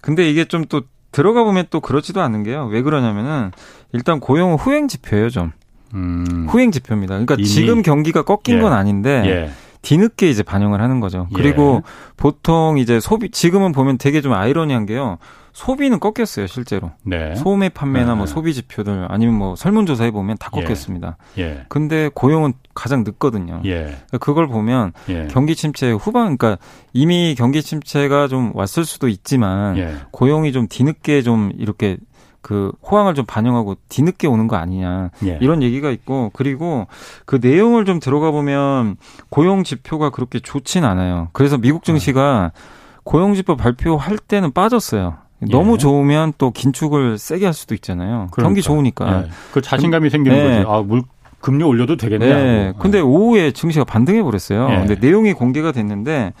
근데 0.00 0.28
이게 0.30 0.44
좀또 0.44 0.82
들어가 1.12 1.44
보면 1.44 1.66
또 1.70 1.80
그렇지도 1.80 2.20
않은 2.20 2.42
게요. 2.42 2.68
왜 2.70 2.82
그러냐면은 2.82 3.50
일단 3.92 4.20
고용은 4.20 4.56
후행 4.56 4.88
지표예요, 4.88 5.30
좀. 5.30 5.52
음. 5.94 6.46
후행 6.48 6.70
지표입니다. 6.70 7.14
그러니까 7.14 7.34
이미? 7.34 7.46
지금 7.46 7.82
경기가 7.82 8.22
꺾인 8.22 8.58
예. 8.58 8.60
건 8.60 8.72
아닌데 8.72 9.22
예. 9.26 9.50
뒤늦게 9.82 10.28
이제 10.28 10.42
반영을 10.42 10.80
하는 10.80 11.00
거죠. 11.00 11.28
그리고 11.34 11.82
예. 11.84 11.90
보통 12.16 12.78
이제 12.78 13.00
소비 13.00 13.30
지금은 13.30 13.72
보면 13.72 13.96
되게 13.96 14.20
좀 14.20 14.32
아이러니한 14.34 14.86
게요. 14.86 15.18
소비는 15.58 15.98
꺾였어요, 15.98 16.46
실제로. 16.46 16.92
네. 17.02 17.34
소매 17.34 17.68
판매나 17.68 18.14
뭐 18.14 18.26
네. 18.26 18.32
소비 18.32 18.54
지표들 18.54 19.06
아니면 19.08 19.34
뭐 19.34 19.56
설문조사 19.56 20.04
해 20.04 20.12
보면 20.12 20.36
다 20.38 20.50
예. 20.56 20.62
꺾였습니다. 20.62 21.16
예. 21.36 21.64
근데 21.68 22.08
고용은 22.14 22.52
가장 22.74 23.02
늦거든요. 23.02 23.60
예. 23.64 23.96
그걸 24.20 24.46
보면 24.46 24.92
예. 25.08 25.26
경기 25.28 25.56
침체 25.56 25.90
후반 25.90 26.36
그러니까 26.36 26.58
이미 26.92 27.34
경기 27.36 27.60
침체가 27.60 28.28
좀 28.28 28.52
왔을 28.54 28.84
수도 28.84 29.08
있지만 29.08 29.76
예. 29.78 29.96
고용이 30.12 30.52
좀 30.52 30.68
뒤늦게 30.68 31.22
좀 31.22 31.50
이렇게 31.58 31.96
그 32.40 32.70
호황을 32.88 33.14
좀 33.14 33.26
반영하고 33.26 33.78
뒤늦게 33.88 34.28
오는 34.28 34.46
거 34.46 34.54
아니냐 34.54 35.10
예. 35.24 35.38
이런 35.40 35.64
얘기가 35.64 35.90
있고 35.90 36.30
그리고 36.34 36.86
그 37.26 37.40
내용을 37.42 37.84
좀 37.84 37.98
들어가 37.98 38.30
보면 38.30 38.96
고용 39.28 39.64
지표가 39.64 40.10
그렇게 40.10 40.38
좋진 40.38 40.84
않아요. 40.84 41.30
그래서 41.32 41.58
미국 41.58 41.82
증시가 41.82 42.52
고용 43.02 43.34
지표 43.34 43.56
발표할 43.56 44.18
때는 44.18 44.52
빠졌어요. 44.52 45.16
너무 45.40 45.74
예. 45.74 45.78
좋으면 45.78 46.32
또 46.38 46.50
긴축을 46.50 47.18
세게 47.18 47.44
할 47.44 47.54
수도 47.54 47.74
있잖아요. 47.74 48.28
그러니까. 48.32 48.42
경기 48.42 48.62
좋으니까. 48.62 49.24
예. 49.24 49.30
그 49.52 49.60
자신감이 49.60 50.10
생기는 50.10 50.36
네. 50.36 50.56
거죠. 50.58 50.70
아, 50.72 50.82
물 50.82 51.02
금리 51.40 51.62
올려도 51.62 51.96
되겠네. 51.96 52.26
네. 52.26 52.72
근데 52.80 52.98
오후에 53.00 53.52
증시가 53.52 53.84
반등해 53.84 54.22
버렸어요. 54.22 54.68
예. 54.70 54.76
근데 54.86 54.96
내용이 54.96 55.32
공개가 55.34 55.70
됐는데 55.72 56.32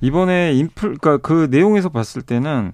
이번에 0.00 0.52
인플 0.54 0.98
그러니까 0.98 1.16
그 1.18 1.48
내용에서 1.50 1.88
봤을 1.88 2.22
때는 2.22 2.72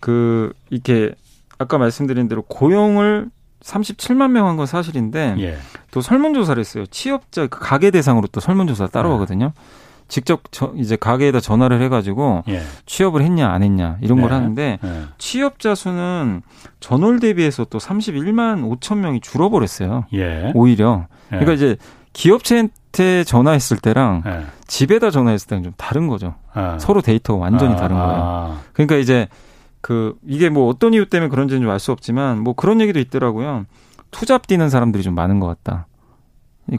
그 0.00 0.52
이렇게 0.70 1.12
아까 1.58 1.78
말씀드린 1.78 2.26
대로 2.28 2.42
고용을 2.42 3.28
37만 3.62 4.30
명 4.32 4.46
한 4.48 4.56
건 4.56 4.66
사실인데 4.66 5.36
예. 5.38 5.56
또 5.92 6.00
설문조사를 6.00 6.58
했어요. 6.58 6.84
취업자 6.86 7.46
그 7.46 7.60
가계 7.60 7.92
대상으로 7.92 8.26
또 8.32 8.40
설문조사 8.40 8.88
따로 8.88 9.10
네. 9.10 9.14
하거든요. 9.14 9.52
직접 10.12 10.42
저, 10.50 10.74
이제 10.76 10.94
가게에다 10.94 11.40
전화를 11.40 11.80
해가지고 11.80 12.42
예. 12.48 12.60
취업을 12.84 13.22
했냐 13.22 13.48
안 13.48 13.62
했냐 13.62 13.96
이런 14.02 14.18
네. 14.18 14.22
걸 14.22 14.32
하는데 14.34 14.78
네. 14.82 15.02
취업자 15.16 15.74
수는 15.74 16.42
전월 16.80 17.18
대비해서 17.18 17.64
또 17.64 17.78
31만 17.78 18.78
5천 18.78 18.98
명이 18.98 19.20
줄어버렸어요. 19.20 20.04
예. 20.12 20.52
오히려 20.54 21.06
예. 21.32 21.38
그러니까 21.38 21.54
이제 21.54 21.76
기업체한테 22.12 23.24
전화했을 23.24 23.78
때랑 23.78 24.22
예. 24.26 24.44
집에다 24.66 25.10
전화했을 25.10 25.48
때는 25.48 25.62
좀 25.62 25.72
다른 25.78 26.08
거죠. 26.08 26.34
아. 26.52 26.76
서로 26.78 27.00
데이터가 27.00 27.40
완전히 27.40 27.72
아. 27.72 27.76
다른 27.76 27.96
거예요. 27.96 28.20
아. 28.22 28.60
그러니까 28.74 28.96
이제 28.96 29.28
그 29.80 30.18
이게 30.26 30.50
뭐 30.50 30.68
어떤 30.68 30.92
이유 30.92 31.08
때문에 31.08 31.30
그런지는 31.30 31.62
좀 31.62 31.70
알 31.70 31.78
수 31.78 31.90
없지만 31.90 32.38
뭐 32.42 32.52
그런 32.52 32.82
얘기도 32.82 33.00
있더라고요. 33.00 33.64
투잡 34.10 34.46
뛰는 34.46 34.68
사람들이 34.68 35.02
좀 35.02 35.14
많은 35.14 35.40
것 35.40 35.46
같다. 35.46 35.86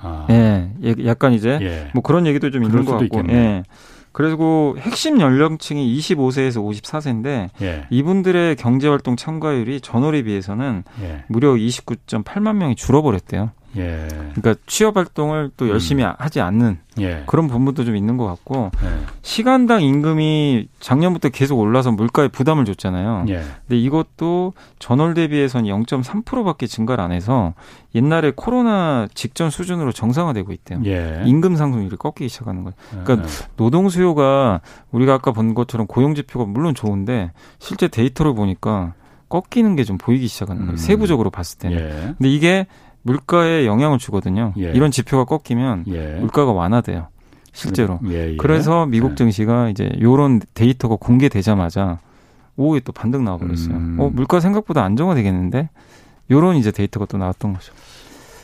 아. 0.02 0.28
예, 0.30 0.70
예, 0.84 0.96
약간 1.06 1.34
이제 1.34 1.60
예. 1.62 1.90
뭐 1.94 2.02
그런 2.02 2.26
얘기도 2.26 2.52
좀 2.52 2.64
있는 2.64 2.86
것 2.86 2.92
같고. 2.92 3.04
있겠네. 3.06 3.34
예. 3.34 3.64
그리고 4.12 4.76
핵심 4.80 5.20
연령층이 5.20 5.98
25세에서 5.98 6.64
54세인데 6.64 7.50
예. 7.62 7.86
이분들의 7.90 8.56
경제 8.58 8.88
활동 8.88 9.16
참가율이 9.16 9.82
전월에 9.82 10.22
비해서는 10.22 10.84
예. 11.02 11.24
무려 11.28 11.54
29.8만 11.54 12.56
명이 12.58 12.76
줄어버렸대요. 12.76 13.52
예. 13.78 14.08
그러니까 14.36 14.56
취업 14.68 14.98
활동을 14.98 15.52
또 15.58 15.68
열심히 15.70 16.04
음. 16.04 16.12
하지 16.18 16.42
않는 16.42 16.78
예. 17.00 17.24
그런 17.26 17.48
부분도 17.48 17.86
좀 17.86 17.96
있는 17.96 18.18
것 18.18 18.26
같고 18.26 18.70
예. 18.84 18.88
시간당 19.24 19.82
임금이 19.82 20.68
작년부터 20.80 21.30
계속 21.30 21.60
올라서 21.60 21.92
물가에 21.92 22.28
부담을 22.28 22.66
줬잖아요. 22.66 23.26
예. 23.30 23.42
근데 23.68 23.80
이것도 23.80 24.54
전월 24.80 25.14
대비해서는 25.16 25.70
0.3%밖에 25.70 26.68
증가를 26.68 27.04
안 27.04 27.12
해서 27.12 27.54
옛날에 27.96 28.32
코로나 28.36 29.08
직전 29.14 29.50
수준으로 29.50 29.92
정상화되고 29.92 30.52
있대요. 30.52 30.82
예. 30.86 31.24
임금 31.26 31.56
상승률이 31.56 31.96
꺾이기 31.98 32.30
시작하는 32.30 32.64
거예요. 32.64 32.76
그러니까 33.04 33.28
예. 33.28 33.32
노동 33.58 33.90
수요가 33.90 34.62
우리가 34.92 35.14
아까 35.16 35.32
본 35.32 35.54
것처럼 35.54 35.88
고용 35.88 36.14
지표가 36.16 36.46
물론 36.46 36.76
좋은데 36.76 37.32
실제 37.60 37.88
데이터를 37.88 38.36
보니까 38.36 38.94
꺾이는 39.30 39.76
게 39.76 39.84
좀 39.84 39.98
보이기 39.98 40.28
시작하는 40.28 40.62
거예요. 40.62 40.74
음. 40.74 40.78
세부적으로 40.78 41.32
봤을 41.32 41.58
때는. 41.58 41.78
예. 41.80 41.90
근데 42.18 42.30
이게 42.30 42.68
물가에 43.04 43.66
영향을 43.66 43.98
주거든요. 44.00 44.54
예. 44.58 44.72
이런 44.72 44.92
지표가 44.92 45.26
꺾이면 45.26 45.86
예. 45.88 46.16
물가가 46.20 46.52
완화돼요. 46.52 47.08
실제로. 47.52 48.00
예, 48.10 48.32
예. 48.32 48.36
그래서 48.38 48.86
미국 48.86 49.12
예. 49.12 49.16
증시가 49.16 49.70
이제 49.70 49.90
요런 50.02 50.42
데이터가 50.54 50.96
공개되자마자 50.96 52.00
오후에 52.56 52.80
또 52.82 52.92
반등 52.92 53.24
나와버렸어요. 53.24 53.76
음. 53.76 53.98
어, 54.00 54.10
물가 54.12 54.40
생각보다 54.40 54.84
안정화되겠는데? 54.84 55.70
요런 56.32 56.56
이제 56.56 56.72
데이터가 56.72 57.06
또 57.06 57.18
나왔던 57.18 57.54
거죠. 57.54 57.74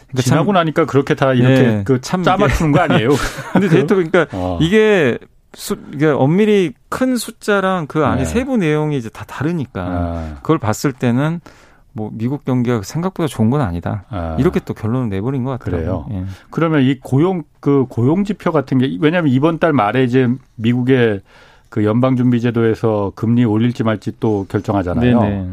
그러니까 0.09 0.21
지나고 0.23 0.45
참, 0.47 0.53
나니까 0.55 0.85
그렇게 0.85 1.15
다 1.15 1.33
이렇게 1.33 1.79
예, 1.79 1.83
그참 1.83 2.23
짜맞추는 2.23 2.71
거 2.71 2.79
아니에요? 2.79 3.09
근데 3.53 3.69
데이터가 3.69 4.03
그러니까 4.03 4.27
어. 4.33 4.57
이게 4.61 5.17
수, 5.53 5.77
이게 5.93 6.07
엄밀히 6.07 6.73
큰 6.89 7.15
숫자랑 7.15 7.87
그 7.87 8.05
안에 8.05 8.23
네. 8.23 8.25
세부 8.25 8.57
내용이 8.57 8.97
이제 8.97 9.09
다 9.09 9.23
다르니까 9.25 9.81
아. 9.81 10.35
그걸 10.41 10.57
봤을 10.57 10.93
때는 10.93 11.41
뭐 11.93 12.11
미국 12.13 12.45
경기가 12.45 12.81
생각보다 12.83 13.27
좋은 13.27 13.49
건 13.49 13.61
아니다. 13.61 14.05
아. 14.09 14.35
이렇게 14.39 14.59
또 14.59 14.73
결론을 14.73 15.09
내버린 15.09 15.43
것 15.43 15.51
같아요. 15.51 15.75
그래요. 15.75 16.05
예. 16.11 16.25
그러면 16.49 16.83
이 16.83 16.99
고용 16.99 17.43
그 17.59 17.85
고용 17.89 18.23
지표 18.23 18.51
같은 18.51 18.77
게 18.77 18.97
왜냐하면 18.99 19.31
이번 19.31 19.59
달 19.59 19.73
말에 19.73 20.03
이제 20.03 20.29
미국의 20.55 21.21
그 21.69 21.83
연방준비제도에서 21.85 23.13
금리 23.15 23.45
올릴지 23.45 23.83
말지 23.83 24.13
또 24.19 24.45
결정하잖아요. 24.49 25.21
네네. 25.21 25.49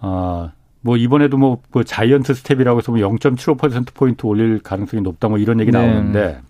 아, 0.00 0.50
뭐 0.80 0.96
이번에도 0.96 1.38
뭐 1.38 1.60
그 1.70 1.84
자이언트 1.84 2.34
스텝이라고 2.34 2.78
해서 2.78 2.92
뭐0.75% 2.92 3.94
포인트 3.94 4.26
올릴 4.26 4.60
가능성이 4.60 5.02
높다 5.02 5.28
뭐 5.28 5.38
이런 5.38 5.60
얘기 5.60 5.70
네. 5.70 5.78
나오는데 5.78 6.40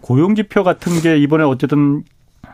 고용 0.00 0.34
지표 0.34 0.64
같은 0.64 1.00
게 1.00 1.18
이번에 1.18 1.44
어쨌든 1.44 2.02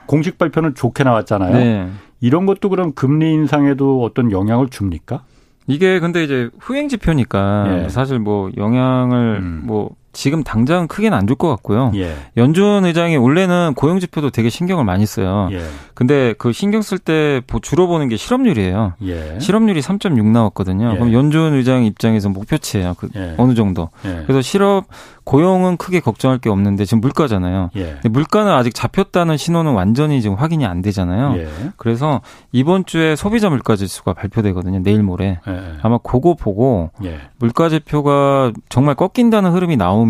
공식 0.07 0.39
발표는 0.39 0.75
좋게 0.75 1.05
나왔잖아요. 1.05 1.53
네. 1.55 1.89
이런 2.21 2.47
것도 2.47 2.69
그럼 2.69 2.93
금리 2.95 3.33
인상에도 3.33 4.03
어떤 4.03 4.33
영향을 4.33 4.69
줍니까? 4.69 5.25
이게 5.67 5.99
근데 6.01 6.25
이제 6.25 6.51
후행 6.61 6.89
지표니까 6.89 7.85
예. 7.85 7.89
사실 7.89 8.19
뭐 8.19 8.51
영향을 8.57 9.39
음. 9.41 9.63
뭐 9.65 9.97
지금 10.15 10.43
당장 10.43 10.87
크게는 10.89 11.17
안 11.19 11.27
줄 11.27 11.35
것 11.37 11.49
같고요. 11.49 11.91
예. 11.97 12.15
연준 12.37 12.85
의장이 12.85 13.17
원래는 13.17 13.75
고용 13.75 13.99
지표도 14.01 14.31
되게 14.31 14.49
신경을 14.49 14.85
많이 14.85 15.05
써요. 15.05 15.49
예. 15.53 15.61
근데 15.95 16.35
그 16.39 16.53
신경 16.53 16.81
쓸 16.81 16.99
때 16.99 17.43
주로 17.61 17.87
보는 17.89 18.09
게 18.09 18.17
실업률이에요. 18.17 18.95
예. 19.03 19.39
실업률이 19.41 19.81
3.6 19.81 20.25
나왔거든요. 20.25 20.93
예. 20.93 20.95
그럼 20.95 21.13
연준 21.13 21.55
의장 21.55 21.85
입장에서 21.85 22.29
목표치예요. 22.29 22.95
그 22.99 23.09
예. 23.17 23.35
어느 23.37 23.55
정도. 23.55 23.91
예. 24.07 24.23
그래서 24.27 24.41
실업 24.41 24.87
고용은 25.25 25.77
크게 25.79 26.01
걱정할 26.01 26.39
게 26.39 26.51
없는데 26.51 26.85
지금 26.85 27.01
물가잖아요. 27.01 27.71
예. 27.77 27.97
물가는 28.09 28.51
아직 28.53 28.75
잡혔다는 28.75 29.37
신호는 29.37 29.73
완전히 29.73 30.21
지금 30.23 30.37
확인이 30.37 30.67
안 30.67 30.83
되잖아요. 30.83 31.35
예. 31.39 31.49
그래서 31.77 32.21
이번 32.53 32.85
주에 32.85 33.17
소비자 33.17 33.49
물가 33.49 33.75
지수가 33.75 34.13
발표되거든요. 34.13 34.81
내일 34.83 35.03
모레. 35.03 35.41
예. 35.49 35.63
아마 35.83 35.99
그거 35.99 36.35
보고 36.35 36.91
예. 37.05 37.19
물가 37.39 37.69
지표가 37.69 38.53
정말 38.69 38.95
꺾인다는 38.95 39.53
흐름이 39.53 39.77
나오면 39.77 40.04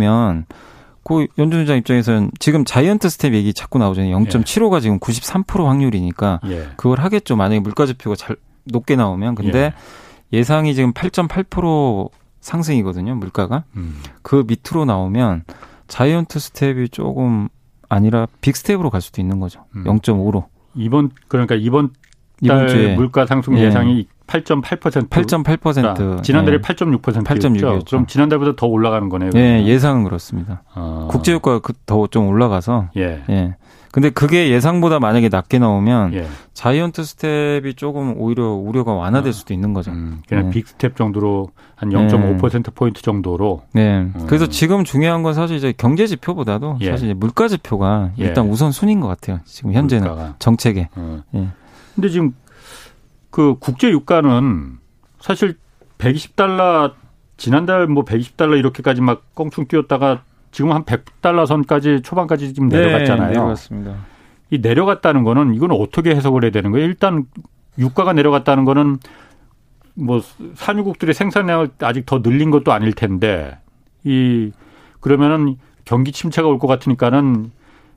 그 1.05 1.27
연준 1.39 1.61
의장 1.61 1.77
입장에서는 1.77 2.31
지금 2.39 2.65
자이언트 2.65 3.09
스텝 3.09 3.35
얘기 3.35 3.53
자꾸 3.53 3.79
나오잖아요. 3.79 4.17
0.75가 4.17 4.81
지금 4.81 4.99
93% 4.99 5.65
확률이니까 5.65 6.41
예. 6.47 6.69
그걸 6.77 6.99
하겠죠. 7.01 7.37
만약에 7.37 7.61
물가 7.61 7.85
지표가 7.85 8.17
잘 8.17 8.37
높게 8.65 8.97
나오면 8.97 9.35
근데 9.35 9.73
예. 10.33 10.39
예상이 10.39 10.75
지금 10.75 10.93
8.8% 10.93 12.11
상승이거든요, 12.41 13.15
물가가. 13.15 13.65
음. 13.77 14.01
그 14.23 14.45
밑으로 14.47 14.85
나오면 14.85 15.45
자이언트 15.89 16.39
스텝이 16.39 16.89
조금 16.89 17.49
아니라 17.89 18.27
빅 18.41 18.57
스텝으로 18.57 18.91
갈 18.91 19.01
수도 19.01 19.21
있는 19.21 19.41
거죠. 19.41 19.65
음. 19.77 19.85
0.5로. 19.85 20.47
이번 20.75 21.11
그러니까 21.29 21.55
이번 21.55 21.91
이번 22.41 22.68
주에 22.68 22.95
물가 22.95 23.26
상승 23.26 23.57
예. 23.59 23.70
상이 23.70 24.07
8.8%. 24.26 25.09
8.8%. 25.09 26.22
지난달에 26.22 26.57
예. 26.57 26.61
8.6%였죠. 26.61 27.22
8.6이었죠. 27.22 27.87
그럼 27.91 28.07
지난달보다 28.07 28.53
더 28.57 28.66
올라가는 28.66 29.09
거네요. 29.09 29.30
예, 29.37 29.64
예상은 29.64 30.05
그렇습니다. 30.05 30.62
아. 30.72 31.09
국제유가가 31.11 31.61
그더좀 31.61 32.26
올라가서 32.28 32.89
예. 32.97 33.22
예. 33.28 33.55
근데 33.93 34.11
그게 34.11 34.51
예상보다 34.51 34.99
만약에 34.99 35.28
낮게 35.28 35.61
나오면 35.61 36.14
예. 36.14 36.26
자이언트 36.53 37.05
스텝이 37.05 37.74
조금 37.74 38.14
오히려 38.16 38.49
우려가 38.49 38.93
완화될 38.93 39.28
아. 39.28 39.32
수도 39.32 39.55
있는 39.55 39.72
거죠. 39.72 39.93
음, 39.93 40.20
그냥 40.26 40.47
네. 40.47 40.51
빅 40.51 40.66
스텝 40.66 40.97
정도로 40.97 41.51
한 41.76 41.91
0.5% 41.91 42.51
네. 42.64 42.72
포인트 42.74 43.03
정도로. 43.03 43.62
네. 43.72 44.01
음. 44.01 44.24
그래서 44.26 44.49
지금 44.49 44.82
중요한 44.82 45.22
건 45.22 45.32
사실 45.35 45.57
이제 45.57 45.72
경제 45.76 46.09
지표보다도 46.09 46.78
예. 46.80 46.91
사실 46.91 47.14
물가 47.14 47.47
지표가 47.47 48.11
예. 48.18 48.24
일단 48.24 48.49
우선 48.49 48.72
순인 48.72 48.99
것 48.99 49.07
같아요. 49.07 49.39
지금 49.45 49.72
현재는 49.72 50.09
물가가. 50.09 50.35
정책에. 50.41 50.89
어. 50.97 51.22
예. 51.37 51.49
근데 51.95 52.09
지금 52.09 52.35
그 53.31 53.57
국제 53.59 53.91
유가는 53.91 54.79
사실 55.21 55.57
120달러 55.99 56.93
지난달 57.37 57.87
뭐 57.87 58.05
120달러 58.05 58.59
이렇게까지 58.59 59.01
막 59.01 59.35
껑충 59.35 59.67
뛰었다가 59.67 60.23
지금 60.53 60.73
한 60.73 60.85
100달러 60.85 61.47
선까지 61.47 62.03
초반까지 62.03 62.55
지금 62.55 62.69
네, 62.69 62.79
내려갔잖아요. 62.79 63.27
네, 63.29 63.35
내려갔습니다. 63.35 63.97
이 64.51 64.59
내려갔다는 64.59 65.25
거는 65.25 65.55
이건 65.55 65.73
어떻게 65.73 66.15
해석을 66.15 66.45
해야 66.45 66.51
되는 66.53 66.71
거예요? 66.71 66.87
일단 66.87 67.25
유가가 67.79 68.13
내려갔다는 68.13 68.65
거는 68.65 68.99
뭐 69.95 70.21
산유국들의 70.55 71.15
생산량을 71.15 71.71
아직 71.81 72.07
더 72.07 72.21
늘린 72.23 72.51
것도 72.51 72.73
아닐 72.73 72.93
텐데 72.93 73.59
이 74.05 74.53
그러면은 75.01 75.57
경기 75.85 76.13
침체가 76.13 76.49
올 76.49 76.59
것 76.59 76.67
같으니까는 76.67 77.51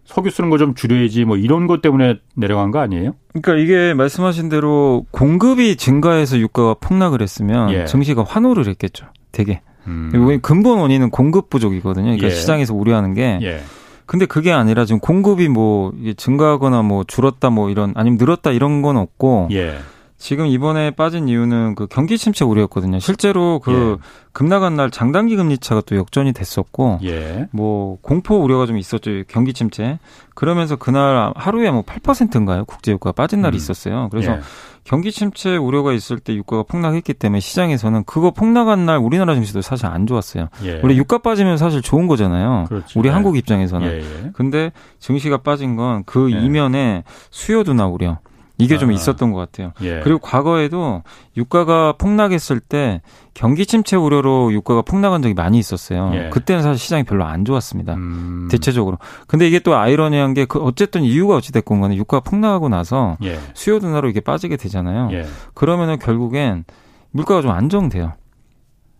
석유 0.07 0.29
쓰는 0.31 0.49
거 0.49 0.57
좀 0.57 0.73
줄여야지 0.73 1.25
뭐 1.25 1.37
이런 1.37 1.67
것 1.67 1.81
때문에 1.81 2.15
내려간 2.35 2.71
거 2.71 2.79
아니에요? 2.79 3.13
그러니까 3.33 3.55
이게 3.55 3.93
말씀하신 3.93 4.49
대로 4.49 5.05
공급이 5.11 5.75
증가해서 5.75 6.39
유가가 6.39 6.73
폭락을 6.79 7.21
했으면 7.21 7.71
예. 7.71 7.85
증시가 7.85 8.23
환호를 8.23 8.67
했겠죠. 8.67 9.05
되게. 9.31 9.61
음. 9.85 10.39
근본 10.41 10.79
원인은 10.79 11.11
공급 11.11 11.49
부족이거든요. 11.49 12.05
그러니까 12.05 12.27
예. 12.27 12.31
시장에서 12.31 12.73
우려하는 12.73 13.13
게. 13.13 13.37
예. 13.43 13.59
근데 14.05 14.25
그게 14.25 14.51
아니라 14.53 14.85
지금 14.85 14.99
공급이 14.99 15.49
뭐 15.49 15.93
증가하거나 16.15 16.81
뭐 16.81 17.03
줄었다 17.03 17.49
뭐 17.49 17.69
이런 17.69 17.91
아니면 17.95 18.17
늘었다 18.17 18.51
이런 18.51 18.81
건 18.81 18.95
없고 18.97 19.49
예. 19.51 19.75
지금 20.17 20.47
이번에 20.47 20.91
빠진 20.91 21.27
이유는 21.27 21.75
그 21.75 21.85
경기 21.87 22.17
침체 22.17 22.43
우려였거든요. 22.43 22.97
실제로 22.99 23.59
그 23.59 23.97
예. 24.01 24.07
급나간 24.33 24.75
날 24.75 24.89
장단기 24.89 25.35
금리차가 25.35 25.81
또 25.85 25.95
역전이 25.95 26.33
됐었고, 26.33 26.99
예. 27.03 27.47
뭐 27.51 27.97
공포 28.01 28.35
우려가 28.37 28.65
좀 28.65 28.77
있었죠. 28.79 29.11
경기 29.27 29.53
침체. 29.53 29.99
그러면서 30.33 30.75
그날 30.75 31.31
하루에 31.35 31.69
뭐 31.69 31.83
8%인가요? 31.83 32.65
국제 32.65 32.91
유가가 32.91 33.11
빠진 33.13 33.41
날이 33.41 33.55
음. 33.55 33.57
있었어요. 33.57 34.07
그래서 34.09 34.33
예. 34.33 34.39
경기 34.83 35.11
침체 35.11 35.55
우려가 35.55 35.93
있을 35.93 36.19
때 36.19 36.33
유가가 36.33 36.63
폭락했기 36.63 37.13
때문에 37.13 37.39
시장에서는 37.39 38.03
그거 38.05 38.31
폭락한 38.31 38.85
날 38.85 38.97
우리나라 38.97 39.35
증시도 39.35 39.61
사실 39.61 39.85
안 39.85 40.07
좋았어요. 40.07 40.47
예. 40.63 40.79
우리 40.83 40.97
유가 40.97 41.17
빠지면 41.19 41.57
사실 41.57 41.81
좋은 41.81 42.07
거잖아요. 42.07 42.65
그렇죠. 42.69 42.99
우리 42.99 43.09
예. 43.09 43.13
한국 43.13 43.37
입장에서는. 43.37 43.87
예, 43.87 43.97
예. 43.99 44.31
근데 44.33 44.71
증시가 44.99 45.37
빠진 45.37 45.75
건 45.75 46.03
그 46.05 46.29
이면에 46.29 47.03
수요 47.29 47.63
둔화 47.63 47.85
우려. 47.87 48.17
이게 48.57 48.77
좀 48.77 48.89
아. 48.89 48.93
있었던 48.93 49.31
것 49.31 49.39
같아요. 49.39 49.71
예. 49.81 49.99
그리고 50.03 50.19
과거에도 50.19 51.03
유가가 51.35 51.93
폭락했을 51.97 52.59
때 52.59 53.01
경기 53.35 53.65
침체 53.67 53.95
우려로 53.95 54.51
유가가 54.51 54.81
폭락한 54.81 55.21
적이 55.21 55.35
많이 55.35 55.59
있었어요. 55.59 56.11
예. 56.15 56.29
그때는 56.29 56.63
사실 56.63 56.79
시장이 56.79 57.03
별로 57.03 57.23
안 57.25 57.45
좋았습니다. 57.45 57.93
음. 57.93 58.47
대체적으로. 58.49 58.97
근데 59.27 59.47
이게 59.47 59.59
또 59.59 59.75
아이러니한 59.75 60.33
게 60.33 60.45
그 60.47 60.59
어쨌든 60.59 61.03
이유가 61.03 61.35
어찌 61.35 61.51
됐건 61.51 61.81
간에 61.81 61.95
유가가 61.95 62.27
폭락하고 62.27 62.69
나서 62.69 63.17
예. 63.23 63.37
수요 63.53 63.79
둔화로 63.79 64.09
이게 64.09 64.21
빠지게 64.21 64.57
되잖아요. 64.57 65.09
예. 65.11 65.25
그러면은 65.53 65.99
결국엔 65.99 66.65
물가가 67.11 67.41
좀 67.41 67.51
안정돼요. 67.51 68.13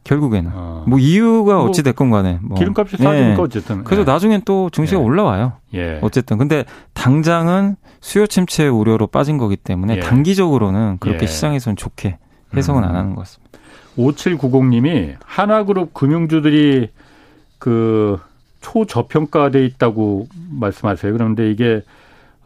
결국에는 0.07 0.51
어. 0.53 0.83
뭐 0.87 0.99
이유가 0.99 1.55
뭐 1.55 1.65
어찌 1.65 1.83
됐건 1.83 2.09
간에 2.09 2.39
뭐. 2.41 2.57
기름값이 2.57 2.97
싸지니까 2.97 3.33
예. 3.33 3.35
어쨌든 3.37 3.83
그래서 3.83 4.01
예. 4.01 4.05
나중엔 4.05 4.41
또 4.45 4.69
증시가 4.71 5.01
예. 5.01 5.03
올라와요. 5.03 5.53
예. 5.73 5.99
어쨌든 6.01 6.37
근데 6.37 6.63
당장은 6.93 7.75
수요 7.99 8.25
침체 8.25 8.67
우려로 8.67 9.07
빠진 9.07 9.37
거기 9.37 9.57
때문에 9.57 9.97
예. 9.97 9.99
단기적으로는 9.99 10.97
그렇게 10.99 11.23
예. 11.23 11.27
시장에서는 11.27 11.75
좋게 11.75 12.17
해석은 12.55 12.83
음. 12.83 12.87
안 12.87 12.95
하는 12.95 13.15
것 13.15 13.21
같습니다. 13.21 13.59
5790님이 13.97 15.15
하나그룹 15.25 15.93
금융주들이 15.93 16.89
그 17.59 18.17
초저평가돼 18.61 19.65
있다고 19.65 20.27
말씀하세요. 20.51 21.11
그런데 21.11 21.51
이게 21.51 21.81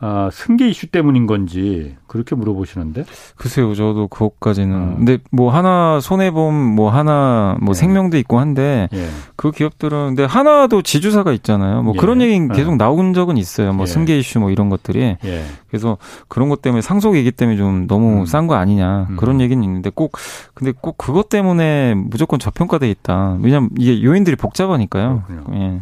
아, 0.03 0.31
승계 0.33 0.67
이슈 0.67 0.87
때문인 0.87 1.27
건지 1.27 1.95
그렇게 2.07 2.35
물어보시는데? 2.35 3.05
글쎄요, 3.35 3.75
저도 3.75 4.07
그것까지는. 4.07 4.75
어. 4.75 4.95
근데 4.97 5.19
뭐 5.31 5.53
하나 5.53 5.99
손해봄, 6.01 6.55
뭐 6.55 6.89
하나 6.89 7.55
뭐 7.61 7.69
예. 7.69 7.73
생명도 7.75 8.17
있고 8.17 8.39
한데 8.39 8.89
예. 8.93 9.07
그 9.35 9.51
기업들은 9.51 10.07
근데 10.07 10.23
하나도 10.25 10.81
지주사가 10.81 11.31
있잖아요. 11.33 11.83
뭐 11.83 11.93
예. 11.95 11.99
그런 11.99 12.19
얘기 12.19 12.39
는 12.39 12.49
예. 12.51 12.57
계속 12.57 12.77
나온 12.77 13.13
적은 13.13 13.37
있어요. 13.37 13.73
뭐 13.73 13.83
예. 13.83 13.85
승계 13.85 14.17
이슈 14.17 14.39
뭐 14.39 14.49
이런 14.49 14.69
것들이. 14.69 15.17
예. 15.23 15.45
그래서 15.67 15.99
그런 16.27 16.49
것 16.49 16.63
때문에 16.63 16.81
상속이기 16.81 17.31
때문에 17.33 17.57
좀 17.57 17.85
너무 17.85 18.21
음. 18.21 18.25
싼거 18.25 18.55
아니냐 18.55 19.05
음. 19.11 19.17
그런 19.17 19.39
얘기는 19.39 19.63
있는데 19.63 19.91
꼭 19.93 20.17
근데 20.55 20.73
꼭 20.75 20.97
그것 20.97 21.29
때문에 21.29 21.93
무조건 21.93 22.39
저평가돼 22.39 22.89
있다. 22.89 23.37
왜냐면 23.39 23.69
이게 23.77 24.01
요인들이 24.03 24.35
복잡하니까요. 24.35 25.23
예. 25.53 25.81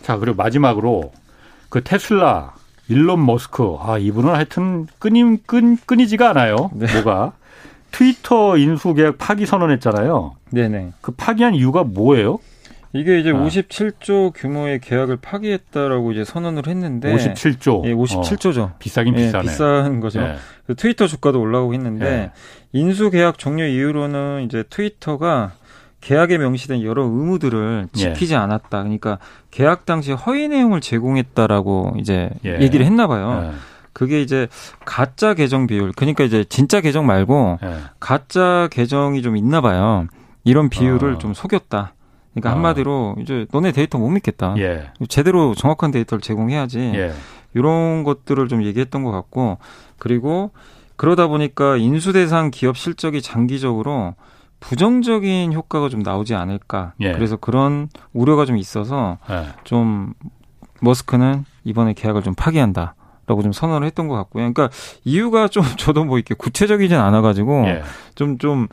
자 0.00 0.16
그리고 0.16 0.36
마지막으로 0.36 1.12
그 1.68 1.84
테슬라 1.84 2.54
일론 2.90 3.24
머스크. 3.24 3.76
아, 3.80 3.98
이분은 3.98 4.34
하여튼 4.34 4.88
끊임, 4.98 5.38
끊, 5.46 5.76
끊이지가 5.76 6.30
않아요. 6.30 6.70
네. 6.74 6.92
뭐가. 6.92 7.32
트위터 7.92 8.56
인수 8.56 8.94
계약 8.94 9.16
파기 9.16 9.46
선언했잖아요. 9.46 10.34
네네. 10.50 10.92
그 11.00 11.12
파기한 11.12 11.54
이유가 11.54 11.84
뭐예요? 11.84 12.38
이게 12.92 13.20
이제 13.20 13.30
아. 13.30 13.34
57조 13.34 14.32
규모의 14.34 14.80
계약을 14.80 15.18
파기했다라고 15.18 16.10
이제 16.10 16.24
선언을 16.24 16.66
했는데 16.66 17.14
57조. 17.14 17.84
예, 17.84 17.94
57조죠. 17.94 18.60
어, 18.62 18.74
비싸긴 18.80 19.16
예, 19.16 19.26
비싸네. 19.26 19.42
비싼 19.44 20.00
거죠. 20.00 20.20
예. 20.22 20.36
그 20.66 20.74
트위터 20.74 21.06
주가도 21.06 21.40
올라오고 21.40 21.74
했는데 21.74 22.06
예. 22.06 22.30
인수 22.72 23.10
계약 23.10 23.38
종료 23.38 23.64
이후로는 23.64 24.42
이제 24.46 24.64
트위터가 24.68 25.52
계약에 26.00 26.38
명시된 26.38 26.82
여러 26.82 27.04
의무들을 27.04 27.88
예. 27.96 27.98
지키지 27.98 28.34
예. 28.34 28.38
않았다. 28.38 28.82
그러니까 28.82 29.18
계약 29.50 29.86
당시 29.86 30.12
허위 30.12 30.48
내용을 30.48 30.80
제공했다라고 30.80 31.96
이제 31.98 32.30
예. 32.44 32.60
얘기를 32.60 32.86
했나 32.86 33.06
봐요. 33.06 33.50
예. 33.52 33.56
그게 33.92 34.22
이제 34.22 34.48
가짜 34.84 35.34
계정 35.34 35.66
비율. 35.66 35.92
그러니까 35.92 36.24
이제 36.24 36.44
진짜 36.48 36.80
계정 36.80 37.06
말고 37.06 37.58
예. 37.62 37.76
가짜 37.98 38.68
계정이 38.70 39.22
좀 39.22 39.36
있나 39.36 39.60
봐요. 39.60 40.06
이런 40.44 40.68
비율을 40.70 41.14
어. 41.14 41.18
좀 41.18 41.34
속였다. 41.34 41.94
그러니까 42.32 42.50
어. 42.50 42.54
한마디로 42.54 43.16
이제 43.20 43.46
너네 43.52 43.72
데이터 43.72 43.98
못 43.98 44.08
믿겠다. 44.08 44.54
예. 44.58 44.90
제대로 45.08 45.54
정확한 45.54 45.90
데이터를 45.90 46.22
제공해야지. 46.22 47.10
이런 47.52 48.04
것들을 48.04 48.46
좀 48.48 48.62
얘기했던 48.64 49.02
것 49.02 49.10
같고 49.10 49.58
그리고 49.98 50.52
그러다 50.96 51.26
보니까 51.26 51.76
인수 51.76 52.12
대상 52.12 52.50
기업 52.50 52.76
실적이 52.76 53.22
장기적으로 53.22 54.14
부정적인 54.60 55.52
효과가 55.52 55.88
좀 55.88 56.02
나오지 56.02 56.34
않을까. 56.34 56.92
예. 57.00 57.12
그래서 57.12 57.36
그런 57.36 57.88
우려가 58.12 58.44
좀 58.44 58.56
있어서 58.56 59.18
예. 59.30 59.48
좀 59.64 60.14
머스크는 60.80 61.44
이번에 61.64 61.94
계약을 61.94 62.22
좀 62.22 62.34
파기한다. 62.34 62.94
라고 63.26 63.42
좀 63.42 63.52
선언을 63.52 63.86
했던 63.86 64.08
것 64.08 64.16
같고요. 64.16 64.52
그러니까 64.52 64.70
이유가 65.04 65.46
좀 65.46 65.62
저도 65.78 66.04
뭐 66.04 66.18
이렇게 66.18 66.34
구체적이진 66.34 66.96
않아가지고 66.96 67.64
좀좀 68.16 68.32
예. 68.32 68.38
좀 68.38 68.68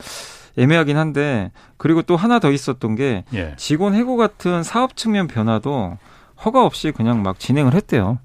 애매하긴 0.58 0.96
한데 0.96 1.52
그리고 1.76 2.02
또 2.02 2.16
하나 2.16 2.40
더 2.40 2.50
있었던 2.50 2.96
게 2.96 3.24
예. 3.34 3.54
직원 3.56 3.94
해고 3.94 4.16
같은 4.16 4.64
사업 4.64 4.96
측면 4.96 5.28
변화도 5.28 5.96
허가 6.44 6.64
없이 6.64 6.90
그냥 6.90 7.22
막 7.22 7.38
진행을 7.38 7.74
했대요. 7.74 8.18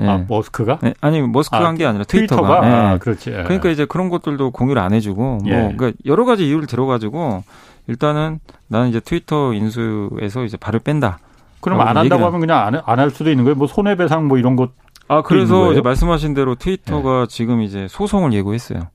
예. 0.00 0.06
아, 0.06 0.24
머스크가? 0.28 0.78
네. 0.82 0.94
아니, 1.00 1.20
머스크가 1.22 1.64
아, 1.64 1.68
한게 1.68 1.86
아니라 1.86 2.04
트위터가. 2.04 2.42
트위터가? 2.42 2.68
네. 2.68 2.74
아, 2.74 2.98
그렇지. 2.98 3.30
예. 3.30 3.42
그러니까 3.44 3.70
이제 3.70 3.84
그런 3.86 4.08
것들도 4.08 4.50
공유를 4.50 4.80
안 4.80 4.92
해주고, 4.92 5.22
뭐, 5.22 5.40
예. 5.46 5.74
그러니까 5.76 5.92
여러 6.04 6.24
가지 6.24 6.46
이유를 6.46 6.66
들어가지고, 6.66 7.44
일단은 7.88 8.40
나는 8.68 8.88
이제 8.88 9.00
트위터 9.00 9.52
인수에서 9.54 10.44
이제 10.44 10.56
발을 10.56 10.80
뺀다. 10.80 11.18
그럼 11.60 11.80
안 11.80 11.96
한다고 11.96 12.26
하면 12.26 12.40
그냥 12.40 12.80
안 12.84 12.98
할 12.98 13.10
수도 13.10 13.30
있는 13.30 13.44
거예요? 13.44 13.54
뭐 13.56 13.66
손해배상 13.66 14.26
뭐 14.28 14.38
이런 14.38 14.56
것. 14.56 14.70
아, 15.08 15.22
그래서 15.22 15.72
이제 15.72 15.80
말씀하신 15.80 16.34
대로 16.34 16.54
트위터가 16.56 17.22
예. 17.22 17.26
지금 17.28 17.62
이제 17.62 17.86
소송을 17.88 18.32
예고했어요. 18.32 18.88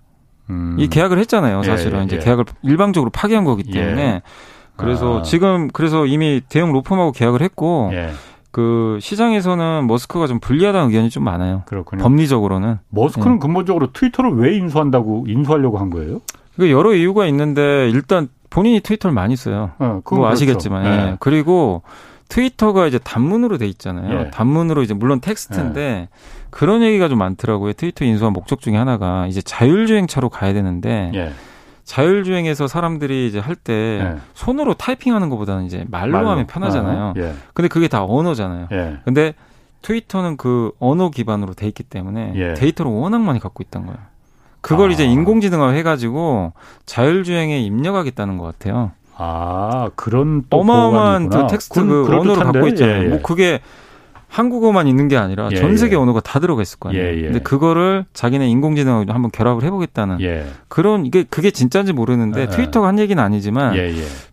음. 0.49 0.75
이 0.77 0.87
계약을 0.89 1.17
했잖아요, 1.19 1.59
예, 1.59 1.63
사실은. 1.63 2.03
이제 2.05 2.17
계약을 2.19 2.45
일방적으로 2.63 3.09
파기한 3.11 3.45
거기 3.45 3.63
때문에. 3.63 4.21
그래서 4.75 5.19
아. 5.19 5.21
지금 5.21 5.69
그래서 5.71 6.05
이미 6.05 6.41
대형 6.49 6.71
로펌하고 6.73 7.11
계약을 7.13 7.41
했고, 7.41 7.91
그 8.51 8.97
시장에서는 9.01 9.87
머스크가 9.87 10.27
좀 10.27 10.39
불리하다는 10.39 10.87
의견이 10.87 11.09
좀 11.09 11.23
많아요. 11.23 11.63
그렇군요. 11.65 12.03
법리적으로는. 12.03 12.79
머스크는 12.89 13.35
네. 13.35 13.39
근본적으로 13.39 13.91
트위터를 13.93 14.31
왜 14.33 14.55
인수한다고 14.57 15.25
인수하려고 15.27 15.77
한 15.77 15.89
거예요? 15.89 16.21
그 16.57 16.69
여러 16.69 16.93
이유가 16.93 17.25
있는데 17.27 17.89
일단 17.89 18.27
본인이 18.49 18.81
트위터를 18.81 19.13
많이 19.13 19.35
써요. 19.35 19.71
네, 19.79 19.87
뭐 19.87 20.01
그렇죠. 20.03 20.27
아시겠지만. 20.27 20.83
네. 20.83 20.89
예. 20.89 21.17
그리고 21.19 21.83
트위터가 22.27 22.87
이제 22.87 22.99
단문으로 22.99 23.57
돼 23.57 23.67
있잖아요. 23.67 24.19
예. 24.19 24.29
단문으로 24.31 24.83
이제 24.83 24.93
물론 24.93 25.21
텍스트인데 25.21 25.81
예. 25.81 26.09
그런 26.49 26.81
얘기가 26.81 27.07
좀 27.07 27.17
많더라고요. 27.19 27.73
트위터 27.73 28.03
인수한 28.05 28.33
목적 28.33 28.59
중에 28.59 28.75
하나가 28.75 29.27
이제 29.27 29.41
자율주행차로 29.41 30.29
가야 30.29 30.51
되는데 30.53 31.11
예. 31.13 31.31
자율주행에서 31.91 32.67
사람들이 32.67 33.27
이제 33.27 33.37
할때 33.37 33.99
네. 34.01 34.15
손으로 34.33 34.75
타이핑하는 34.75 35.29
것보다는 35.29 35.65
이제 35.65 35.83
말로, 35.89 36.13
말로. 36.13 36.29
하면 36.29 36.47
편하잖아요. 36.47 37.03
어, 37.07 37.13
예. 37.17 37.33
근데 37.53 37.67
그게 37.67 37.89
다 37.89 38.05
언어잖아요. 38.05 38.69
예. 38.71 38.97
근데 39.03 39.33
트위터는 39.81 40.37
그 40.37 40.71
언어 40.79 41.09
기반으로 41.09 41.53
돼 41.53 41.67
있기 41.67 41.83
때문에 41.83 42.31
예. 42.35 42.53
데이터를 42.53 42.89
워낙 42.89 43.19
많이 43.19 43.41
갖고 43.41 43.61
있던 43.61 43.87
거예요. 43.87 43.99
그걸 44.61 44.91
아. 44.91 44.93
이제 44.93 45.03
인공지능화 45.03 45.71
해가지고 45.71 46.53
자율주행에 46.85 47.59
입력하겠다는 47.59 48.37
것 48.37 48.45
같아요. 48.45 48.91
아 49.17 49.89
그런 49.97 50.45
어마어마한 50.49 51.27
그 51.29 51.47
텍스트 51.47 51.85
그 51.85 52.05
언어를 52.05 52.41
갖고 52.41 52.67
있잖아요. 52.69 53.01
예, 53.01 53.03
예. 53.03 53.09
뭐 53.09 53.21
그게 53.21 53.59
한국어만 54.31 54.87
있는 54.87 55.09
게 55.09 55.17
아니라 55.17 55.49
예, 55.51 55.57
전 55.57 55.75
세계 55.75 55.95
예. 55.95 55.99
언어가 55.99 56.21
다 56.21 56.39
들어가 56.39 56.61
있을 56.61 56.79
거 56.79 56.89
아니에요. 56.89 57.05
예, 57.05 57.17
예. 57.17 57.21
근데 57.23 57.39
그거를 57.39 58.05
자기네 58.13 58.47
인공지능하고 58.47 59.11
한번 59.11 59.29
결합을 59.29 59.63
해보겠다는 59.63 60.21
예. 60.21 60.45
그런 60.69 61.05
이게 61.05 61.23
그게 61.23 61.51
진짜인지 61.51 61.91
모르는데 61.91 62.43
예, 62.43 62.47
트위터가 62.47 62.87
한 62.87 62.97
얘기는 62.97 63.21
아니지만 63.21 63.75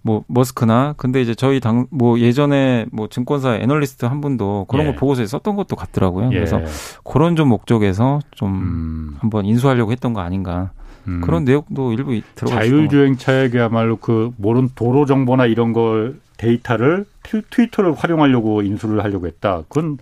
뭐 0.02 0.22
머스크나 0.28 0.94
근데 0.96 1.20
이제 1.20 1.34
저희 1.34 1.58
당 1.60 1.88
뭐 1.90 2.18
예전에 2.20 2.86
뭐 2.92 3.08
증권사 3.08 3.56
애널리스트 3.56 4.04
한 4.04 4.20
분도 4.20 4.66
그런 4.68 4.86
거 4.86 4.92
보고서 4.92 5.24
썼던 5.26 5.56
것도 5.56 5.74
같더라고요. 5.76 6.28
그래서 6.30 6.60
그런 7.04 7.34
좀 7.36 7.48
목적에서 7.48 8.20
좀 8.30 8.54
음. 8.54 9.16
한번 9.18 9.44
인수하려고 9.44 9.92
했던 9.92 10.12
거 10.12 10.20
아닌가. 10.20 10.70
음. 11.06 11.20
그런 11.22 11.44
내용도 11.44 11.92
일부 11.92 12.20
들어가 12.34 12.62
있어요. 12.62 12.70
자율주행차에야말로 12.70 13.96
그 13.96 14.30
모른 14.36 14.68
도로 14.74 15.06
정보나 15.06 15.46
이런 15.46 15.72
걸 15.72 16.20
데이터를 16.38 17.04
트위터를 17.50 17.92
활용하려고 17.92 18.62
인수를 18.62 19.04
하려고 19.04 19.26
했다. 19.26 19.62
그건 19.68 19.98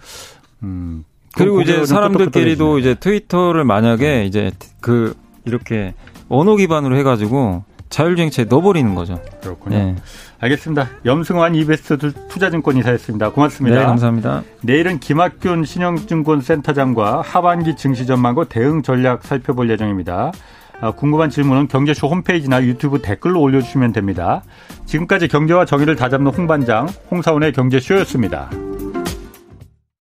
음 0.62 1.04
그리고 1.34 1.60
이제 1.60 1.84
사람들끼리도 1.84 2.78
이제 2.78 2.94
트위터를 2.94 3.64
만약에 3.64 4.06
네. 4.06 4.24
이제 4.24 4.52
그 4.80 5.16
이렇게 5.44 5.94
언어 6.28 6.56
기반으로 6.56 6.96
해가지고 6.96 7.64
자율주행차에 7.88 8.46
넣어버리는 8.46 8.94
거죠. 8.94 9.20
그렇군요. 9.42 9.76
네. 9.76 9.96
알겠습니다. 10.40 10.88
염승환 11.04 11.54
이베스트 11.54 11.98
투자증권 12.28 12.76
이사였습니다. 12.76 13.30
고맙습니다. 13.30 13.78
네, 13.78 13.84
감사합니다. 13.84 14.42
내일은 14.62 14.98
김학균 14.98 15.64
신영증권 15.64 16.40
센터장과 16.40 17.22
하반기 17.22 17.76
증시 17.76 18.06
전망과 18.06 18.44
대응 18.44 18.82
전략 18.82 19.24
살펴볼 19.24 19.70
예정입니다. 19.70 20.32
아, 20.80 20.90
궁금한 20.90 21.30
질문은 21.30 21.68
경제쇼 21.68 22.08
홈페이지나 22.08 22.62
유튜브 22.62 23.00
댓글로 23.00 23.40
올려주시면 23.40 23.92
됩니다. 23.92 24.42
지금까지 24.84 25.28
경제와 25.28 25.64
정의를 25.64 25.96
다잡는 25.96 26.32
홍반장 26.32 26.86
홍사원의 27.10 27.52
경제쇼였습니다. 27.52 28.50